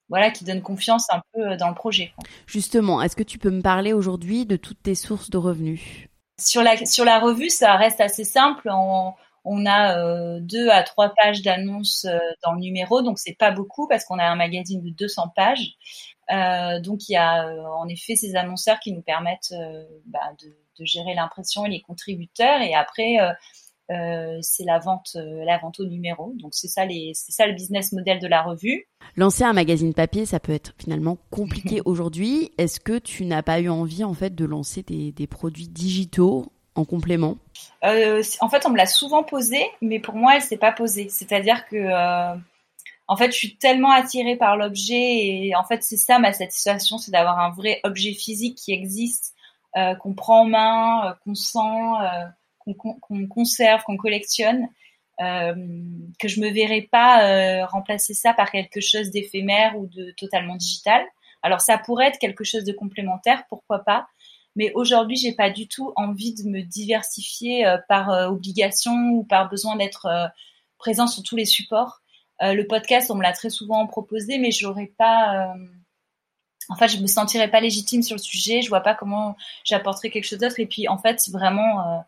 voilà, 0.10 0.30
qui 0.30 0.44
donnent 0.44 0.62
confiance 0.62 1.10
un 1.10 1.22
peu 1.34 1.56
dans 1.56 1.70
le 1.70 1.76
projet. 1.76 2.14
Justement, 2.46 3.02
est-ce 3.02 3.16
que 3.16 3.24
tu 3.24 3.40
peux 3.40 3.50
me 3.50 3.62
parler 3.62 3.94
aujourd'hui 3.94 4.46
de 4.46 4.58
toutes 4.58 4.84
tes 4.84 4.94
sources 4.94 5.30
de 5.30 5.38
revenus? 5.38 5.82
Sur 6.38 6.64
la, 6.64 6.86
sur 6.86 7.06
la 7.06 7.20
revue, 7.20 7.50
ça 7.50 7.78
reste 7.78 8.02
assez 8.02 8.26
simple. 8.26 8.70
On, 8.70 9.14
on 9.44 9.66
a 9.66 9.98
euh, 9.98 10.40
deux 10.42 10.70
à 10.70 10.84
trois 10.84 11.14
pages 11.16 11.42
d'annonces 11.42 12.06
euh, 12.06 12.20
dans 12.44 12.54
le 12.54 12.60
numéro, 12.60 13.02
donc 13.02 13.20
c'est 13.20 13.36
pas 13.38 13.52
beaucoup 13.52 13.88
parce 13.88 14.06
qu'on 14.06 14.20
a 14.20 14.26
un 14.26 14.36
magazine 14.36 14.82
de 14.82 14.90
200 14.90 15.30
pages. 15.36 15.76
Euh, 16.32 16.80
donc 16.80 17.10
il 17.10 17.14
y 17.14 17.18
a 17.18 17.48
euh, 17.48 17.64
en 17.64 17.88
effet 17.88 18.16
ces 18.16 18.36
annonceurs 18.36 18.80
qui 18.80 18.94
nous 18.94 19.02
permettent 19.02 19.54
bah, 20.06 20.20
de, 20.42 20.48
de, 20.80 20.86
gérer 20.86 21.14
l'impression 21.14 21.66
et 21.66 21.70
les 21.70 21.82
contributeurs. 21.82 22.62
Et 22.62 22.74
après, 22.74 23.18
euh, 23.92 24.38
c'est 24.42 24.64
la 24.64 24.80
vente, 24.80 25.12
euh, 25.16 25.44
la 25.44 25.58
vente 25.58 25.80
au 25.80 25.86
numéro. 25.86 26.34
Donc 26.38 26.54
c'est 26.54 26.68
ça 26.68 26.86
les, 26.86 27.12
c'est 27.14 27.32
ça 27.32 27.46
le 27.48 27.54
business 27.54 27.92
model 27.92 28.20
de 28.20 28.28
la 28.28 28.42
revue. 28.42 28.88
Lancer 29.18 29.44
un 29.44 29.54
magazine 29.54 29.94
papier, 29.94 30.26
ça 30.26 30.40
peut 30.40 30.54
être 30.54 30.74
finalement 30.78 31.18
compliqué 31.30 31.82
aujourd'hui. 31.86 32.52
Est-ce 32.58 32.80
que 32.80 33.00
tu 33.00 33.26
n'as 33.26 33.44
pas 33.44 33.60
eu 33.60 33.70
envie 33.70 34.04
en 34.04 34.14
fait 34.14 34.34
de 34.34 34.46
lancer 34.46 34.84
des, 34.84 35.12
des 35.12 35.28
produits 35.28 35.68
digitaux 35.68 36.46
en 36.76 36.86
complément? 36.86 37.36
Euh, 37.84 38.24
En 38.40 38.50
fait, 38.50 38.66
on 38.66 38.70
me 38.70 38.78
l'a 38.78 38.86
souvent 38.86 39.24
posé, 39.24 39.66
mais 39.82 40.00
pour 40.00 40.16
moi, 40.16 40.36
elle 40.36 40.42
s'est 40.42 40.58
pas 40.58 40.72
posée. 40.72 41.10
C'est-à-dire 41.10 41.66
que 41.68 41.76
euh, 41.76 42.36
en 43.12 43.18
fait, 43.18 43.32
je 43.32 43.38
suis 43.38 43.58
tellement 43.58 43.92
attirée 43.92 44.38
par 44.38 44.56
l'objet 44.56 44.96
et 44.96 45.56
en 45.56 45.64
fait, 45.64 45.84
c'est 45.84 45.98
ça 45.98 46.18
ma 46.18 46.32
satisfaction, 46.32 46.98
c'est 46.98 47.12
d'avoir 47.12 47.40
un 47.40 47.52
vrai 47.52 47.82
objet 47.84 48.14
physique 48.14 48.58
qui 48.58 48.72
existe, 48.72 49.34
euh, 49.76 49.96
qu'on 49.96 50.14
prend 50.14 50.42
en 50.42 50.46
main, 50.46 51.18
qu'on 51.24 51.36
sent 51.36 51.60
qu'on 52.76 53.28
conserve, 53.28 53.84
qu'on 53.84 53.98
collectionne, 53.98 54.68
euh, 55.20 55.54
que 56.20 56.28
je 56.28 56.40
me 56.40 56.50
verrais 56.50 56.88
pas 56.92 57.26
euh, 57.26 57.66
remplacer 57.66 58.14
ça 58.14 58.34
par 58.34 58.52
quelque 58.52 58.82
chose 58.82 59.12
d'éphémère 59.12 59.78
ou 59.78 59.88
de 59.88 60.12
totalement 60.18 60.56
digital. 60.56 61.06
Alors 61.44 61.62
ça 61.62 61.78
pourrait 61.78 62.08
être 62.08 62.20
quelque 62.20 62.44
chose 62.44 62.64
de 62.64 62.74
complémentaire, 62.74 63.44
pourquoi 63.50 63.80
pas. 63.80 64.08
Mais 64.56 64.72
aujourd'hui, 64.74 65.16
j'ai 65.16 65.34
pas 65.34 65.50
du 65.50 65.68
tout 65.68 65.94
envie 65.96 66.34
de 66.34 66.44
me 66.50 66.62
diversifier 66.62 67.66
euh, 67.66 67.78
par 67.88 68.10
obligation 68.32 69.12
ou 69.12 69.24
par 69.24 69.50
besoin 69.50 69.76
d'être 69.76 70.08
présent 70.78 71.08
sur 71.08 71.24
tous 71.24 71.36
les 71.36 71.46
supports. 71.46 72.01
Le 72.42 72.64
podcast, 72.64 73.12
on 73.12 73.16
me 73.16 73.24
l'a 73.24 73.34
très 73.34 73.50
souvent 73.50 73.86
proposé, 73.88 74.40
mais 74.40 74.52
j'aurais 74.52 74.92
pas 74.98 75.54
en 76.70 76.76
fait, 76.76 76.88
je 76.88 77.00
me 77.00 77.08
sentirais 77.08 77.50
pas 77.50 77.60
légitime 77.60 78.02
sur 78.02 78.16
le 78.16 78.22
sujet. 78.22 78.62
Je 78.62 78.70
vois 78.70 78.80
pas 78.80 78.96
comment 78.96 79.36
j'apporterais 79.66 80.10
quelque 80.10 80.24
chose 80.24 80.40
d'autre. 80.40 80.60
Et 80.60 80.66
puis, 80.66 80.88
en 80.88 80.98
fait, 80.98 81.20
vraiment, 81.30 82.04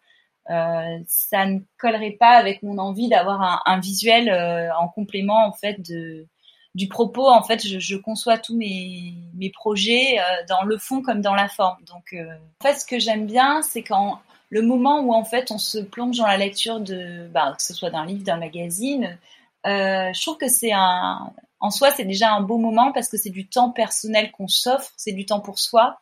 euh, 0.50 1.00
ça 1.08 1.46
ne 1.46 1.60
collerait 1.78 2.18
pas 2.20 2.32
avec 2.32 2.64
mon 2.64 2.78
envie 2.78 3.08
d'avoir 3.08 3.62
un, 3.66 3.80
visuel 3.80 4.30
euh, 4.30 4.76
en 4.76 4.90
complément 4.90 5.46
en 5.48 5.54
fait 5.54 5.82
de 5.82 6.28
du 6.76 6.88
propos. 6.88 7.30
En 7.30 7.44
fait, 7.44 7.66
je, 7.66 7.96
conçois 7.96 8.40
tous 8.40 8.58
mes, 8.58 9.14
mes 9.36 9.52
projets 9.52 10.20
euh, 10.20 10.24
dans 10.50 10.64
le 10.64 10.78
fond 10.78 11.02
comme 11.02 11.22
dans 11.22 11.36
la 11.36 11.48
forme. 11.48 11.78
Donc, 11.86 12.16
en 12.16 12.64
fait, 12.64 12.76
ce 12.76 12.86
que 12.86 13.00
j'aime 13.00 13.28
bien, 13.28 13.62
c'est 13.62 13.84
quand 13.84 14.20
le 14.50 14.62
moment 14.62 15.02
où 15.02 15.14
en 15.14 15.24
fait 15.24 15.52
on 15.52 15.58
se 15.58 15.80
plonge 15.80 16.18
dans 16.18 16.28
la 16.28 16.38
lecture 16.38 16.80
de, 16.80 17.28
bah, 17.28 17.54
que 17.58 17.64
ce 17.64 17.74
soit 17.74 17.90
d'un 17.90 18.06
livre, 18.06 18.24
d'un 18.24 18.38
magazine, 18.38 19.18
je 19.66 20.22
trouve 20.22 20.38
que 20.38 20.48
c'est 20.48 20.72
un, 20.74 21.32
en 21.60 21.72
soi, 21.72 21.92
c'est 21.92 22.06
déjà 22.06 22.34
un 22.34 22.42
beau 22.42 22.58
moment 22.58 22.92
parce 22.92 23.08
que 23.08 23.18
c'est 23.18 23.30
du 23.30 23.48
temps 23.48 23.72
personnel 23.72 24.32
qu'on 24.32 24.48
s'offre, 24.48 24.92
c'est 24.98 25.14
du 25.14 25.26
temps 25.26 25.40
pour 25.40 25.60
soi. 25.60 25.98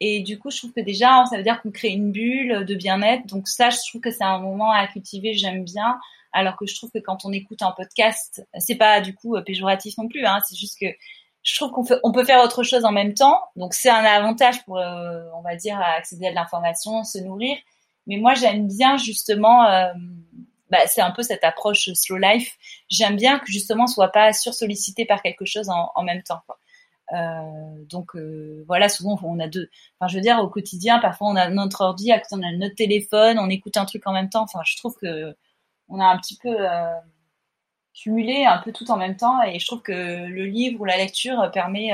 Et 0.00 0.20
du 0.20 0.38
coup, 0.38 0.50
je 0.50 0.58
trouve 0.58 0.72
que 0.72 0.80
déjà, 0.80 1.24
ça 1.30 1.36
veut 1.36 1.42
dire 1.42 1.62
qu'on 1.62 1.70
crée 1.70 1.88
une 1.88 2.12
bulle 2.12 2.64
de 2.66 2.74
bien-être. 2.74 3.26
Donc 3.26 3.48
ça, 3.48 3.70
je 3.70 3.78
trouve 3.88 4.00
que 4.00 4.10
c'est 4.10 4.24
un 4.24 4.40
moment 4.40 4.70
à 4.70 4.86
cultiver, 4.86 5.34
j'aime 5.34 5.64
bien. 5.64 5.98
Alors 6.32 6.56
que 6.56 6.66
je 6.66 6.74
trouve 6.74 6.90
que 6.90 6.98
quand 6.98 7.24
on 7.24 7.32
écoute 7.32 7.62
un 7.62 7.72
podcast, 7.72 8.46
c'est 8.58 8.74
pas 8.74 9.00
du 9.00 9.14
coup 9.14 9.36
péjoratif 9.46 9.96
non 9.96 10.08
plus. 10.08 10.26
Hein, 10.26 10.40
c'est 10.44 10.56
juste 10.56 10.78
que 10.78 10.86
je 11.42 11.54
trouve 11.54 11.70
qu'on 11.70 11.84
on 12.02 12.12
peut 12.12 12.24
faire 12.24 12.42
autre 12.42 12.62
chose 12.64 12.84
en 12.84 12.92
même 12.92 13.14
temps. 13.14 13.40
Donc 13.54 13.72
c'est 13.72 13.88
un 13.88 14.04
avantage 14.04 14.64
pour, 14.64 14.78
euh, 14.78 15.22
on 15.34 15.40
va 15.42 15.54
dire, 15.54 15.80
accéder 15.80 16.26
à 16.26 16.30
de 16.30 16.34
l'information, 16.34 17.04
se 17.04 17.18
nourrir. 17.18 17.56
Mais 18.06 18.16
moi, 18.16 18.34
j'aime 18.34 18.66
bien 18.66 18.96
justement, 18.96 19.64
euh, 19.64 19.92
bah, 20.70 20.78
c'est 20.86 21.00
un 21.00 21.10
peu 21.10 21.22
cette 21.22 21.44
approche 21.44 21.90
slow 21.94 22.18
life. 22.18 22.56
J'aime 22.88 23.16
bien 23.16 23.38
que 23.38 23.46
justement, 23.46 23.84
on 23.84 23.86
soit 23.86 24.10
pas 24.12 24.32
sursollicité 24.32 25.04
par 25.04 25.22
quelque 25.22 25.44
chose 25.44 25.68
en, 25.68 26.02
même 26.02 26.22
temps. 26.22 26.40
Quoi. 26.46 26.58
Euh, 27.12 27.84
donc 27.88 28.16
euh, 28.16 28.64
voilà, 28.66 28.88
souvent 28.88 29.18
on 29.22 29.38
a 29.38 29.48
deux. 29.48 29.70
Enfin, 29.98 30.08
je 30.08 30.16
veux 30.16 30.22
dire, 30.22 30.38
au 30.40 30.48
quotidien, 30.48 30.98
parfois 30.98 31.28
on 31.28 31.36
a 31.36 31.48
notre 31.48 31.82
ordi, 31.82 32.10
à 32.12 32.18
côté 32.18 32.34
on 32.34 32.42
a 32.42 32.52
notre 32.52 32.74
téléphone, 32.74 33.38
on 33.38 33.48
écoute 33.48 33.76
un 33.76 33.84
truc 33.84 34.06
en 34.06 34.12
même 34.12 34.30
temps. 34.30 34.42
Enfin, 34.42 34.60
je 34.64 34.76
trouve 34.76 34.96
que 34.96 35.36
on 35.88 36.00
a 36.00 36.04
un 36.06 36.18
petit 36.18 36.36
peu 36.36 36.56
euh, 36.58 36.94
cumulé 37.94 38.44
un 38.44 38.58
peu 38.58 38.72
tout 38.72 38.90
en 38.90 38.96
même 38.96 39.16
temps, 39.16 39.42
et 39.42 39.58
je 39.58 39.66
trouve 39.66 39.82
que 39.82 39.92
le 39.92 40.44
livre 40.46 40.80
ou 40.80 40.84
la 40.84 40.96
lecture 40.96 41.50
permet 41.52 41.92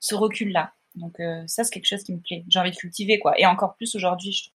ce 0.00 0.14
recul-là. 0.14 0.72
Donc 0.96 1.18
ça, 1.46 1.64
c'est 1.64 1.70
quelque 1.70 1.86
chose 1.86 2.02
qui 2.02 2.12
me 2.12 2.20
plaît. 2.20 2.44
J'ai 2.48 2.58
envie 2.58 2.72
de 2.72 2.76
cultiver 2.76 3.18
quoi, 3.20 3.38
et 3.38 3.46
encore 3.46 3.74
plus 3.76 3.94
aujourd'hui. 3.94 4.32
Je. 4.32 4.50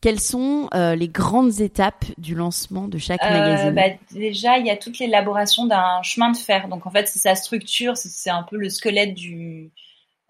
Quelles 0.00 0.20
sont 0.20 0.68
euh, 0.74 0.94
les 0.94 1.08
grandes 1.08 1.60
étapes 1.60 2.04
du 2.18 2.34
lancement 2.34 2.86
de 2.86 2.98
chaque 2.98 3.22
euh, 3.22 3.30
magazine 3.30 3.74
bah, 3.74 3.96
Déjà, 4.12 4.58
il 4.58 4.66
y 4.66 4.70
a 4.70 4.76
toute 4.76 4.98
l'élaboration 4.98 5.66
d'un 5.66 6.02
chemin 6.02 6.30
de 6.30 6.36
fer. 6.36 6.68
Donc, 6.68 6.86
en 6.86 6.90
fait, 6.90 7.08
c'est 7.08 7.18
sa 7.18 7.34
structure, 7.34 7.96
c'est 7.96 8.30
un 8.30 8.42
peu 8.42 8.56
le 8.56 8.68
squelette 8.68 9.14
du 9.14 9.72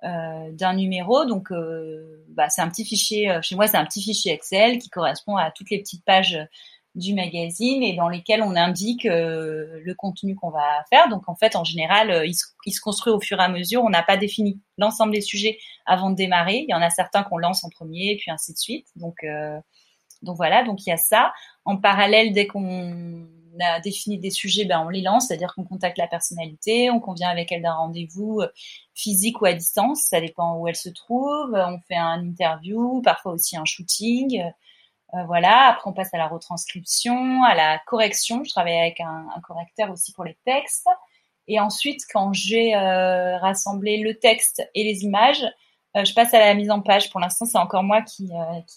euh, 0.04 0.52
d'un 0.52 0.74
numéro. 0.74 1.24
Donc, 1.24 1.50
euh, 1.50 2.24
bah, 2.28 2.48
c'est 2.48 2.62
un 2.62 2.68
petit 2.68 2.84
fichier. 2.84 3.38
Chez 3.42 3.56
moi, 3.56 3.66
c'est 3.66 3.76
un 3.76 3.84
petit 3.84 4.02
fichier 4.02 4.32
Excel 4.32 4.78
qui 4.78 4.88
correspond 4.88 5.36
à 5.36 5.50
toutes 5.50 5.70
les 5.70 5.78
petites 5.78 6.04
pages 6.04 6.38
du 6.96 7.14
magazine 7.14 7.82
et 7.82 7.94
dans 7.94 8.08
lesquelles 8.08 8.42
on 8.42 8.56
indique 8.56 9.04
le 9.04 9.94
contenu 9.94 10.34
qu'on 10.34 10.50
va 10.50 10.82
faire. 10.90 11.08
Donc, 11.08 11.28
en 11.28 11.36
fait, 11.36 11.54
en 11.54 11.62
général, 11.62 12.22
il 12.26 12.34
se, 12.34 12.46
il 12.64 12.72
se 12.72 12.80
construit 12.80 13.12
au 13.12 13.20
fur 13.20 13.38
et 13.38 13.42
à 13.42 13.48
mesure. 13.48 13.84
On 13.84 13.90
n'a 13.90 14.02
pas 14.02 14.16
défini 14.16 14.60
l'ensemble 14.78 15.12
des 15.12 15.20
sujets 15.20 15.58
avant 15.84 16.10
de 16.10 16.16
démarrer. 16.16 16.64
Il 16.66 16.70
y 16.70 16.74
en 16.74 16.82
a 16.82 16.90
certains 16.90 17.22
qu'on 17.22 17.38
lance 17.38 17.64
en 17.64 17.68
premier, 17.68 18.16
puis 18.16 18.30
ainsi 18.30 18.52
de 18.52 18.58
suite. 18.58 18.88
Donc, 18.96 19.22
euh, 19.24 19.58
donc 20.22 20.36
voilà, 20.36 20.64
donc 20.64 20.84
il 20.86 20.90
y 20.90 20.92
a 20.92 20.96
ça. 20.96 21.32
En 21.64 21.76
parallèle, 21.76 22.32
dès 22.32 22.46
qu'on 22.46 23.26
a 23.60 23.80
défini 23.80 24.18
des 24.18 24.30
sujets, 24.30 24.64
ben 24.64 24.82
on 24.84 24.88
les 24.88 25.02
lance, 25.02 25.28
c'est-à-dire 25.28 25.54
qu'on 25.54 25.64
contacte 25.64 25.98
la 25.98 26.06
personnalité, 26.06 26.90
on 26.90 27.00
convient 27.00 27.28
avec 27.28 27.52
elle 27.52 27.62
d'un 27.62 27.74
rendez-vous 27.74 28.40
euh, 28.40 28.48
physique 28.94 29.40
ou 29.40 29.46
à 29.46 29.52
distance, 29.52 30.02
ça 30.10 30.20
dépend 30.20 30.56
où 30.56 30.68
elle 30.68 30.76
se 30.76 30.88
trouve. 30.88 31.54
On 31.54 31.78
fait 31.86 31.96
un 31.96 32.20
interview, 32.20 33.00
parfois 33.02 33.32
aussi 33.32 33.56
un 33.56 33.64
shooting. 33.64 34.42
Euh, 35.16 35.24
voilà. 35.24 35.68
Après, 35.68 35.88
on 35.88 35.92
passe 35.92 36.12
à 36.14 36.18
la 36.18 36.28
retranscription, 36.28 37.42
à 37.44 37.54
la 37.54 37.78
correction. 37.86 38.44
Je 38.44 38.50
travaille 38.50 38.78
avec 38.78 39.00
un, 39.00 39.26
correcteur 39.46 39.90
aussi 39.90 40.12
pour 40.12 40.24
les 40.24 40.36
textes. 40.44 40.88
Et 41.48 41.60
ensuite, 41.60 42.02
quand 42.12 42.32
j'ai 42.32 42.74
rassemblé 42.74 43.98
le 43.98 44.18
texte 44.18 44.68
et 44.74 44.82
les 44.82 45.04
images, 45.04 45.44
je 45.94 46.12
passe 46.12 46.34
à 46.34 46.40
la 46.40 46.54
mise 46.54 46.72
en 46.72 46.80
page. 46.80 47.08
Pour 47.10 47.20
l'instant, 47.20 47.44
c'est 47.46 47.56
encore 47.56 47.84
moi 47.84 48.02
qui, 48.02 48.30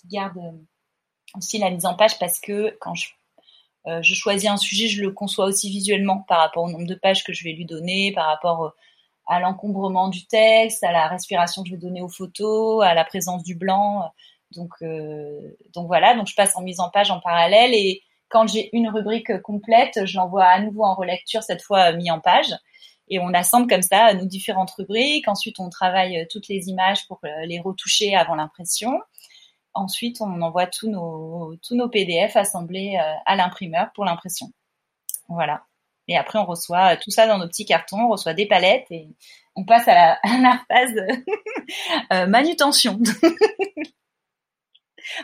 garde 0.06 0.40
aussi 1.36 1.58
la 1.58 1.72
mise 1.72 1.88
en 1.88 1.96
page 1.96 2.20
parce 2.20 2.40
que 2.40 2.78
quand 2.80 2.94
je 2.94 3.10
euh, 3.88 4.02
choisis 4.04 4.50
un 4.50 4.58
sujet, 4.58 4.88
je 4.88 5.02
le 5.02 5.12
conçois 5.12 5.46
aussi 5.46 5.70
visuellement 5.70 6.26
par 6.28 6.40
rapport 6.40 6.64
au 6.64 6.70
nombre 6.70 6.86
de 6.86 6.96
pages 6.96 7.24
que 7.24 7.34
je 7.34 7.44
vais 7.44 7.54
lui 7.54 7.66
donner, 7.66 8.12
par 8.12 8.28
rapport 8.28 8.66
euh, 8.66 8.70
à 9.28 9.40
l'encombrement 9.40 10.10
du 10.10 10.26
texte, 10.26 10.84
à 10.84 10.92
la 10.92 11.08
respiration 11.08 11.64
que 11.64 11.70
je 11.70 11.76
vais 11.76 11.82
donner 11.82 12.02
aux 12.02 12.10
photos, 12.10 12.84
à 12.84 12.94
la 12.94 13.06
présence 13.06 13.44
du 13.44 13.56
blanc. 13.56 14.12
Donc, 14.52 14.72
euh, 14.82 15.58
donc 15.74 15.88
voilà, 15.88 16.16
donc 16.16 16.28
je 16.28 16.36
passe 16.36 16.56
en 16.56 16.62
mise 16.62 16.80
en 16.80 16.90
page 16.90 17.12
en 17.12 17.20
parallèle 17.20 17.74
et 17.74 18.02
quand 18.30 18.48
j'ai 18.48 18.76
une 18.76 18.90
rubrique 18.90 19.42
complète, 19.42 20.06
je 20.06 20.18
l'envoie 20.18 20.46
à 20.46 20.60
nouveau 20.60 20.84
en 20.84 20.96
relecture, 20.96 21.44
cette 21.44 21.62
fois 21.62 21.92
mis 21.94 22.12
en 22.12 22.20
page. 22.20 22.54
Et 23.08 23.20
on 23.20 23.34
assemble 23.34 23.68
comme 23.68 23.82
ça 23.82 24.14
nos 24.14 24.26
différentes 24.26 24.70
rubriques. 24.72 25.28
Ensuite, 25.28 25.60
on 25.60 25.70
travaille 25.70 26.28
toutes 26.30 26.48
les 26.48 26.70
images 26.70 27.08
pour 27.08 27.20
les 27.46 27.60
retoucher 27.60 28.16
avant 28.16 28.36
l'impression. 28.36 29.00
Ensuite, 29.74 30.20
on 30.22 30.42
envoie 30.42 30.68
tous 30.68 30.90
nos, 30.90 31.56
tous 31.62 31.90
PDF 31.90 32.36
assemblés 32.36 32.98
euh, 33.00 33.14
à 33.26 33.36
l'imprimeur 33.36 33.92
pour 33.94 34.04
l'impression. 34.04 34.52
Voilà. 35.28 35.64
Et 36.08 36.18
après, 36.18 36.40
on 36.40 36.46
reçoit 36.46 36.98
tout 36.98 37.12
ça 37.12 37.28
dans 37.28 37.38
nos 37.38 37.48
petits 37.48 37.66
cartons, 37.66 38.00
on 38.00 38.10
reçoit 38.10 38.34
des 38.34 38.48
palettes 38.48 38.88
et 38.90 39.10
on 39.56 39.64
passe 39.64 39.88
à 39.88 39.94
la, 39.94 40.20
phase 40.68 40.96
euh, 42.14 42.28
manutention. 42.28 43.00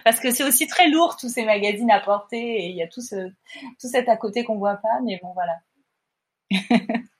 Parce 0.03 0.19
que 0.19 0.31
c'est 0.31 0.43
aussi 0.43 0.67
très 0.67 0.89
lourd 0.89 1.17
tous 1.19 1.29
ces 1.29 1.45
magazines 1.45 1.91
à 1.91 1.99
porter 1.99 2.37
et 2.37 2.69
il 2.69 2.75
y 2.75 2.83
a 2.83 2.87
tout, 2.87 3.01
ce, 3.01 3.29
tout 3.79 3.87
cet 3.87 4.09
à 4.09 4.17
côté 4.17 4.43
qu'on 4.43 4.57
voit 4.57 4.77
pas, 4.77 4.99
mais 5.03 5.19
bon 5.21 5.33
voilà. 5.33 5.59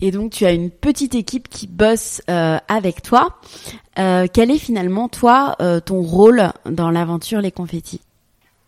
Et 0.00 0.12
donc 0.12 0.30
tu 0.30 0.46
as 0.46 0.52
une 0.52 0.70
petite 0.70 1.14
équipe 1.14 1.48
qui 1.48 1.66
bosse 1.66 2.22
euh, 2.30 2.58
avec 2.68 3.02
toi. 3.02 3.40
Euh, 3.98 4.26
quel 4.32 4.50
est 4.50 4.58
finalement 4.58 5.08
toi 5.08 5.56
euh, 5.60 5.80
ton 5.80 6.02
rôle 6.02 6.52
dans 6.66 6.90
l'aventure 6.90 7.40
Les 7.40 7.50
Confettis? 7.50 8.00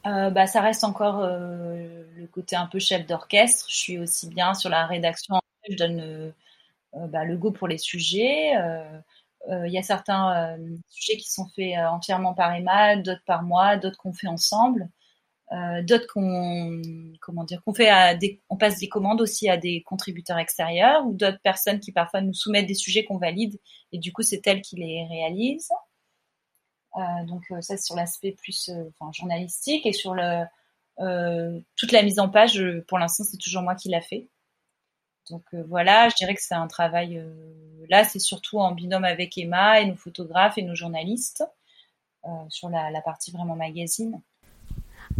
Bah, 0.05 0.47
ça 0.47 0.63
reste 0.63 0.83
encore 0.83 1.21
le 1.21 2.27
côté 2.33 2.57
un 2.57 2.67
peu 2.67 2.79
chef 2.79 3.07
d'orchestre. 3.07 3.67
Je 3.69 3.77
suis 3.77 3.99
aussi 3.99 4.29
bien 4.29 4.55
sur 4.55 4.71
la 4.71 4.87
rédaction. 4.87 5.37
Je 5.69 5.77
donne 5.77 6.33
bah, 6.95 7.25
le 7.25 7.37
go 7.37 7.51
pour 7.51 7.69
les 7.69 7.77
sujets. 7.77 8.55
Il 9.49 9.73
y 9.73 9.79
a 9.79 9.83
certains 9.83 10.57
sujets 10.89 11.17
qui 11.17 11.31
sont 11.31 11.49
faits 11.57 11.79
entièrement 11.79 12.35
par 12.35 12.55
Emma, 12.55 12.97
d'autres 12.97 13.25
par 13.27 13.43
moi, 13.43 13.77
d'autres 13.77 13.97
qu'on 13.99 14.13
fait 14.13 14.29
ensemble. 14.29 14.91
Euh, 15.53 15.83
d'autres 15.83 16.07
qu'on 16.07 16.81
comment 17.21 17.43
dire 17.43 17.61
qu'on 17.65 17.75
fait 17.75 17.91
on 18.51 18.57
passe 18.57 18.79
des 18.79 18.89
commandes 18.89 19.21
aussi 19.21 19.49
à 19.49 19.57
des 19.57 19.83
contributeurs 19.83 20.39
extérieurs 20.39 21.05
ou 21.05 21.13
d'autres 21.13 21.41
personnes 21.43 21.81
qui 21.81 21.91
parfois 21.91 22.21
nous 22.21 22.33
soumettent 22.33 22.69
des 22.69 22.75
sujets 22.75 23.05
qu'on 23.05 23.19
valide 23.19 23.59
et 23.91 23.99
du 23.99 24.13
coup 24.13 24.23
c'est 24.23 24.47
elles 24.47 24.63
qui 24.63 24.77
les 24.77 25.05
réalisent 25.11 25.73
euh, 26.97 27.01
donc 27.27 27.43
euh, 27.51 27.61
ça 27.63 27.77
c'est 27.77 27.85
sur 27.85 27.97
l'aspect 27.97 28.31
plus 28.31 28.69
euh, 28.69 28.85
journalistique 29.13 29.87
et 29.87 29.93
sur 29.93 30.15
toute 30.97 31.93
la 31.93 32.03
mise 32.05 32.21
en 32.21 32.29
page 32.29 32.63
pour 32.87 33.01
l'instant 33.01 33.25
c'est 33.25 33.39
toujours 33.39 33.63
moi 33.63 33.75
qui 33.75 33.89
l'a 33.89 34.03
fait 34.03 34.29
donc 35.31 35.45
voilà 35.69 36.09
je 36.09 36.17
dirais 36.17 36.35
que 36.35 36.43
c'est 36.43 36.55
un 36.55 36.67
travail 36.67 37.25
là 37.89 38.05
c'est 38.05 38.19
surtout 38.19 38.59
en 38.59 38.73
binôme 38.73 39.05
avec 39.05 39.39
Emma 39.39 39.81
et 39.81 39.87
nos 39.87 39.97
photographes 39.97 40.59
et 40.59 40.63
nos 40.63 40.75
journalistes 40.75 41.45
sur 42.49 42.69
la, 42.69 42.91
la 42.91 43.01
partie 43.01 43.31
vraiment 43.31 43.57
magazine. 43.57 44.21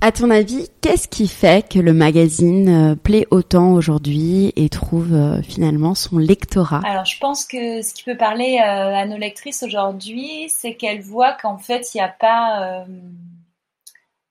À 0.03 0.13
ton 0.13 0.31
avis, 0.31 0.69
qu'est-ce 0.81 1.09
qui 1.09 1.29
fait 1.29 1.69
que 1.69 1.79
le 1.79 1.93
magazine 1.93 2.93
euh, 2.93 2.97
plaît 2.97 3.27
autant 3.31 3.73
aujourd'hui 3.73 4.51
et 4.57 4.71
trouve 4.71 5.13
euh, 5.13 5.43
finalement 5.43 5.95
son 5.95 6.17
lectorat? 6.17 6.81
Alors, 6.87 7.05
je 7.05 7.19
pense 7.19 7.45
que 7.45 7.83
ce 7.83 7.93
qui 7.93 8.05
peut 8.05 8.17
parler 8.17 8.59
euh, 8.63 8.95
à 8.95 9.05
nos 9.05 9.19
lectrices 9.19 9.63
aujourd'hui, 9.63 10.49
c'est 10.49 10.75
qu'elles 10.75 11.03
voient 11.03 11.35
qu'en 11.35 11.59
fait, 11.59 11.93
il 11.93 11.99
n'y 11.99 12.03
a 12.03 12.09
pas 12.09 12.87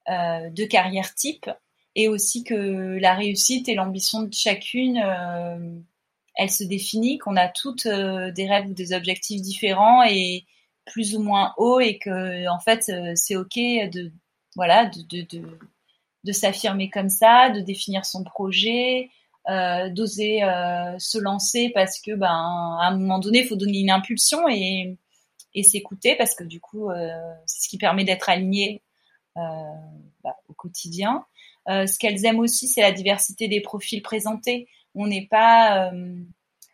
de 0.08 0.64
carrière 0.64 1.14
type 1.14 1.48
et 1.96 2.08
aussi 2.08 2.44
que 2.44 2.98
la 2.98 3.14
réussite 3.14 3.68
et 3.68 3.74
l'ambition 3.74 4.22
de 4.22 4.32
chacune, 4.32 4.98
elle 6.36 6.50
se 6.50 6.64
définit, 6.64 7.18
qu'on 7.18 7.36
a 7.36 7.48
toutes 7.48 7.86
des 7.86 8.46
rêves 8.48 8.68
ou 8.68 8.74
des 8.74 8.92
objectifs 8.92 9.42
différents 9.42 10.02
et 10.04 10.44
plus 10.86 11.16
ou 11.16 11.22
moins 11.22 11.52
hauts 11.56 11.80
et 11.80 11.98
que 11.98 12.48
en 12.48 12.60
fait, 12.60 12.90
c'est 13.16 13.36
ok 13.36 13.56
de 13.56 14.12
voilà, 14.56 14.86
de, 14.86 15.22
de, 15.22 15.42
de, 16.24 16.32
s'affirmer 16.32 16.90
comme 16.90 17.08
ça, 17.08 17.50
de 17.50 17.60
définir 17.60 18.04
son 18.04 18.24
projet, 18.24 19.10
euh, 19.48 19.88
d'oser 19.90 20.42
euh, 20.42 20.98
se 20.98 21.18
lancer 21.18 21.70
parce 21.74 22.00
que 22.00 22.14
ben 22.14 22.28
à 22.28 22.88
un 22.88 22.96
moment 22.96 23.18
donné, 23.18 23.40
il 23.40 23.48
faut 23.48 23.56
donner 23.56 23.78
une 23.78 23.90
impulsion 23.90 24.48
et, 24.48 24.98
et 25.54 25.62
s'écouter 25.62 26.16
parce 26.16 26.34
que 26.34 26.44
du 26.44 26.60
coup, 26.60 26.90
euh, 26.90 27.08
c'est 27.46 27.64
ce 27.64 27.68
qui 27.68 27.78
permet 27.78 28.04
d'être 28.04 28.28
aligné 28.28 28.82
bah, 29.36 30.36
au 30.48 30.52
quotidien. 30.52 31.24
Ce 31.68 31.98
qu'elles 31.98 32.24
aiment 32.24 32.40
aussi, 32.40 32.68
c'est 32.68 32.80
la 32.80 32.92
diversité 32.92 33.48
des 33.48 33.60
profils 33.60 34.02
présentés. 34.02 34.68
On 34.94 35.06
n'est 35.06 35.26
pas 35.26 35.92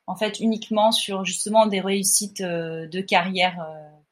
en 0.07 0.16
fait 0.16 0.41
uniquement 0.41 0.93
sur 0.93 1.24
justement 1.24 1.66
des 1.66 1.80
réussites 1.80 2.43
de 2.43 3.01
carrière 3.01 3.66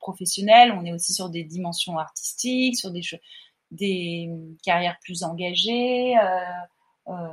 professionnelle. 0.04 0.72
On 0.72 0.84
est 0.84 0.92
aussi 0.92 1.14
sur 1.14 1.30
des 1.30 1.42
dimensions 1.42 1.98
artistiques, 1.98 2.76
sur 2.76 2.90
des 3.70 4.30
carrières 4.62 4.98
plus 5.02 5.24
engagées, 5.24 6.16
euh, 6.18 7.12
euh, 7.12 7.28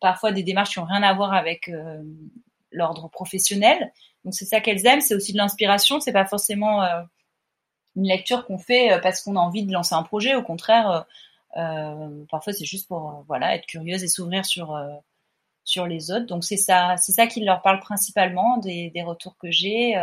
parfois 0.00 0.30
des 0.30 0.42
démarches 0.42 0.74
qui 0.74 0.80
n'ont 0.80 0.86
rien 0.86 1.02
à 1.02 1.12
voir 1.14 1.32
avec 1.32 1.68
euh, 1.68 2.02
l'ordre 2.70 3.08
professionnel. 3.08 3.92
Donc 4.24 4.34
c'est 4.34 4.44
ça 4.44 4.60
qu'elles 4.60 4.86
aiment, 4.86 5.00
c'est 5.00 5.14
aussi 5.14 5.32
de 5.32 5.38
l'inspiration, 5.38 6.00
c'est 6.00 6.12
pas 6.12 6.26
forcément 6.26 6.82
une 7.96 8.06
lecture 8.06 8.46
qu'on 8.46 8.58
fait 8.58 9.00
parce 9.02 9.20
qu'on 9.20 9.36
a 9.36 9.40
envie 9.40 9.64
de 9.64 9.72
lancer 9.72 9.94
un 9.94 10.04
projet. 10.04 10.34
Au 10.36 10.42
contraire, 10.42 10.90
euh, 10.90 11.00
parfois 11.52 12.52
c'est 12.52 12.64
juste 12.64 12.88
pour 12.88 13.24
voilà 13.28 13.54
être 13.54 13.66
curieuse 13.66 14.02
et 14.02 14.08
s'ouvrir 14.08 14.44
sur 14.44 14.78
sur 15.64 15.86
les 15.86 16.10
autres. 16.10 16.26
Donc 16.26 16.44
c'est 16.44 16.56
ça, 16.56 16.96
c'est 16.96 17.12
ça 17.12 17.26
qui 17.26 17.44
leur 17.44 17.62
parle 17.62 17.80
principalement 17.80 18.58
des, 18.58 18.90
des 18.90 19.02
retours 19.02 19.36
que 19.38 19.50
j'ai. 19.50 19.94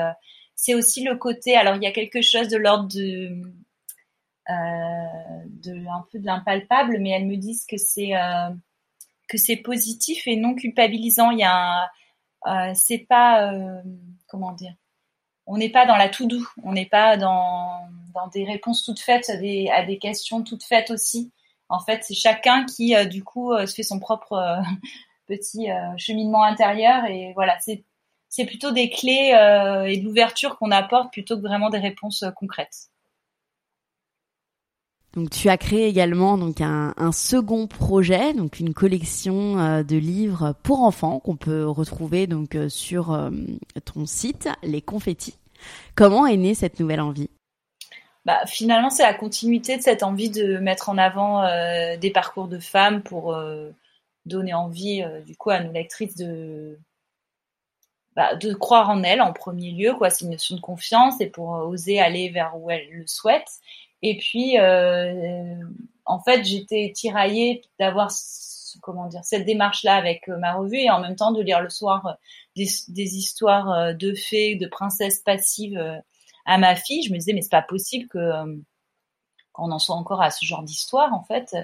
c'est 0.56 0.76
aussi 0.76 1.04
le 1.04 1.16
côté. 1.18 1.56
Alors 1.56 1.76
il 1.76 1.84
y 1.84 1.88
a 1.88 1.92
quelque 1.92 2.22
chose 2.22 2.48
de 2.50 2.58
l'ordre 2.58 2.88
de 2.88 3.42
euh, 4.50 5.88
un 5.92 6.06
peu 6.12 6.20
de 6.20 6.26
l'impalpable, 6.26 6.98
mais 7.00 7.12
elles 7.12 7.28
me 7.28 7.36
disent 7.36 7.66
que 7.68 7.78
c'est 7.78 8.16
euh, 8.16 8.50
que 9.28 9.38
c'est 9.38 9.58
positif 9.58 10.28
et 10.28 10.36
non 10.38 10.56
culpabilisant. 10.56 11.32
Il 11.32 11.40
y 11.40 11.44
a 11.44 11.90
euh, 12.48 12.72
c'est 12.74 13.00
pas 13.00 13.52
comment 14.28 14.54
dire 14.54 14.74
on 15.46 15.58
n'est 15.58 15.70
pas 15.70 15.86
dans 15.86 15.98
la 15.98 16.10
tout 16.10 16.28
doux, 16.28 16.48
on 16.64 16.74
n'est 16.74 16.86
pas 16.86 17.18
dans, 17.18 17.90
dans 18.14 18.28
des 18.28 18.44
réponses 18.44 18.84
toutes 18.84 19.00
faites 19.00 19.30
à 19.32 19.38
des, 19.38 19.68
à 19.70 19.84
des 19.84 19.98
questions 19.98 20.44
toutes 20.44 20.64
faites 20.64 20.92
aussi. 20.92 21.32
En 21.70 21.80
fait, 21.80 22.04
c'est 22.04 22.16
chacun 22.16 22.66
qui, 22.66 22.96
du 23.08 23.24
coup, 23.24 23.56
se 23.58 23.74
fait 23.74 23.84
son 23.84 24.00
propre 24.00 24.62
petit 25.28 25.68
cheminement 25.98 26.44
intérieur. 26.44 27.06
Et 27.06 27.32
voilà, 27.36 27.58
c'est, 27.60 28.46
plutôt 28.46 28.72
des 28.72 28.90
clés 28.90 29.32
et 29.88 29.98
de 29.98 30.04
l'ouverture 30.04 30.58
qu'on 30.58 30.72
apporte 30.72 31.14
plutôt 31.14 31.38
que 31.38 31.42
vraiment 31.42 31.70
des 31.70 31.78
réponses 31.78 32.26
concrètes. 32.36 32.90
Donc 35.14 35.32
tu 35.32 35.50
as 35.50 35.58
créé 35.58 35.88
également 35.88 36.38
donc 36.38 36.62
un, 36.62 37.12
second 37.12 37.66
projet, 37.66 38.34
donc 38.34 38.60
une 38.60 38.74
collection 38.74 39.60
euh, 39.60 39.84
de 39.84 39.98
livres 39.98 40.54
pour 40.62 40.84
enfants 40.84 41.20
qu'on 41.20 41.36
peut 41.36 41.68
retrouver 41.68 42.28
donc 42.28 42.56
euh, 42.56 42.70
sur 42.70 43.12
euh, 43.12 43.32
ton 43.86 44.06
site 44.06 44.48
Les 44.62 44.82
Confettis. 44.82 45.36
Comment 45.96 46.28
est 46.28 46.38
née 46.38 46.54
cette 46.54 46.80
nouvelle 46.80 47.02
envie? 47.02 47.30
Bah, 48.26 48.46
finalement, 48.46 48.90
c'est 48.90 49.04
la 49.04 49.14
continuité 49.14 49.78
de 49.78 49.82
cette 49.82 50.04
envie 50.04 50.30
de 50.30 50.58
mettre 50.58 50.90
en 50.90 50.98
avant 50.98 51.44
des 51.98 52.12
parcours 52.12 52.48
de 52.48 52.60
femmes 52.60 53.02
pour 53.02 53.36
donner 54.26 54.54
envie 54.54 55.04
du 55.26 55.36
coup 55.36 55.50
à 55.50 55.62
nos 55.62 55.72
lectrices 55.72 56.16
de 56.16 56.78
bah, 58.16 58.36
de 58.36 58.54
croire 58.54 58.90
en 58.90 59.04
elles 59.04 59.22
en 59.22 59.32
premier 59.32 59.72
lieu 59.72 59.94
quoi 59.94 60.10
c'est 60.10 60.26
une 60.26 60.32
notion 60.32 60.56
de 60.56 60.62
confiance 60.62 61.22
et 61.22 61.28
pour 61.28 61.50
oser 61.50 62.00
aller 62.00 62.30
vers 62.30 62.58
où 62.58 62.70
elles 62.70 62.90
le 62.92 63.08
souhaitent. 63.08 63.60
Et 64.02 64.18
puis, 64.18 64.58
euh, 64.58 65.56
en 66.06 66.20
fait, 66.20 66.44
j'étais 66.44 66.92
tiraillée 66.96 67.62
d'avoir 67.80 68.12
comment 68.82 69.08
dire 69.08 69.26
cette 69.26 69.46
démarche-là 69.46 69.96
avec 69.96 70.30
euh, 70.30 70.38
ma 70.38 70.54
revue 70.54 70.78
et 70.78 70.90
en 70.90 71.00
même 71.00 71.16
temps 71.16 71.32
de 71.32 71.42
lire 71.42 71.60
le 71.60 71.70
soir 71.70 72.06
euh, 72.06 72.14
des 72.56 73.18
histoires 73.18 73.94
de 73.96 74.14
fées, 74.14 74.56
de 74.56 74.68
princesses 74.68 75.20
passives 75.20 75.82
à 76.50 76.58
ma 76.58 76.76
fille. 76.76 77.04
Je 77.04 77.12
me 77.12 77.18
disais 77.18 77.34
mais 77.34 77.42
c'est 77.42 77.50
pas 77.50 77.62
possible 77.62 78.08
que 78.10 78.20
qu'on 79.54 79.72
en 79.72 79.80
soit 79.80 79.96
encore 79.96 80.22
à 80.22 80.32
ce 80.32 80.46
genre 80.46 80.64
d'histoire 80.64 81.14
en 81.14 81.24
fait. 81.24 81.56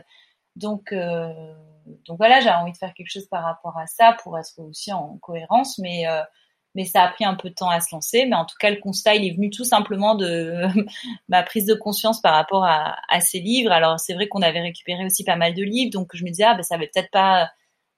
Donc 0.56 0.94
donc 0.94 2.18
voilà, 2.18 2.42
j'ai 2.42 2.50
envie 2.50 2.72
de 2.72 2.78
faire 2.78 2.94
quelque 2.94 3.12
chose 3.12 3.28
par 3.28 3.44
rapport 3.44 3.78
à 3.78 3.88
ça 3.88 4.16
pour 4.24 4.38
être 4.40 4.60
aussi 4.60 4.92
en 4.94 5.18
cohérence, 5.18 5.78
mais 5.80 6.06
mais 6.76 6.84
ça 6.84 7.04
a 7.04 7.08
pris 7.08 7.26
un 7.26 7.36
peu 7.36 7.50
de 7.50 7.56
temps 7.56 7.70
à 7.70 7.80
se 7.80 7.96
lancer. 7.96 8.26
Mais 8.26 8.36
en 8.36 8.46
tout 8.46 8.56
cas, 8.60 8.70
le 8.70 8.80
constat, 8.80 9.16
il 9.16 9.26
est 9.26 9.34
venu 9.34 9.50
tout 9.50 9.64
simplement 9.64 10.14
de 10.16 10.66
ma 11.30 11.42
prise 11.42 11.66
de 11.66 11.74
conscience 11.74 12.22
par 12.22 12.34
rapport 12.36 12.66
à, 12.66 12.96
ces 13.22 13.40
livres. 13.40 13.72
Alors, 13.72 14.00
c'est 14.00 14.14
vrai 14.14 14.28
qu'on 14.28 14.42
avait 14.42 14.62
récupéré 14.62 15.06
aussi 15.06 15.24
pas 15.24 15.38
mal 15.38 15.54
de 15.54 15.64
livres, 15.64 15.92
donc 15.92 16.12
je 16.14 16.24
me 16.24 16.30
disais, 16.30 16.44
ah, 16.44 16.54
ben, 16.54 16.64
ça 16.64 16.78
va 16.78 16.86
peut-être 16.86 17.12
pas 17.12 17.50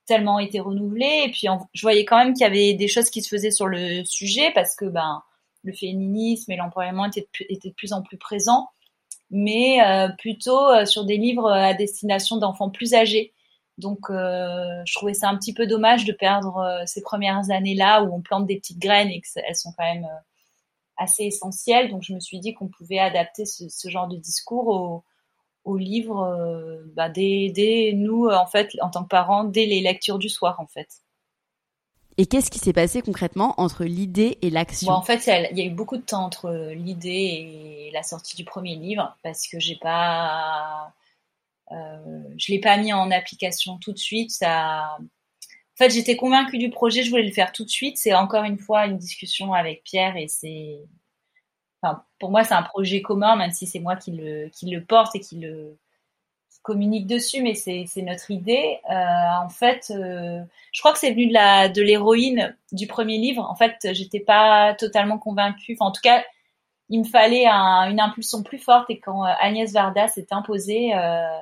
tellement 0.05 0.39
été 0.39 0.59
renouvelé. 0.59 1.23
Et 1.25 1.31
puis, 1.31 1.47
je 1.73 1.81
voyais 1.81 2.05
quand 2.05 2.17
même 2.17 2.33
qu'il 2.33 2.43
y 2.43 2.45
avait 2.45 2.73
des 2.75 2.87
choses 2.87 3.09
qui 3.09 3.21
se 3.21 3.29
faisaient 3.29 3.51
sur 3.51 3.67
le 3.67 4.03
sujet 4.05 4.51
parce 4.53 4.75
que 4.75 4.85
ben, 4.85 5.21
le 5.67 5.73
féminisme 5.73 6.51
et 6.51 6.55
l'empowerment 6.55 7.11
étaient, 7.15 7.27
de 7.69 7.73
plus 7.73 7.93
en 7.93 8.01
plus 8.01 8.17
présents, 8.17 8.69
mais 9.29 9.81
euh, 9.85 10.07
plutôt 10.17 10.67
euh, 10.69 10.85
sur 10.85 11.05
des 11.05 11.17
livres 11.17 11.51
à 11.51 11.73
destination 11.73 12.37
d'enfants 12.37 12.69
plus 12.69 12.93
âgés. 12.93 13.33
Donc, 13.77 14.09
euh, 14.09 14.81
je 14.85 14.93
trouvais 14.95 15.13
ça 15.13 15.29
un 15.29 15.37
petit 15.37 15.53
peu 15.53 15.67
dommage 15.67 16.05
de 16.05 16.13
perdre 16.13 16.83
ces 16.87 17.01
premières 17.01 17.51
années-là 17.51 18.03
où 18.03 18.15
on 18.15 18.21
plante 18.21 18.47
des 18.47 18.55
petites 18.55 18.79
graines 18.79 19.09
et 19.09 19.21
qu'elles 19.21 19.55
sont 19.55 19.71
quand 19.77 19.83
même 19.83 20.07
assez 20.95 21.25
essentielles. 21.25 21.91
Donc, 21.91 22.01
je 22.01 22.13
me 22.13 22.19
suis 22.19 22.39
dit 22.39 22.55
qu'on 22.55 22.69
pouvait 22.69 22.97
adapter 22.97 23.45
ce, 23.45 23.69
ce, 23.69 23.89
genre 23.89 24.07
de 24.07 24.17
discours 24.17 24.67
au, 24.67 25.03
au 25.63 25.77
livre 25.77 26.83
bah, 26.95 27.09
dès, 27.09 27.51
dès, 27.53 27.91
nous, 27.93 28.27
en 28.27 28.47
fait, 28.47 28.71
en 28.81 28.89
tant 28.89 29.03
que 29.03 29.09
parents, 29.09 29.43
dès 29.43 29.67
les 29.67 29.81
lectures 29.81 30.17
du 30.17 30.29
soir, 30.29 30.59
en 30.59 30.65
fait. 30.65 30.87
Et 32.19 32.25
qu'est-ce 32.25 32.49
qui 32.49 32.57
s'est 32.57 32.73
passé 32.73 33.03
concrètement 33.03 33.53
entre 33.57 33.83
l'idée 33.83 34.39
et 34.41 34.49
l'action 34.49 34.91
En 34.91 35.03
fait, 35.03 35.27
il 35.27 35.57
y 35.57 35.61
a 35.61 35.65
eu 35.65 35.69
beaucoup 35.69 35.97
de 35.97 36.01
temps 36.01 36.25
entre 36.25 36.73
l'idée 36.73 37.89
et 37.89 37.91
la 37.93 38.01
sortie 38.01 38.35
du 38.35 38.43
premier 38.43 38.75
livre 38.75 39.15
parce 39.21 39.47
que 39.47 39.59
j'ai 39.59 39.75
pas, 39.75 40.93
euh, 41.71 42.23
je 42.37 42.51
l'ai 42.51 42.59
pas 42.59 42.77
mis 42.77 42.91
en 42.91 43.11
application 43.11 43.77
tout 43.77 43.93
de 43.93 43.99
suite. 43.99 44.33
En 44.41 44.97
fait, 45.75 45.91
j'étais 45.91 46.15
convaincue 46.15 46.57
du 46.57 46.71
projet, 46.71 47.03
je 47.03 47.11
voulais 47.11 47.21
le 47.27 47.31
faire 47.31 47.51
tout 47.51 47.63
de 47.63 47.69
suite. 47.69 47.97
C'est 47.97 48.15
encore 48.15 48.45
une 48.45 48.57
fois 48.57 48.87
une 48.87 48.97
discussion 48.97 49.53
avec 49.53 49.83
Pierre 49.83 50.17
et 50.17 50.27
c'est, 50.27 50.79
enfin, 51.83 52.03
pour 52.17 52.31
moi, 52.31 52.43
c'est 52.43 52.55
un 52.55 52.63
projet 52.63 53.03
commun, 53.03 53.35
même 53.35 53.51
si 53.51 53.67
c'est 53.67 53.79
moi 53.79 53.95
qui 53.95 54.11
le, 54.11 54.49
qui 54.49 54.71
le 54.71 54.83
porte 54.83 55.15
et 55.15 55.19
qui 55.19 55.37
le, 55.37 55.77
communique 56.67 57.07
dessus, 57.07 57.41
mais 57.41 57.55
c'est 57.55 58.01
notre 58.01 58.29
idée. 58.29 58.77
Euh, 58.91 58.93
en 59.41 59.47
fait, 59.47 59.89
euh, 59.89 60.41
je 60.73 60.81
crois 60.81 60.91
que 60.91 60.99
c'est 60.99 61.11
venu 61.11 61.27
de 61.27 61.81
l'héroïne 61.81 62.57
du 62.73 62.87
premier 62.87 63.17
livre. 63.17 63.41
En 63.49 63.55
fait, 63.55 63.75
j'étais 63.93 64.19
pas 64.19 64.75
totalement 64.75 65.17
convaincue. 65.17 65.77
En 65.79 65.93
tout 65.93 66.01
cas, 66.03 66.25
il 66.89 66.99
me 66.99 67.05
fallait 67.05 67.47
une 67.47 68.01
impulsion 68.01 68.43
plus 68.43 68.57
forte. 68.57 68.89
Et 68.89 68.99
quand 68.99 69.25
euh, 69.25 69.31
Agnès 69.39 69.71
Varda 69.71 70.09
s'est 70.09 70.27
imposée, 70.31 70.91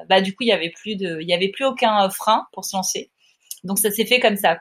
bah 0.08 0.22
du 0.22 0.36
coup, 0.36 0.44
il 0.44 0.50
y 0.50 0.54
avait 0.54 0.70
plus 0.70 0.96
de, 0.96 1.20
il 1.20 1.28
y 1.28 1.34
avait 1.34 1.50
plus 1.50 1.66
aucun 1.66 2.08
frein 2.12 2.46
pour 2.54 2.64
se 2.64 2.78
lancer. 2.78 3.10
Donc 3.64 3.80
ça 3.80 3.90
s'est 3.90 4.06
fait 4.06 4.20
comme 4.20 4.38
ça. 4.38 4.60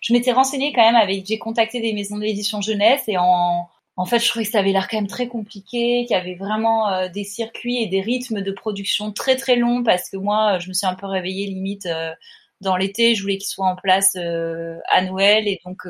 Je 0.00 0.12
m'étais 0.12 0.30
renseignée 0.30 0.72
quand 0.72 0.84
même 0.84 0.94
avec, 0.94 1.26
j'ai 1.26 1.38
contacté 1.38 1.80
des 1.80 1.92
maisons 1.92 2.18
d'édition 2.18 2.60
jeunesse 2.60 3.02
et 3.08 3.18
en 3.18 3.68
en 3.98 4.04
fait, 4.04 4.18
je 4.18 4.28
trouvais 4.28 4.44
que 4.44 4.50
ça 4.50 4.58
avait 4.58 4.72
l'air 4.72 4.88
quand 4.88 4.98
même 4.98 5.06
très 5.06 5.26
compliqué, 5.26 6.04
qu'il 6.06 6.14
y 6.14 6.20
avait 6.20 6.34
vraiment 6.34 6.88
euh, 6.90 7.08
des 7.08 7.24
circuits 7.24 7.82
et 7.82 7.86
des 7.86 8.02
rythmes 8.02 8.42
de 8.42 8.52
production 8.52 9.10
très 9.10 9.36
très 9.36 9.56
longs 9.56 9.82
parce 9.82 10.10
que 10.10 10.18
moi, 10.18 10.58
je 10.58 10.68
me 10.68 10.74
suis 10.74 10.86
un 10.86 10.94
peu 10.94 11.06
réveillée 11.06 11.46
limite 11.46 11.86
euh, 11.86 12.12
dans 12.60 12.76
l'été, 12.76 13.14
je 13.14 13.22
voulais 13.22 13.38
qu'il 13.38 13.48
soit 13.48 13.66
en 13.66 13.76
place 13.76 14.12
euh, 14.16 14.78
à 14.90 15.02
Noël 15.02 15.48
et 15.48 15.60
donc, 15.64 15.86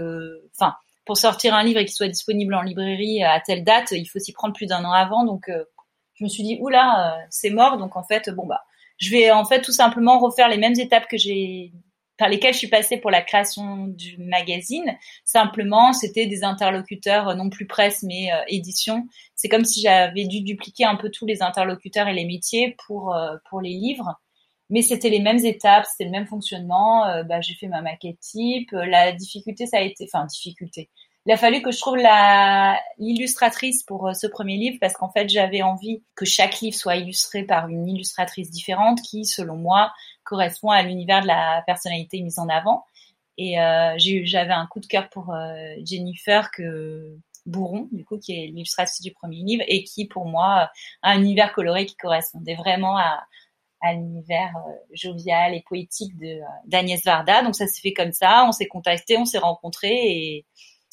enfin, 0.54 0.74
pour 1.04 1.16
sortir 1.16 1.54
un 1.54 1.64
livre 1.64 1.80
et 1.80 1.84
qu'il 1.84 1.94
soit 1.94 2.08
disponible 2.08 2.54
en 2.54 2.62
librairie 2.62 3.22
à 3.24 3.40
telle 3.40 3.64
date, 3.64 3.92
il 3.92 4.06
faut 4.06 4.18
s'y 4.18 4.32
prendre 4.32 4.54
plus 4.54 4.66
d'un 4.66 4.84
an 4.84 4.92
avant. 4.92 5.24
Donc, 5.24 5.50
je 6.14 6.24
me 6.24 6.28
suis 6.28 6.42
dit, 6.42 6.58
oula, 6.60 7.18
c'est 7.30 7.50
mort. 7.50 7.76
Donc, 7.76 7.96
en 7.96 8.02
fait, 8.02 8.30
bon 8.30 8.46
bah, 8.46 8.64
je 8.98 9.10
vais 9.10 9.30
en 9.30 9.44
fait 9.44 9.62
tout 9.62 9.72
simplement 9.72 10.18
refaire 10.18 10.48
les 10.48 10.58
mêmes 10.58 10.78
étapes 10.78 11.06
que 11.06 11.16
j'ai 11.16 11.72
par 12.18 12.28
lesquels 12.28 12.52
je 12.52 12.58
suis 12.58 12.68
passée 12.68 12.96
pour 12.96 13.10
la 13.10 13.22
création 13.22 13.86
du 13.86 14.16
magazine. 14.18 14.96
Simplement, 15.24 15.92
c'était 15.92 16.26
des 16.26 16.44
interlocuteurs 16.44 17.28
euh, 17.28 17.34
non 17.34 17.50
plus 17.50 17.66
presse 17.66 18.02
mais 18.02 18.32
euh, 18.32 18.42
édition. 18.48 19.06
C'est 19.34 19.48
comme 19.48 19.64
si 19.64 19.80
j'avais 19.82 20.24
dû 20.24 20.42
dupliquer 20.42 20.84
un 20.84 20.96
peu 20.96 21.10
tous 21.10 21.26
les 21.26 21.42
interlocuteurs 21.42 22.08
et 22.08 22.14
les 22.14 22.24
métiers 22.24 22.76
pour 22.86 23.14
euh, 23.14 23.36
pour 23.48 23.60
les 23.60 23.70
livres. 23.70 24.14
Mais 24.70 24.82
c'était 24.82 25.10
les 25.10 25.20
mêmes 25.20 25.44
étapes, 25.44 25.86
c'était 25.86 26.06
le 26.06 26.10
même 26.10 26.26
fonctionnement. 26.26 27.04
bah, 27.24 27.40
j'ai 27.40 27.54
fait 27.54 27.68
ma 27.68 27.82
maquette 27.82 28.18
type. 28.18 28.72
La 28.72 29.12
difficulté, 29.12 29.64
ça 29.66 29.78
a 29.78 29.80
été, 29.82 30.08
enfin 30.12 30.26
difficulté 30.26 30.90
il 31.26 31.32
a 31.32 31.36
fallu 31.36 31.60
que 31.60 31.72
je 31.72 31.80
trouve 31.80 31.96
la 31.96 32.78
l'illustratrice 32.98 33.82
pour 33.82 34.06
euh, 34.08 34.12
ce 34.12 34.28
premier 34.28 34.56
livre 34.56 34.78
parce 34.80 34.94
qu'en 34.94 35.10
fait 35.10 35.28
j'avais 35.28 35.60
envie 35.60 36.04
que 36.14 36.24
chaque 36.24 36.60
livre 36.60 36.76
soit 36.76 36.96
illustré 36.96 37.42
par 37.42 37.68
une 37.68 37.88
illustratrice 37.88 38.50
différente 38.50 39.02
qui, 39.02 39.24
selon 39.24 39.56
moi, 39.56 39.92
correspond 40.26 40.70
à 40.70 40.82
l'univers 40.82 41.22
de 41.22 41.26
la 41.26 41.62
personnalité 41.66 42.20
mise 42.20 42.38
en 42.38 42.48
avant. 42.48 42.84
Et 43.38 43.60
euh, 43.60 43.94
j'avais 43.98 44.52
un 44.52 44.66
coup 44.66 44.80
de 44.80 44.86
cœur 44.86 45.08
pour 45.10 45.32
euh, 45.34 45.74
Jennifer 45.84 46.50
que 46.50 47.16
Bourron, 47.44 47.88
du 47.92 48.04
coup, 48.04 48.18
qui 48.18 48.32
est 48.32 48.46
l'illustratrice 48.46 49.02
du 49.02 49.12
premier 49.12 49.38
livre 49.38 49.64
et 49.68 49.84
qui, 49.84 50.06
pour 50.06 50.26
moi, 50.26 50.70
a 51.02 51.10
un 51.10 51.20
univers 51.20 51.52
coloré 51.52 51.86
qui 51.86 51.96
correspondait 51.96 52.54
vraiment 52.54 52.98
à, 52.98 53.26
l'univers 53.92 54.52
jovial 54.92 55.54
et 55.54 55.62
poétique 55.62 56.12
d'Agnès 56.64 57.04
Varda. 57.04 57.42
Donc 57.42 57.54
ça 57.54 57.68
s'est 57.68 57.80
fait 57.80 57.92
comme 57.92 58.10
ça, 58.10 58.44
on 58.48 58.50
s'est 58.50 58.66
contacté, 58.66 59.16
on 59.16 59.24
s'est 59.24 59.38
rencontrés 59.38 60.44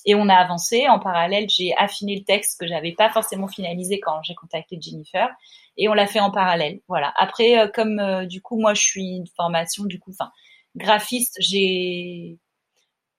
et 0.05 0.15
on 0.15 0.29
a 0.29 0.35
avancé. 0.35 0.87
En 0.87 0.99
parallèle, 0.99 1.49
j'ai 1.49 1.75
affiné 1.77 2.15
le 2.15 2.23
texte 2.23 2.59
que 2.59 2.67
j'avais 2.67 2.93
pas 2.93 3.09
forcément 3.09 3.47
finalisé 3.47 3.99
quand 3.99 4.21
j'ai 4.23 4.35
contacté 4.35 4.77
Jennifer. 4.79 5.29
Et 5.77 5.87
on 5.87 5.93
l'a 5.93 6.07
fait 6.07 6.19
en 6.19 6.31
parallèle. 6.31 6.79
Voilà. 6.87 7.13
Après, 7.17 7.57
euh, 7.59 7.67
comme 7.67 7.99
euh, 7.99 8.25
du 8.25 8.41
coup, 8.41 8.59
moi, 8.59 8.73
je 8.73 8.81
suis 8.81 9.17
une 9.17 9.27
formation, 9.27 9.85
du 9.85 9.99
coup, 9.99 10.11
enfin, 10.11 10.31
graphiste, 10.75 11.37
j'ai, 11.39 12.37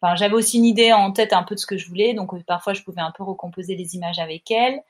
enfin, 0.01 0.15
j'avais 0.17 0.35
aussi 0.35 0.59
une 0.59 0.65
idée 0.65 0.93
en 0.93 1.13
tête 1.13 1.33
un 1.33 1.43
peu 1.43 1.55
de 1.55 1.61
ce 1.61 1.67
que 1.67 1.77
je 1.77 1.89
voulais. 1.89 2.15
Donc, 2.15 2.35
euh, 2.35 2.43
parfois, 2.47 2.75
je 2.75 2.83
pouvais 2.83 3.01
un 3.03 3.13
peu 3.13 3.25
recomposer 3.25 3.77
les 3.77 3.95
images 3.97 4.19
avec 4.19 4.51
elle. 4.51 4.81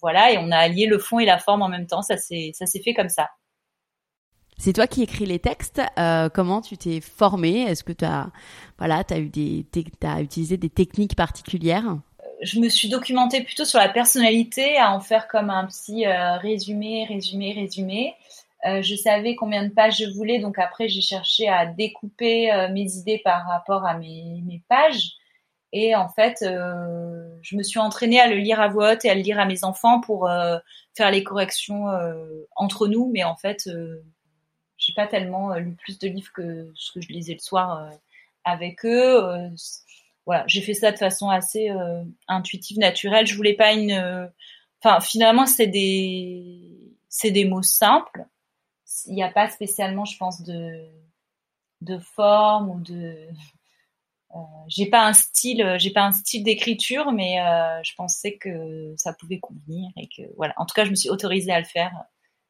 voilà. 0.00 0.32
Et 0.32 0.38
on 0.38 0.50
a 0.52 0.58
allié 0.58 0.86
le 0.86 0.98
fond 0.98 1.18
et 1.18 1.24
la 1.24 1.38
forme 1.38 1.62
en 1.62 1.68
même 1.68 1.86
temps. 1.86 2.02
Ça 2.02 2.16
ça 2.16 2.66
s'est 2.66 2.82
fait 2.82 2.94
comme 2.94 3.08
ça. 3.08 3.30
C'est 4.58 4.72
toi 4.72 4.88
qui 4.88 5.02
écris 5.04 5.24
les 5.24 5.38
textes. 5.38 5.80
Euh, 5.98 6.28
comment 6.28 6.60
tu 6.60 6.76
t'es 6.76 7.00
formé 7.00 7.62
Est-ce 7.62 7.84
que 7.84 7.92
tu 7.92 8.04
as, 8.04 8.26
voilà, 8.76 9.04
as, 9.08 10.20
utilisé 10.20 10.56
des 10.56 10.68
techniques 10.68 11.14
particulières? 11.14 11.96
Je 12.42 12.58
me 12.58 12.68
suis 12.68 12.88
documentée 12.88 13.42
plutôt 13.42 13.64
sur 13.64 13.78
la 13.78 13.88
personnalité, 13.88 14.76
à 14.76 14.92
en 14.92 15.00
faire 15.00 15.28
comme 15.28 15.50
un 15.50 15.64
petit 15.66 16.06
euh, 16.06 16.36
résumé, 16.38 17.06
résumé, 17.08 17.52
résumé. 17.52 18.14
Euh, 18.66 18.82
je 18.82 18.96
savais 18.96 19.36
combien 19.36 19.62
de 19.62 19.72
pages 19.72 19.98
je 19.98 20.10
voulais, 20.10 20.40
donc 20.40 20.58
après 20.58 20.88
j'ai 20.88 21.02
cherché 21.02 21.48
à 21.48 21.64
découper 21.64 22.50
mes 22.72 22.96
idées 22.96 23.20
par 23.22 23.46
rapport 23.46 23.86
à 23.86 23.96
mes, 23.96 24.42
mes 24.44 24.60
pages. 24.68 25.12
Et 25.72 25.94
en 25.94 26.08
fait, 26.08 26.38
je 26.40 27.56
me 27.56 27.62
suis 27.62 27.78
entraînée 27.78 28.18
à 28.18 28.26
le 28.26 28.36
lire 28.36 28.60
à 28.60 28.68
voix 28.68 28.92
haute 28.92 29.04
et 29.04 29.10
à 29.10 29.14
le 29.14 29.20
lire 29.20 29.38
à 29.38 29.44
mes 29.44 29.62
enfants 29.64 30.00
pour 30.00 30.28
faire 30.96 31.10
les 31.10 31.22
corrections 31.22 31.84
entre 32.56 32.88
nous. 32.88 33.10
Mais 33.12 33.22
en 33.22 33.36
fait, 33.36 33.68
j'ai 34.78 34.94
pas 34.94 35.06
tellement 35.06 35.52
euh, 35.52 35.58
lu 35.58 35.72
plus 35.74 35.98
de 35.98 36.08
livres 36.08 36.32
que 36.32 36.72
ce 36.74 36.92
que 36.92 37.00
je 37.00 37.08
lisais 37.08 37.34
le 37.34 37.40
soir 37.40 37.78
euh, 37.78 37.90
avec 38.44 38.84
eux. 38.84 39.24
Euh, 39.24 39.50
voilà, 40.24 40.44
j'ai 40.46 40.62
fait 40.62 40.74
ça 40.74 40.92
de 40.92 40.98
façon 40.98 41.30
assez 41.30 41.70
intuitive, 42.28 42.78
naturelle. 42.78 43.26
Je 43.26 43.34
voulais 43.34 43.54
pas 43.54 43.72
une. 43.72 44.30
Enfin, 44.82 45.00
finalement, 45.00 45.46
c'est 45.46 45.66
des 45.66 46.94
c'est 47.08 47.30
des 47.30 47.46
mots 47.46 47.62
simples. 47.62 48.26
Il 49.06 49.14
n'y 49.14 49.22
a 49.22 49.30
pas 49.30 49.48
spécialement, 49.48 50.04
je 50.04 50.18
pense, 50.18 50.42
de 50.42 50.86
de 51.80 51.98
forme 51.98 52.70
ou 52.70 52.80
de 52.80 53.16
j'ai 54.68 54.86
pas 54.86 55.06
un 55.06 55.14
style 55.14 55.76
j'ai 55.78 55.90
pas 55.92 56.02
un 56.02 56.12
style 56.12 56.44
d'écriture 56.44 57.12
mais 57.12 57.36
je 57.82 57.94
pensais 57.94 58.36
que 58.36 58.92
ça 58.98 59.14
pouvait 59.14 59.38
convenir 59.38 59.90
et 59.96 60.08
que 60.08 60.22
voilà 60.36 60.52
en 60.58 60.66
tout 60.66 60.74
cas 60.74 60.84
je 60.84 60.90
me 60.90 60.96
suis 60.96 61.08
autorisée 61.08 61.52
à 61.52 61.60
le 61.60 61.64
faire 61.64 61.92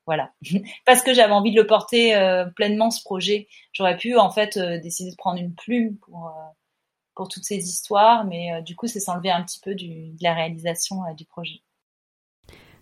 voilà. 0.08 0.30
Parce 0.86 1.02
que 1.02 1.12
j'avais 1.12 1.34
envie 1.34 1.52
de 1.52 1.60
le 1.60 1.66
porter 1.66 2.16
euh, 2.16 2.46
pleinement 2.46 2.90
ce 2.90 3.02
projet. 3.02 3.46
J'aurais 3.72 3.98
pu 3.98 4.16
en 4.16 4.30
fait 4.30 4.56
euh, 4.56 4.80
décider 4.80 5.10
de 5.10 5.16
prendre 5.16 5.38
une 5.38 5.54
plume 5.54 5.96
pour 5.98 6.28
euh, 6.28 6.50
pour 7.14 7.28
toutes 7.28 7.44
ces 7.44 7.58
histoires, 7.58 8.24
mais 8.24 8.62
du 8.62 8.76
coup 8.76 8.86
c'est 8.86 9.00
s'enlever 9.00 9.30
un 9.30 9.42
petit 9.42 9.58
peu 9.58 9.74
du, 9.74 10.12
de 10.12 10.22
la 10.22 10.34
réalisation 10.34 11.00
du 11.16 11.24
projet. 11.24 11.60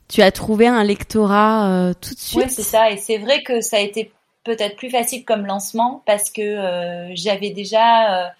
Tu 0.08 0.20
as 0.20 0.30
trouvé 0.30 0.66
un 0.66 0.84
lectorat 0.84 1.94
tout 2.02 2.12
de 2.14 2.20
suite? 2.20 2.42
Oui, 2.44 2.50
c'est 2.50 2.60
ça. 2.60 2.90
Et 2.90 2.98
c'est 2.98 3.16
vrai 3.16 3.42
que 3.42 3.62
ça 3.62 3.78
a 3.78 3.80
été 3.80 4.12
peut-être 4.44 4.76
plus 4.76 4.90
facile 4.90 5.24
comme 5.24 5.46
lancement 5.46 6.02
parce 6.04 6.30
que 6.30 7.08
j'avais 7.14 7.48
déjà 7.48 8.30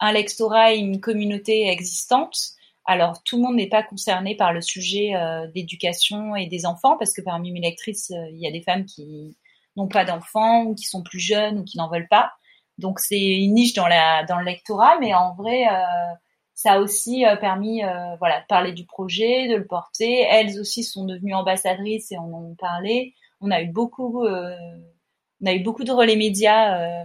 un 0.00 0.12
lectorat 0.12 0.72
et 0.72 0.78
une 0.78 1.02
communauté 1.02 1.68
existante. 1.68 2.54
Alors, 2.84 3.22
tout 3.22 3.36
le 3.36 3.42
monde 3.42 3.56
n'est 3.56 3.68
pas 3.68 3.82
concerné 3.82 4.36
par 4.36 4.52
le 4.52 4.60
sujet 4.60 5.14
euh, 5.14 5.46
d'éducation 5.48 6.34
et 6.34 6.46
des 6.46 6.66
enfants, 6.66 6.96
parce 6.98 7.14
que 7.14 7.22
parmi 7.22 7.52
mes 7.52 7.60
lectrices, 7.60 8.10
euh, 8.10 8.28
il 8.32 8.40
y 8.40 8.46
a 8.46 8.50
des 8.50 8.62
femmes 8.62 8.84
qui 8.86 9.36
n'ont 9.76 9.88
pas 9.88 10.04
d'enfants, 10.04 10.64
ou 10.64 10.74
qui 10.74 10.84
sont 10.84 11.02
plus 11.02 11.20
jeunes, 11.20 11.60
ou 11.60 11.64
qui 11.64 11.78
n'en 11.78 11.88
veulent 11.88 12.08
pas. 12.08 12.32
Donc, 12.78 12.98
c'est 12.98 13.20
une 13.20 13.54
niche 13.54 13.74
dans, 13.74 13.86
le 13.86 14.44
lectorat, 14.44 14.98
mais 14.98 15.14
en 15.14 15.34
vrai, 15.34 15.68
euh, 15.68 16.14
ça 16.54 16.72
a 16.72 16.78
aussi 16.80 17.24
permis 17.40 17.82
voilà, 18.18 18.40
de 18.40 18.46
parler 18.46 18.72
du 18.72 18.84
projet, 18.84 19.48
de 19.48 19.56
le 19.56 19.66
porter. 19.66 20.20
Elles 20.22 20.60
aussi 20.60 20.84
sont 20.84 21.04
devenues 21.04 21.34
ambassadrices 21.34 22.12
et 22.12 22.18
en 22.18 22.54
parlé. 22.58 23.14
On 23.40 23.50
a 23.50 23.62
eu 23.62 23.68
beaucoup, 23.68 24.24
on 24.26 25.46
a 25.46 25.52
eu 25.52 25.60
beaucoup 25.60 25.84
de 25.84 25.92
relais 25.92 26.16
médias 26.16 27.04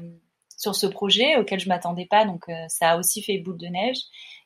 sur 0.58 0.76
ce 0.76 0.86
projet 0.86 1.38
auquel 1.38 1.60
je 1.60 1.70
m'attendais 1.70 2.06
pas, 2.06 2.26
donc 2.26 2.46
ça 2.68 2.92
a 2.92 2.98
aussi 2.98 3.24
fait 3.24 3.38
boule 3.40 3.58
de 3.58 3.68
neige. 3.68 3.98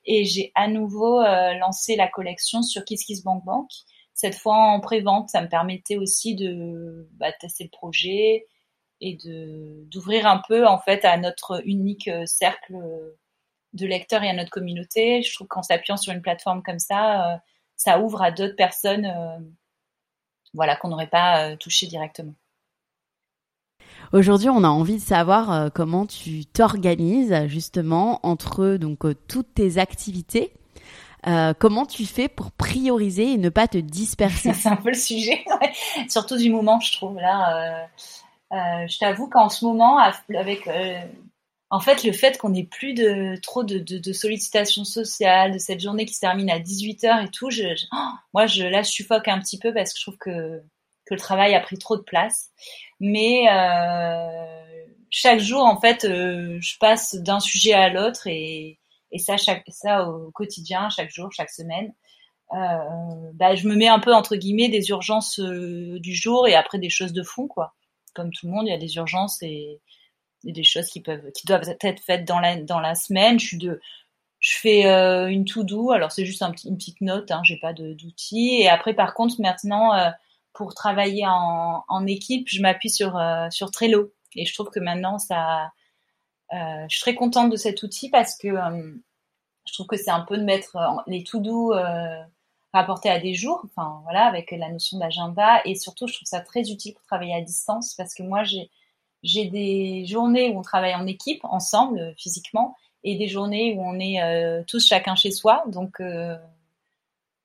Et 0.06 0.26
j'ai 0.26 0.52
à 0.56 0.68
nouveau 0.68 1.22
euh, 1.22 1.54
lancé 1.56 1.95
la 1.95 2.08
collection 2.08 2.62
sur 2.64 2.84
KissKissBankBank. 2.86 3.70
Cette 4.14 4.36
fois 4.36 4.56
en 4.56 4.80
pré-vente, 4.80 5.30
ça 5.30 5.41
me 5.41 5.47
permettait 5.47 5.97
aussi 5.97 6.36
de 6.36 7.08
bah, 7.14 7.32
tester 7.34 7.64
le 7.64 7.70
projet 7.70 8.47
et 8.99 9.16
de 9.16 9.84
d'ouvrir 9.89 10.28
un 10.28 10.41
peu 10.47 10.68
en 10.68 10.80
fait 10.80 11.06
à 11.06 11.18
notre 11.18 11.62
unique 11.66 12.10
cercle 12.26 12.76
de 13.74 13.86
lecteurs 13.88 14.24
et 14.24 14.30
à 14.30 14.34
notre 14.34 14.52
communauté. 14.52 15.22
Je 15.24 15.34
trouve 15.34 15.47
qu'en 15.47 15.64
s'appuyant 15.64 15.97
sur 15.97 16.14
une 16.14 16.22
plateforme 16.22 16.62
comme 16.62 16.80
ça, 16.80 17.41
ça 17.78 17.99
ouvre 17.99 18.22
à 18.22 18.32
d'autres 18.32 18.56
personnes, 18.56 19.12
voilà, 20.54 20.76
qu'on 20.76 20.89
n'aurait 20.89 21.08
pas 21.08 21.56
touché 21.58 21.88
directement. 21.88 22.36
Aujourd'hui, 24.14 24.49
on 24.49 24.66
a 24.66 24.68
envie 24.68 24.97
de 24.97 25.01
savoir 25.01 25.51
euh, 25.51 25.70
comment 25.74 26.05
tu 26.05 26.45
t'organises 26.45 27.34
justement 27.47 28.20
entre 28.24 28.76
donc 28.76 29.05
euh, 29.05 29.16
toutes 29.30 29.53
tes 29.53 29.78
activités. 29.78 30.51
Euh, 31.28 31.53
comment 31.57 31.86
tu 31.86 32.05
fais 32.05 32.28
pour 32.28 32.51
prioriser 32.51 33.32
et 33.32 33.38
ne 33.38 33.47
pas 33.47 33.70
te 33.70 33.78
disperser? 33.78 34.53
C'est 34.53 34.68
un 34.68 34.76
peu 34.76 34.89
le 34.89 34.95
sujet, 34.95 35.45
surtout 36.09 36.36
du 36.36 36.49
moment, 36.49 36.82
je 36.82 36.91
trouve. 36.91 37.16
Là, 37.16 37.88
je 38.51 38.99
t'avoue 38.99 39.30
qu'en 39.30 39.47
ce 39.47 39.64
moment, 39.64 39.97
avec 39.97 40.68
en 41.70 41.80
fait, 41.80 42.03
le 42.03 42.12
fait 42.12 42.38
qu'on 42.38 42.49
n'ait 42.49 42.66
plus 42.66 42.93
de 42.93 43.38
trop 43.41 43.64
de, 43.64 44.12
sollicitations 44.12 44.84
sociales, 44.84 45.53
de 45.53 45.57
cette 45.57 45.80
journée 45.80 46.05
qui 46.05 46.16
se 46.16 46.20
termine 46.20 46.49
à 46.49 46.59
18h 46.59 47.28
et 47.28 47.30
tout, 47.30 47.49
oh, 47.93 47.97
moi, 48.34 48.45
je, 48.45 48.64
là, 48.64 48.82
je 48.82 48.89
suffoque 48.89 49.30
un 49.30 49.39
petit 49.39 49.57
peu 49.57 49.74
parce 49.74 49.93
que 49.93 49.99
je 49.99 50.03
trouve 50.03 50.18
que, 50.18 50.62
que 51.12 51.16
le 51.16 51.20
travail 51.20 51.53
a 51.55 51.59
pris 51.59 51.78
trop 51.78 51.97
de 51.97 52.01
place. 52.01 52.51
Mais 53.01 53.47
euh, 53.51 54.95
chaque 55.09 55.39
jour 55.39 55.64
en 55.64 55.80
fait 55.80 56.05
euh, 56.05 56.57
je 56.62 56.78
passe 56.80 57.16
d'un 57.16 57.41
sujet 57.41 57.74
à 57.74 57.89
l'autre 57.89 58.28
et, 58.28 58.80
et 59.12 59.20
ça 59.20 59.36
chaque 59.36 59.66
ça 59.68 60.07
au 60.07 60.32
quotidien 60.32 60.89
chaque 60.89 61.12
jour 61.12 61.30
chaque 61.32 61.49
semaine. 61.49 61.93
Euh, 62.53 63.32
bah, 63.34 63.55
je 63.55 63.68
me 63.68 63.76
mets 63.76 63.88
un 63.88 63.99
peu 63.99 64.14
entre 64.14 64.36
guillemets 64.36 64.70
des 64.70 64.89
urgences 64.89 65.39
du 65.39 66.16
jour 66.16 66.47
et 66.47 66.55
après 66.55 66.80
des 66.80 66.89
choses 66.89 67.14
de 67.14 67.24
fond 67.24 67.47
quoi. 67.47 67.76
Comme 68.16 68.32
tout 68.32 68.47
le 68.47 68.53
monde 68.53 68.68
il 68.68 68.72
y 68.72 68.76
a 68.76 68.80
des 68.80 68.95
urgences 68.95 69.41
et, 69.43 69.82
des 70.43 70.64
choses 70.64 70.88
qui 70.88 71.01
peuvent 71.01 71.32
qui 71.34 71.45
doivent 71.45 71.70
être 71.82 72.01
faites 72.01 72.26
dans 72.26 72.39
la 72.39 72.55
dans 72.55 72.80
la 72.80 72.95
semaine. 72.95 73.39
Je 73.39 73.45
suis 73.45 73.57
de 73.57 73.82
je 74.39 74.57
fais 74.57 74.84
une 75.30 75.45
to 75.45 75.64
do 75.64 75.91
alors 75.91 76.12
c'est 76.12 76.26
juste 76.26 76.41
une 76.41 76.78
petite 76.78 77.01
note 77.01 77.32
hein, 77.32 77.41
j'ai 77.43 77.57
pas 77.57 77.74
d'outils. 77.74 78.62
Et 78.62 78.70
après 78.70 78.93
par 78.93 79.14
contre 79.14 79.41
maintenant 79.41 79.91
pour 80.54 80.74
travailler 80.74 81.26
en, 81.28 81.84
en 81.88 82.08
équipe, 82.08 82.47
je 82.49 82.62
m'appuie 82.62 82.89
sur 82.89 83.18
euh, 83.18 83.49
sur 83.49 83.72
Trello. 83.72 84.12
Et 84.36 84.45
je 84.45 84.54
trouve 84.54 84.70
que 84.70 84.80
maintenant 84.80 85.18
ça, 85.18 85.72
euh, 86.54 86.86
je 86.89 86.95
suis 86.95 87.02
très 87.02 87.16
contente 87.16 87.49
de 87.52 87.58
cet 87.58 87.84
outil 87.84 88.10
parce 88.10 88.38
que 88.38 88.47
euh, 88.47 88.93
je 89.66 89.74
trouve 89.74 89.88
que 89.88 89.97
c'est 89.97 90.12
un 90.12 90.22
peu 90.22 90.38
de 90.38 90.43
mettre 90.43 90.78
les 91.08 91.24
to 91.24 91.39
do 91.39 91.74
rapportés 92.74 93.10
à 93.10 93.20
des 93.20 93.34
jours, 93.34 93.62
enfin 93.66 93.99
voilà, 94.04 94.26
avec 94.26 94.52
la 94.52 94.70
notion 94.70 94.97
d'agenda. 94.97 95.62
Et 95.66 95.76
surtout 95.76 96.08
je 96.08 96.14
trouve 96.16 96.28
ça 96.28 96.41
très 96.41 96.72
utile 96.72 96.93
pour 96.93 97.04
travailler 97.04 97.36
à 97.36 97.41
distance 97.41 97.93
parce 97.95 98.14
que 98.14 98.24
moi 98.24 98.43
j'ai 98.43 98.70
j'ai 99.24 99.45
des 99.45 100.06
journées 100.08 100.49
où 100.49 100.60
on 100.60 100.62
travaille 100.64 100.95
en 100.95 101.06
équipe 101.06 101.41
ensemble 101.43 102.16
physiquement 102.18 102.76
et 103.04 103.16
des 103.16 103.28
journées 103.28 103.76
où 103.76 103.84
on 103.84 103.99
est 103.99 104.66
tous 104.66 104.86
chacun 104.88 105.16
chez 105.16 105.32
soi. 105.32 105.64
Donc 105.68 106.02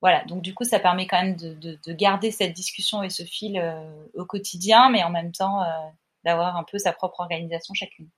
voilà, 0.06 0.22
donc 0.26 0.40
du 0.40 0.54
coup, 0.54 0.62
ça 0.62 0.78
permet 0.78 1.08
quand 1.08 1.20
même 1.20 1.34
de, 1.34 1.92
garder 1.92 2.30
cette 2.30 2.52
discussion 2.52 3.02
et 3.02 3.10
ce 3.10 3.24
fil 3.24 3.58
euh, 3.58 3.74
au 4.14 4.24
quotidien, 4.24 4.88
mais 4.88 5.02
en 5.02 5.10
même 5.10 5.32
temps 5.32 5.64
euh, 5.64 5.66
d'avoir 6.24 6.56
un 6.56 6.62
peu 6.62 6.78
sa 6.78 6.92
propre 6.92 7.18
organisation 7.18 7.74
chacune. 7.74 8.08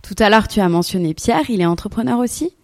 Tout 0.00 0.14
à 0.20 0.30
l'heure, 0.30 0.46
tu 0.46 0.60
as 0.60 0.68
mentionné 0.68 1.12
Pierre, 1.12 1.50
il 1.50 1.60
est 1.60 1.66
entrepreneur 1.66 2.20
aussi? 2.20 2.56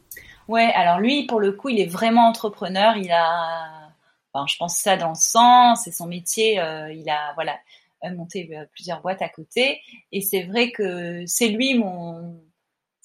Ouais, 0.46 0.70
alors 0.76 1.00
lui, 1.00 1.26
pour 1.26 1.40
le 1.40 1.50
coup, 1.50 1.68
il 1.68 1.80
est 1.80 1.88
vraiment 1.88 2.28
entrepreneur. 2.28 2.96
Il 2.96 3.10
a, 3.10 3.90
enfin, 4.32 4.46
je 4.46 4.56
pense 4.56 4.76
ça 4.76 4.96
dans 4.96 5.08
le 5.08 5.16
sang, 5.16 5.74
c'est 5.74 5.90
son 5.90 6.06
métier. 6.06 6.60
Euh, 6.60 6.92
il 6.92 7.10
a, 7.10 7.32
voilà, 7.34 7.58
monté 8.14 8.48
plusieurs 8.70 9.00
boîtes 9.00 9.20
à 9.20 9.28
côté. 9.28 9.80
Et 10.12 10.20
c'est 10.20 10.44
vrai 10.44 10.70
que 10.70 11.24
c'est 11.26 11.48
lui 11.48 11.74
mon, 11.76 12.40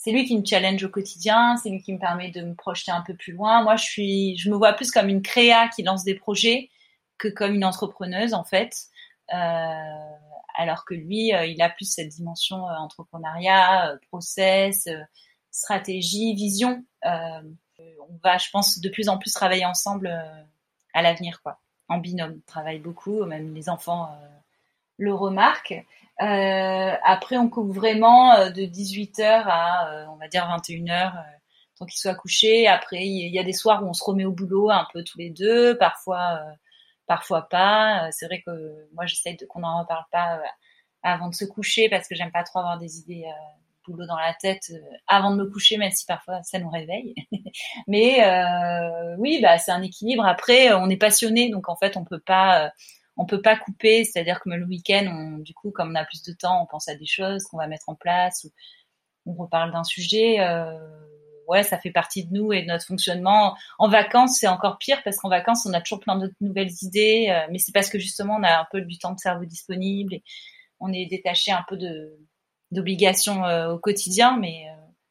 c'est 0.04 0.12
lui 0.12 0.26
qui 0.26 0.36
me 0.36 0.44
challenge 0.44 0.84
au 0.84 0.90
quotidien, 0.90 1.58
c'est 1.58 1.70
lui 1.70 1.80
qui 1.80 1.94
me 1.94 2.00
permet 2.00 2.32
de 2.32 2.42
me 2.42 2.56
projeter 2.56 2.92
un 2.92 3.02
peu 3.02 3.14
plus 3.14 3.34
loin. 3.34 3.62
Moi, 3.62 3.76
je 3.76 4.50
me 4.50 4.56
vois 4.56 4.74
plus 4.74 4.90
comme 4.90 5.10
une 5.10 5.22
créa 5.22 5.68
qui 5.68 5.84
lance 5.84 6.04
des 6.04 6.16
projets 6.16 6.72
que 7.20 7.28
comme 7.28 7.54
une 7.54 7.64
entrepreneuse 7.64 8.34
en 8.34 8.44
fait. 8.44 8.88
Euh, 9.32 10.16
alors 10.56 10.86
que 10.86 10.96
lui, 10.96 11.36
euh, 11.36 11.46
il 11.46 11.62
a 11.62 11.70
plus 11.70 11.86
cette 11.86 12.10
dimension 12.10 12.68
euh, 12.68 12.74
entrepreneuriat, 12.78 13.96
process, 14.08 14.90
stratégie, 15.52 16.34
vision. 16.34 16.84
on 17.04 18.18
va, 18.24 18.40
je 18.40 18.50
pense, 18.50 18.80
de 18.80 18.90
plus 18.90 19.08
en 19.08 19.20
plus 19.20 19.32
travailler 19.32 19.66
ensemble 19.66 20.08
à 20.96 21.02
l'avenir, 21.04 21.44
quoi, 21.44 21.60
en 21.90 22.00
binôme. 22.00 22.38
On 22.40 22.52
travaille 22.52 22.80
beaucoup, 22.80 23.24
même 23.26 23.54
les 23.54 23.70
enfants 23.70 24.18
le 24.98 25.14
remarquent. 25.14 25.86
Euh, 26.22 26.94
après, 27.04 27.38
on 27.38 27.50
couvre 27.50 27.74
vraiment 27.74 28.36
euh, 28.36 28.50
de 28.52 28.62
18h 28.62 29.24
à, 29.24 29.92
euh, 29.92 30.06
on 30.12 30.18
va 30.18 30.28
dire, 30.28 30.46
21h, 30.46 31.14
tant 31.78 31.86
qu'il 31.86 32.00
soit 32.00 32.16
couché. 32.16 32.68
Après, 32.68 33.04
il 33.06 33.34
y 33.34 33.40
a 33.40 33.44
des 33.44 33.54
soirs 33.54 33.84
où 33.84 33.88
on 33.88 33.94
se 33.94 34.04
remet 34.04 34.26
au 34.26 34.32
boulot 34.32 34.70
un 34.70 34.88
peu 34.94 35.04
tous 35.04 35.18
les 35.18 35.32
deux, 35.32 35.78
parfois, 35.78 36.40
parfois 37.08 37.48
pas. 37.50 38.12
C'est 38.12 38.28
vrai 38.28 38.42
que 38.46 38.52
moi, 38.94 39.06
j'essaye 39.06 39.38
qu'on 39.50 39.62
n'en 39.62 39.82
reparle 39.82 40.06
pas 40.12 40.40
avant 41.04 41.30
de 41.30 41.36
se 41.36 41.46
coucher 41.46 41.90
parce 41.90 42.08
que 42.08 42.16
j'aime 42.16 42.32
pas 42.32 42.44
trop 42.44 42.60
avoir 42.60 42.78
des 42.78 43.00
idées 43.00 43.26
boulot 43.88 44.06
dans 44.06 44.18
la 44.18 44.36
tête 44.36 44.72
avant 45.08 45.32
de 45.32 45.38
me 45.38 45.50
coucher, 45.50 45.78
même 45.78 45.92
si 45.92 46.06
parfois 46.06 46.44
ça 46.44 46.60
nous 46.60 46.70
réveille. 46.70 47.16
Mais 47.88 48.20
oui, 49.18 49.40
bah 49.42 49.58
c'est 49.58 49.72
un 49.72 49.82
équilibre. 49.82 50.26
Après, 50.26 50.72
on 50.74 50.88
est 50.90 50.98
passionné, 50.98 51.50
donc 51.50 51.68
en 51.68 51.76
fait, 51.76 51.98
on 51.98 52.06
peut 52.06 52.20
pas 52.20 52.72
on 53.22 53.26
peut 53.26 53.42
pas 53.42 53.56
couper, 53.56 54.04
c'est-à-dire 54.04 54.40
que 54.40 54.50
le 54.50 54.66
week-end, 54.66 55.06
on, 55.08 55.38
du 55.38 55.54
coup, 55.54 55.70
comme 55.70 55.92
on 55.92 55.96
a 55.96 56.04
plus 56.06 56.24
de 56.24 56.34
temps, 56.34 56.64
on 56.64 56.66
pense 56.66 56.90
à 56.90 56.96
des 56.96 57.06
choses 57.06 57.44
qu'on 57.44 57.58
va 57.58 57.68
mettre 57.68 57.88
en 57.88 57.96
place, 57.96 58.46
ou 58.46 58.52
on 59.32 59.34
reparle 59.44 59.72
d'un 59.72 59.84
sujet. 59.84 60.40
Euh, 60.40 60.76
ouais, 61.48 61.62
ça 61.62 61.78
fait 61.78 61.92
partie 61.92 62.26
de 62.26 62.34
nous 62.34 62.52
et 62.52 62.64
de 62.64 62.68
notre 62.68 62.86
fonctionnement. 62.86 63.56
En 63.78 63.90
vacances, 63.90 64.40
c'est 64.40 64.48
encore 64.48 64.80
pire 64.80 65.04
parce 65.04 65.18
qu'en 65.18 65.30
vacances, 65.30 65.68
on 65.68 65.74
a 65.74 65.82
toujours 65.82 66.00
plein 66.00 66.18
de 66.18 66.34
nouvelles 66.42 66.72
idées, 66.82 67.28
euh, 67.30 67.48
mais 67.52 67.60
c'est 67.60 67.72
parce 67.72 67.92
que 67.92 68.00
justement, 68.00 68.38
on 68.40 68.44
a 68.44 68.60
un 68.60 68.68
peu 68.72 68.82
du 68.82 68.98
temps 68.98 69.14
de 69.14 69.20
cerveau 69.20 69.46
disponible 69.46 70.16
et 70.16 70.24
on 70.80 70.92
est 70.92 71.06
détaché 71.06 71.52
un 71.52 71.64
peu 71.68 71.78
d'obligations 72.72 73.46
euh, 73.46 73.74
au 73.74 73.78
quotidien, 73.78 74.36
mais 74.40 74.66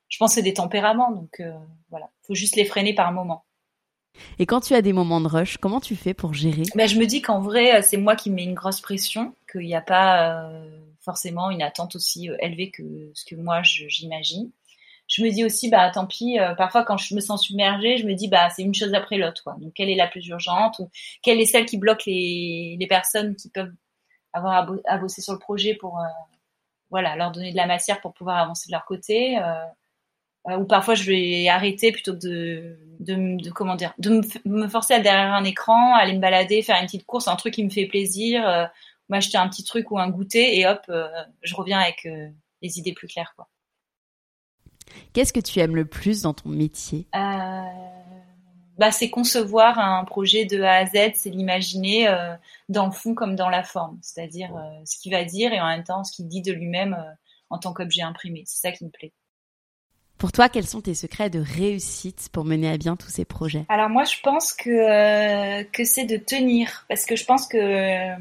je 0.09 0.19
pense 0.19 0.31
que 0.31 0.35
c'est 0.37 0.43
des 0.43 0.55
tempéraments, 0.55 1.13
donc 1.13 1.41
voilà, 1.91 2.11
faut 2.27 2.35
juste 2.35 2.57
les 2.57 2.65
freiner 2.65 2.93
par 2.93 3.13
moment. 3.13 3.45
Et 4.39 4.47
quand 4.47 4.61
tu 4.61 4.75
as 4.75 4.83
des 4.83 4.93
moments 4.93 5.21
de 5.21 5.29
rush, 5.29 5.59
comment 5.59 5.81
tu 5.81 5.97
fais 5.97 6.15
pour 6.15 6.35
gérer? 6.35 6.63
Ben, 6.75 6.89
Je 6.89 6.99
me 6.99 7.07
dis 7.07 7.23
qu'en 7.23 7.41
vrai, 7.41 7.79
euh, 7.79 7.83
c'est 7.83 7.97
moi 7.97 8.17
qui 8.17 8.31
mets 8.31 8.45
une 8.45 8.55
grosse 8.55 8.81
pression, 8.81 9.35
qu'il 9.51 9.63
n'y 9.63 9.75
a 9.75 9.81
pas 9.81 10.41
euh, 10.41 10.71
forcément 11.01 11.51
une 11.51 11.63
attente 11.63 11.97
aussi 11.97 12.31
euh, 12.31 12.37
élevée 12.41 12.71
que 12.71 12.83
ce 13.15 13.25
que 13.25 13.35
moi 13.35 13.63
j'imagine. 13.63 14.51
Je 15.09 15.25
me 15.25 15.31
dis 15.31 15.45
aussi, 15.45 15.69
bah 15.69 15.91
tant 15.91 16.07
pis, 16.07 16.39
parfois 16.57 16.85
quand 16.85 16.97
je 16.97 17.17
me 17.17 17.21
sens 17.21 17.43
submergée, 17.43 17.97
je 17.97 18.07
me 18.07 18.15
dis, 18.15 18.29
bah 18.29 18.49
c'est 18.51 18.63
une 18.63 18.75
chose 18.75 18.95
après 18.95 19.19
l'autre. 19.19 19.51
Donc 19.59 19.73
quelle 19.75 19.91
est 19.91 19.97
la 19.97 20.07
plus 20.07 20.25
urgente 20.29 20.81
quelle 21.25 21.41
est 21.41 21.47
celle 21.47 21.67
qui 21.67 21.79
bloque 21.79 22.05
les, 22.07 22.77
les 22.79 22.87
personnes 22.87 23.35
qui 23.35 23.51
peuvent 23.51 23.73
avoir 24.33 24.73
à, 24.87 24.99
bosser 24.99 25.21
sur 25.21 25.33
le 25.33 25.41
projet 25.41 25.75
pour 25.75 26.01
voilà 26.91 27.17
leur 27.17 27.33
donner 27.33 27.51
de 27.51 27.57
la 27.57 27.67
matière 27.67 28.01
pour 28.01 28.15
pouvoir 28.15 28.39
avancer 28.39 28.69
de 28.69 28.73
leur 28.73 28.85
côté. 28.85 29.37
Euh, 30.49 30.57
ou 30.57 30.65
parfois 30.65 30.95
je 30.95 31.05
vais 31.05 31.49
arrêter 31.49 31.93
plutôt 31.93 32.15
que 32.15 32.19
de, 32.19 32.79
de, 33.01 33.43
de 33.43 33.51
comment 33.51 33.77
dire, 33.77 33.93
de 33.99 34.23
me, 34.47 34.69
forcer 34.69 34.95
à 34.95 35.01
derrière 35.01 35.35
un 35.35 35.45
écran, 35.45 35.95
aller 35.95 36.15
me 36.15 36.19
balader, 36.19 36.63
faire 36.63 36.77
une 36.81 36.87
petite 36.87 37.05
course, 37.05 37.29
un 37.29 37.37
truc 37.37 37.55
qui 37.55 37.65
me 37.65 37.69
fait 37.69 37.87
plaisir, 37.87 38.49
euh, 38.49 38.65
m'acheter 39.11 39.37
un 39.37 39.49
petit 39.49 39.65
truc 39.65 39.91
ou 39.91 39.99
un 39.99 40.09
goûter 40.09 40.59
et 40.59 40.67
hop, 40.67 40.81
euh, 40.89 41.09
je 41.43 41.55
reviens 41.55 41.79
avec 41.79 42.07
euh, 42.07 42.29
les 42.63 42.79
idées 42.79 42.95
plus 42.95 43.07
claires 43.07 43.35
quoi. 43.37 43.49
Qu'est-ce 45.13 45.33
que 45.33 45.41
tu 45.41 45.61
aimes 45.61 45.77
le 45.77 45.85
plus 45.85 46.23
dans 46.23 46.35
ton 46.35 46.49
métier? 46.49 47.07
Bah, 47.13 48.91
c'est 48.91 49.11
concevoir 49.11 49.79
un 49.79 50.05
projet 50.05 50.47
de 50.47 50.63
A 50.63 50.77
à 50.77 50.87
Z, 50.87 51.13
c'est 51.15 51.29
l'imaginer 51.29 52.09
dans 52.71 52.87
le 52.87 52.93
fond 52.93 53.15
comme 53.15 53.37
dans 53.37 53.51
la 53.51 53.63
forme, 53.63 53.99
c'est-à-dire 54.01 54.51
ce 54.85 54.99
qu'il 54.99 55.13
va 55.13 55.25
dire 55.25 55.53
et 55.53 55.61
en 55.61 55.67
même 55.67 55.85
temps 55.85 56.03
ce 56.03 56.13
qu'il 56.17 56.27
dit 56.27 56.43
de 56.43 56.51
lui-même 56.51 56.97
en 57.51 57.59
tant 57.59 57.73
qu'objet 57.73 58.03
imprimé. 58.03 58.43
C'est 58.47 58.61
ça 58.61 58.73
qui 58.73 58.85
me 58.85 58.91
plaît. 58.91 59.13
Pour 60.21 60.33
toi, 60.33 60.51
quels 60.51 60.67
sont 60.67 60.83
tes 60.83 60.93
secrets 60.93 61.31
de 61.31 61.41
réussite 61.41 62.29
pour 62.31 62.45
mener 62.45 62.69
à 62.69 62.77
bien 62.77 62.95
tous 62.95 63.09
ces 63.09 63.25
projets? 63.25 63.65
Alors 63.71 63.89
moi, 63.89 64.05
je 64.05 64.17
pense 64.23 64.53
que, 64.53 64.69
euh, 64.69 65.65
que 65.73 65.83
c'est 65.85 66.05
de 66.05 66.19
tenir, 66.19 66.85
parce 66.91 67.07
que 67.07 67.17
je 67.17 67.25
pense 67.25 67.49
que, 67.49 68.15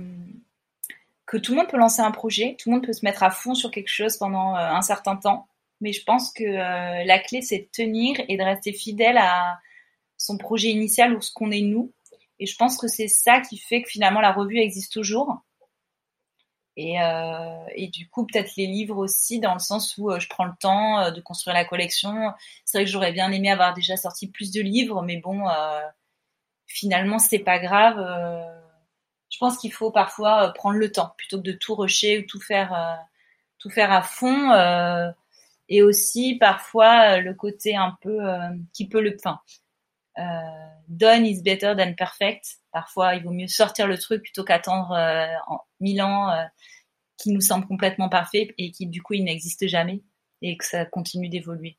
que 1.25 1.35
tout 1.35 1.51
le 1.51 1.57
monde 1.57 1.67
peut 1.67 1.77
lancer 1.77 2.01
un 2.01 2.11
projet, 2.11 2.55
tout 2.57 2.69
le 2.69 2.75
monde 2.75 2.85
peut 2.85 2.93
se 2.93 3.03
mettre 3.03 3.21
à 3.21 3.31
fond 3.31 3.53
sur 3.53 3.69
quelque 3.69 3.89
chose 3.89 4.15
pendant 4.15 4.55
euh, 4.55 4.59
un 4.59 4.81
certain 4.81 5.17
temps, 5.17 5.49
mais 5.81 5.91
je 5.91 6.01
pense 6.05 6.31
que 6.31 6.45
euh, 6.45 7.03
la 7.03 7.19
clé, 7.19 7.41
c'est 7.41 7.59
de 7.59 7.67
tenir 7.69 8.15
et 8.29 8.37
de 8.37 8.43
rester 8.43 8.71
fidèle 8.71 9.17
à 9.17 9.59
son 10.15 10.37
projet 10.37 10.69
initial 10.69 11.13
ou 11.13 11.19
ce 11.19 11.33
qu'on 11.33 11.51
est 11.51 11.59
nous. 11.59 11.91
Et 12.39 12.45
je 12.45 12.55
pense 12.55 12.77
que 12.77 12.87
c'est 12.87 13.09
ça 13.09 13.41
qui 13.41 13.57
fait 13.57 13.81
que 13.81 13.89
finalement 13.89 14.21
la 14.21 14.31
revue 14.31 14.59
existe 14.59 14.93
toujours 14.93 15.41
et, 16.81 17.01
euh, 17.01 17.65
et, 17.75 17.89
du 17.89 18.07
coup, 18.07 18.25
peut-être 18.25 18.55
les 18.55 18.65
livres 18.65 18.95
aussi, 18.95 19.41
dans 19.41 19.51
le 19.53 19.59
sens 19.59 19.97
où 19.97 20.11
euh, 20.11 20.19
je 20.19 20.29
prends 20.29 20.45
le 20.45 20.53
temps 20.61 21.01
euh, 21.01 21.11
de 21.11 21.19
construire 21.19 21.53
la 21.53 21.65
collection. 21.65 22.31
C'est 22.63 22.77
vrai 22.77 22.85
que 22.85 22.89
j'aurais 22.89 23.11
bien 23.11 23.29
aimé 23.33 23.51
avoir 23.51 23.73
déjà 23.73 23.97
sorti 23.97 24.27
plus 24.29 24.51
de 24.53 24.61
livres, 24.61 25.01
mais 25.01 25.17
bon, 25.17 25.43
finalement, 26.67 27.19
c'est 27.19 27.39
pas 27.39 27.59
grave. 27.59 27.97
je 29.29 29.37
pense 29.39 29.57
qu'il 29.57 29.73
faut 29.73 29.91
parfois 29.91 30.53
prendre 30.53 30.77
le 30.77 30.89
temps 30.89 31.13
plutôt 31.17 31.37
que 31.37 31.43
de 31.43 31.51
tout 31.51 31.75
rusher 31.75 32.19
ou 32.19 32.21
tout 32.27 32.39
faire, 32.39 32.99
tout 33.57 33.69
faire 33.69 33.91
à 33.91 34.01
fond. 34.01 34.53
et 35.67 35.83
aussi 35.83 36.37
parfois 36.39 37.17
le 37.17 37.33
côté 37.33 37.75
un 37.75 37.97
peu 38.01 38.19
qui 38.73 38.87
peut 38.87 39.01
le, 39.01 39.15
enfin, 39.17 39.41
done 40.87 41.25
is 41.25 41.41
better 41.41 41.75
than 41.75 41.93
perfect. 41.93 42.57
Parfois, 42.71 43.15
il 43.15 43.23
vaut 43.23 43.31
mieux 43.31 43.47
sortir 43.47 43.87
le 43.87 43.97
truc 43.97 44.23
plutôt 44.23 44.43
qu'attendre 44.43 44.91
en 45.47 45.59
mille 45.79 46.01
ans 46.01 46.29
qui 47.17 47.31
nous 47.31 47.41
semble 47.41 47.67
complètement 47.67 48.09
parfait 48.09 48.53
et 48.57 48.71
qui 48.71 48.87
du 48.87 49.01
coup 49.01 49.13
il 49.13 49.23
n'existe 49.23 49.67
jamais 49.67 50.01
et 50.41 50.57
que 50.57 50.65
ça 50.65 50.85
continue 50.85 51.29
d'évoluer. 51.29 51.77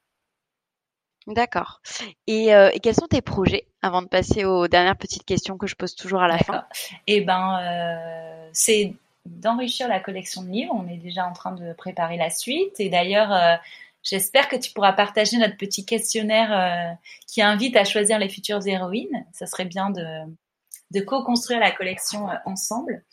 D'accord. 1.27 1.81
Et, 2.27 2.55
euh, 2.55 2.71
et, 2.73 2.81
quels 2.81 2.95
sont 2.95 3.07
tes 3.07 3.21
projets 3.21 3.67
avant 3.83 4.03
de 4.03 4.09
passer 4.09 4.45
aux 4.45 4.69
dernières 4.69 4.97
petites 4.97 5.25
questions 5.25 5.59
que 5.59 5.67
je 5.67 5.75
pose 5.75 5.95
toujours 5.95 6.23
à 6.23 6.29
la 6.29 6.39
fin? 6.39 6.65
Eh 7.07 7.21
ben, 7.21 7.61
euh, 7.63 8.51
c'est 8.53 8.95
d'enrichir 9.27 9.87
la 9.87 10.01
collection 10.01 10.43
de 10.43 10.49
livres. 10.49 10.75
On 10.75 10.89
est 10.89 10.97
déjà 10.97 11.27
en 11.27 11.33
train 11.33 11.53
de 11.53 11.73
préparer 11.75 12.17
la 12.17 12.31
suite. 12.31 12.81
Et 12.81 12.89
d'ailleurs, 12.89 13.33
euh, 13.33 13.57
j'espère 14.03 14.49
que 14.49 14.57
tu 14.57 14.73
pourras 14.73 14.93
partager 14.93 15.37
notre 15.37 15.57
petit 15.57 15.85
questionnaire 15.85 16.53
euh, 16.53 16.95
qui 17.27 17.43
invite 17.43 17.77
à 17.77 17.85
choisir 17.85 18.19
les 18.19 18.29
futures 18.29 18.67
héroïnes. 18.67 19.27
Ça 19.33 19.47
serait 19.47 19.65
bien 19.65 19.91
de, 19.91 21.01
co-construire 21.01 21.61
la 21.61 21.71
collection 21.71 22.31
euh, 22.31 22.35
ensemble. 22.47 23.05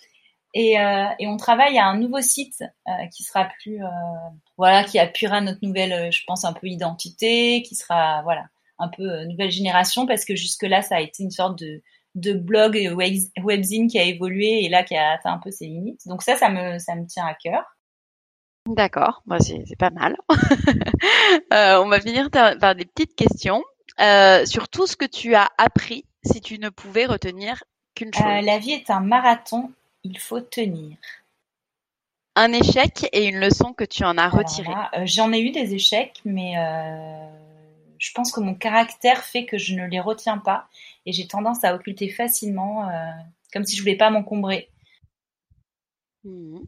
Et, 0.53 0.79
euh, 0.79 1.05
et, 1.19 1.27
on 1.27 1.37
travaille 1.37 1.77
à 1.77 1.85
un 1.85 1.97
nouveau 1.97 2.21
site 2.21 2.63
qui 3.13 3.23
sera 3.23 3.49
plus, 3.61 3.79
voilà, 4.57 4.83
qui 4.83 4.97
appuiera 4.97 5.39
notre 5.41 5.59
nouvelle, 5.61 6.11
je 6.11 6.21
pense, 6.25 6.45
un 6.45 6.53
peu 6.53 6.67
identité, 6.67 7.61
qui 7.61 7.75
sera, 7.75 8.23
voilà, 8.23 8.45
un 8.79 8.87
peu 8.87 9.25
nouvelle 9.25 9.51
génération, 9.51 10.07
parce 10.07 10.25
que 10.25 10.35
jusque-là, 10.35 10.81
ça 10.81 10.95
a 10.95 11.01
été 11.01 11.21
une 11.21 11.31
sorte 11.31 11.59
de, 11.59 11.83
de 12.15 12.33
blog 12.33 12.75
webzine 13.43 13.87
qui 13.87 13.99
a 13.99 14.03
évolué 14.03 14.63
et 14.63 14.69
là 14.69 14.83
qui 14.83 14.95
a 14.95 15.11
atteint 15.11 15.33
un 15.33 15.37
peu 15.37 15.51
ses 15.51 15.67
limites. 15.67 16.07
Donc 16.07 16.23
ça, 16.23 16.37
ça 16.37 16.49
me 16.49 17.05
tient 17.05 17.25
à 17.27 17.35
cœur. 17.35 17.63
D'accord, 18.67 19.23
bah 19.25 19.39
c'est 19.39 19.77
pas 19.77 19.89
mal. 19.89 20.17
euh, 21.53 21.81
on 21.81 21.87
va 21.87 22.01
finir 22.01 22.29
par 22.29 22.75
des 22.75 22.85
petites 22.85 23.15
questions 23.15 23.63
euh, 23.99 24.45
sur 24.45 24.69
tout 24.69 24.85
ce 24.85 24.95
que 24.95 25.05
tu 25.05 25.33
as 25.33 25.49
appris 25.57 26.05
si 26.23 26.39
tu 26.41 26.59
ne 26.59 26.69
pouvais 26.69 27.05
retenir 27.05 27.63
qu'une 27.95 28.13
chose. 28.13 28.25
Euh, 28.25 28.41
la 28.41 28.59
vie 28.59 28.71
est 28.71 28.89
un 28.89 28.99
marathon 28.99 29.71
il 30.03 30.19
faut 30.19 30.39
tenir. 30.39 30.95
Un 32.35 32.53
échec 32.53 33.09
et 33.11 33.25
une 33.25 33.39
leçon 33.39 33.73
que 33.73 33.83
tu 33.83 34.03
en 34.03 34.17
as 34.17 34.29
retiré. 34.29 34.71
Euh, 34.93 35.01
j'en 35.05 35.33
ai 35.33 35.41
eu 35.41 35.49
des 35.51 35.73
échecs, 35.73 36.21
mais 36.23 36.53
je 37.97 38.11
pense 38.13 38.31
que 38.31 38.39
mon 38.39 38.53
caractère 38.53 39.23
fait 39.23 39.45
que 39.45 39.57
je 39.57 39.73
ne 39.73 39.87
les 39.87 39.99
retiens 39.99 40.37
pas 40.37 40.67
et 41.05 41.11
j'ai 41.11 41.25
tendance 41.27 41.63
à 41.63 41.73
occulter 41.73 42.09
facilement, 42.09 42.87
comme 43.51 43.65
si 43.65 43.75
je 43.75 43.81
voulais 43.81 43.97
pas 43.97 44.11
m'encombrer. 44.11 44.69
Mmh. 46.27 46.59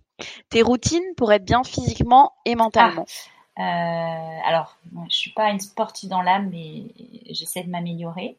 Tes 0.49 0.62
routines 0.62 1.16
pour 1.18 1.34
être 1.34 1.43
bien 1.43 1.64
physiquement 1.64 2.34
et 2.45 2.55
mentalement. 2.55 3.05
Ah, 3.57 4.39
alors, 4.45 4.78
je 5.10 5.16
suis 5.16 5.32
pas 5.32 5.49
une 5.49 5.60
sportive 5.60 6.10
dans 6.10 6.22
l'âme, 6.22 6.49
mais 6.49 6.93
j'essaie 7.30 7.64
de 7.64 7.70
m'améliorer. 7.70 8.38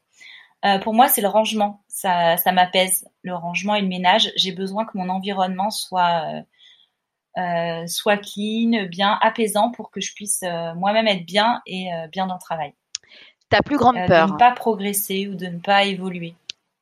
Euh, 0.64 0.78
pour 0.78 0.94
moi, 0.94 1.08
c'est 1.08 1.20
le 1.20 1.28
rangement. 1.28 1.82
Ça, 1.88 2.38
ça 2.38 2.52
m'apaise. 2.52 3.06
Le 3.22 3.34
rangement 3.34 3.74
et 3.74 3.82
le 3.82 3.88
ménage. 3.88 4.32
J'ai 4.36 4.52
besoin 4.52 4.86
que 4.86 4.96
mon 4.96 5.08
environnement 5.10 5.70
soit 5.70 6.22
euh, 6.24 6.42
euh 7.38 7.86
soit 7.86 8.16
clean, 8.16 8.86
bien 8.88 9.18
apaisant 9.20 9.70
pour 9.70 9.90
que 9.90 10.00
je 10.00 10.14
puisse 10.14 10.42
euh, 10.42 10.74
moi-même 10.74 11.06
être 11.06 11.26
bien 11.26 11.60
et 11.66 11.88
bien 12.10 12.26
dans 12.26 12.34
le 12.34 12.40
travail. 12.40 12.72
Ta 13.50 13.62
plus 13.62 13.76
grande 13.76 13.96
peur 14.06 14.26
De 14.28 14.32
ne 14.32 14.38
pas 14.38 14.52
progresser 14.52 15.28
ou 15.28 15.34
de 15.34 15.46
ne 15.46 15.58
pas 15.58 15.84
évoluer. 15.84 16.34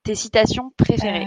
Tes 0.05 0.15
citations 0.15 0.73
préférées 0.77 1.27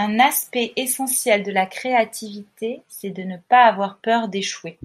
Un 0.00 0.20
aspect 0.20 0.72
essentiel 0.76 1.42
de 1.42 1.50
la 1.50 1.66
créativité, 1.66 2.82
c'est 2.88 3.10
de 3.10 3.22
ne 3.22 3.36
pas 3.36 3.64
avoir 3.64 3.98
peur 3.98 4.28
d'échouer. 4.28 4.78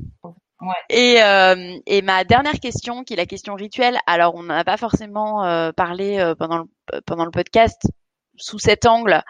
Et, 0.90 1.22
euh, 1.22 1.78
et 1.86 2.02
ma 2.02 2.24
dernière 2.24 2.60
question, 2.60 3.04
qui 3.04 3.14
est 3.14 3.18
la 3.18 3.26
question 3.26 3.54
rituelle. 3.54 3.98
Alors, 4.08 4.36
on 4.36 4.44
n'en 4.44 4.56
a 4.56 4.64
pas 4.64 4.78
forcément 4.78 5.46
euh, 5.46 5.72
parlé 5.72 6.20
euh, 6.20 6.36
pendant 6.36 6.66
pendant 7.06 7.26
le 7.26 7.32
podcast, 7.32 7.84
sous 8.36 8.60
cet 8.60 8.86
angle, 8.86 9.22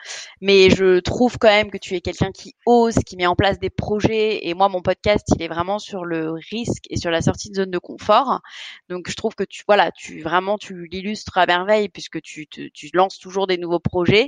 mais 0.42 0.70
je 0.70 1.00
trouve 1.00 1.38
quand 1.38 1.50
même 1.50 1.72
que 1.72 1.78
tu 1.78 1.96
es 1.96 2.02
quelqu'un 2.02 2.32
qui 2.32 2.56
ose, 2.66 2.96
qui 3.06 3.18
met 3.18 3.26
en 3.26 3.36
place 3.36 3.60
des 3.60 3.70
projets. 3.70 4.48
Et 4.48 4.54
moi, 4.54 4.70
mon 4.70 4.82
podcast, 4.82 5.28
il 5.36 5.42
est 5.42 5.48
vraiment 5.48 5.80
sur 5.80 6.06
le 6.06 6.32
risque 6.32 6.86
et 6.90 6.98
sur 6.98 7.12
la 7.12 7.22
sortie 7.22 7.50
de 7.50 7.56
zone 7.56 7.72
de 7.72 7.80
confort. 7.80 8.42
Donc, 8.90 9.10
je 9.10 9.16
trouve 9.16 9.36
que 9.36 9.44
tu, 9.44 9.64
voilà, 9.68 9.92
tu 9.92 10.22
vraiment, 10.22 10.58
tu 10.58 10.88
l'illustres 10.88 11.38
à 11.38 11.46
merveille 11.46 11.90
puisque 11.90 12.22
tu, 12.22 12.48
tu 12.48 12.90
lances 12.94 13.20
toujours 13.20 13.48
des 13.48 13.58
nouveaux 13.58 13.80
projets. 13.80 14.28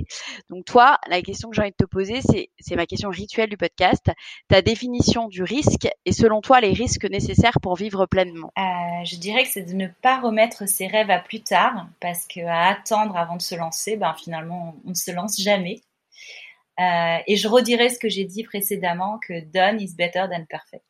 Donc, 0.50 0.64
toi, 0.64 0.98
la 1.08 1.22
question 1.22 1.50
que 1.50 1.56
j'ai 1.56 1.62
envie 1.62 1.70
de 1.70 1.76
te 1.76 1.88
poser, 1.88 2.20
c'est, 2.20 2.50
c'est 2.58 2.76
ma 2.76 2.86
question 2.86 3.08
rituelle 3.08 3.48
du 3.48 3.56
podcast. 3.56 4.10
Ta 4.48 4.62
définition 4.62 5.28
du 5.28 5.42
risque 5.42 5.88
et 6.04 6.12
selon 6.12 6.40
toi, 6.40 6.60
les 6.60 6.72
risques 6.72 7.04
nécessaires 7.04 7.60
pour 7.60 7.76
vivre 7.76 8.06
pleinement? 8.06 8.52
Euh, 8.58 9.04
je 9.04 9.16
dirais 9.16 9.44
que 9.44 9.48
c'est 9.50 9.62
de 9.62 9.74
ne 9.74 9.86
pas 9.86 10.20
remettre 10.20 10.68
ses 10.68 10.86
rêves 10.86 11.10
à 11.10 11.18
plus 11.18 11.42
tard 11.42 11.86
parce 12.00 12.26
que 12.26 12.40
à 12.40 12.68
attendre 12.68 13.16
avant 13.16 13.36
de 13.36 13.42
se 13.42 13.54
lancer, 13.54 13.96
ben 13.96 14.14
finalement 14.14 14.65
on, 14.84 14.90
ne 14.90 14.94
se 14.94 15.10
lance 15.10 15.40
jamais. 15.40 15.82
Euh, 16.78 17.18
et 17.26 17.36
je 17.36 17.48
redirai 17.48 17.88
ce 17.88 17.98
que 17.98 18.08
j'ai 18.08 18.24
dit 18.24 18.44
précédemment, 18.44 19.18
que 19.26 19.40
done 19.40 19.80
is 19.80 19.94
better 19.94 20.26
than 20.30 20.44
perfect. 20.44 20.84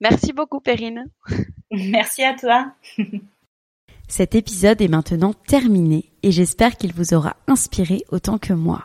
Merci 0.00 0.32
beaucoup, 0.32 0.60
Perrine. 0.60 1.06
Merci 1.70 2.22
à 2.22 2.34
toi. 2.34 2.74
Cet 4.08 4.34
épisode 4.34 4.82
est 4.82 4.88
maintenant 4.88 5.32
terminé 5.32 6.12
et 6.22 6.30
j'espère 6.30 6.76
qu'il 6.76 6.92
vous 6.92 7.14
aura 7.14 7.36
inspiré 7.46 8.04
autant 8.10 8.38
que 8.38 8.52
moi. 8.52 8.84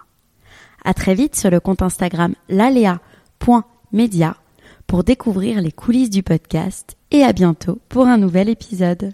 À 0.85 0.93
très 0.93 1.13
vite 1.13 1.35
sur 1.35 1.49
le 1.49 1.59
compte 1.59 1.81
Instagram 1.81 2.35
lalea.media 2.47 4.37
pour 4.87 5.03
découvrir 5.03 5.61
les 5.61 5.73
coulisses 5.73 6.09
du 6.09 6.23
podcast 6.23 6.97
et 7.11 7.23
à 7.23 7.33
bientôt 7.33 7.79
pour 7.89 8.07
un 8.07 8.17
nouvel 8.17 8.47
épisode. 8.49 9.13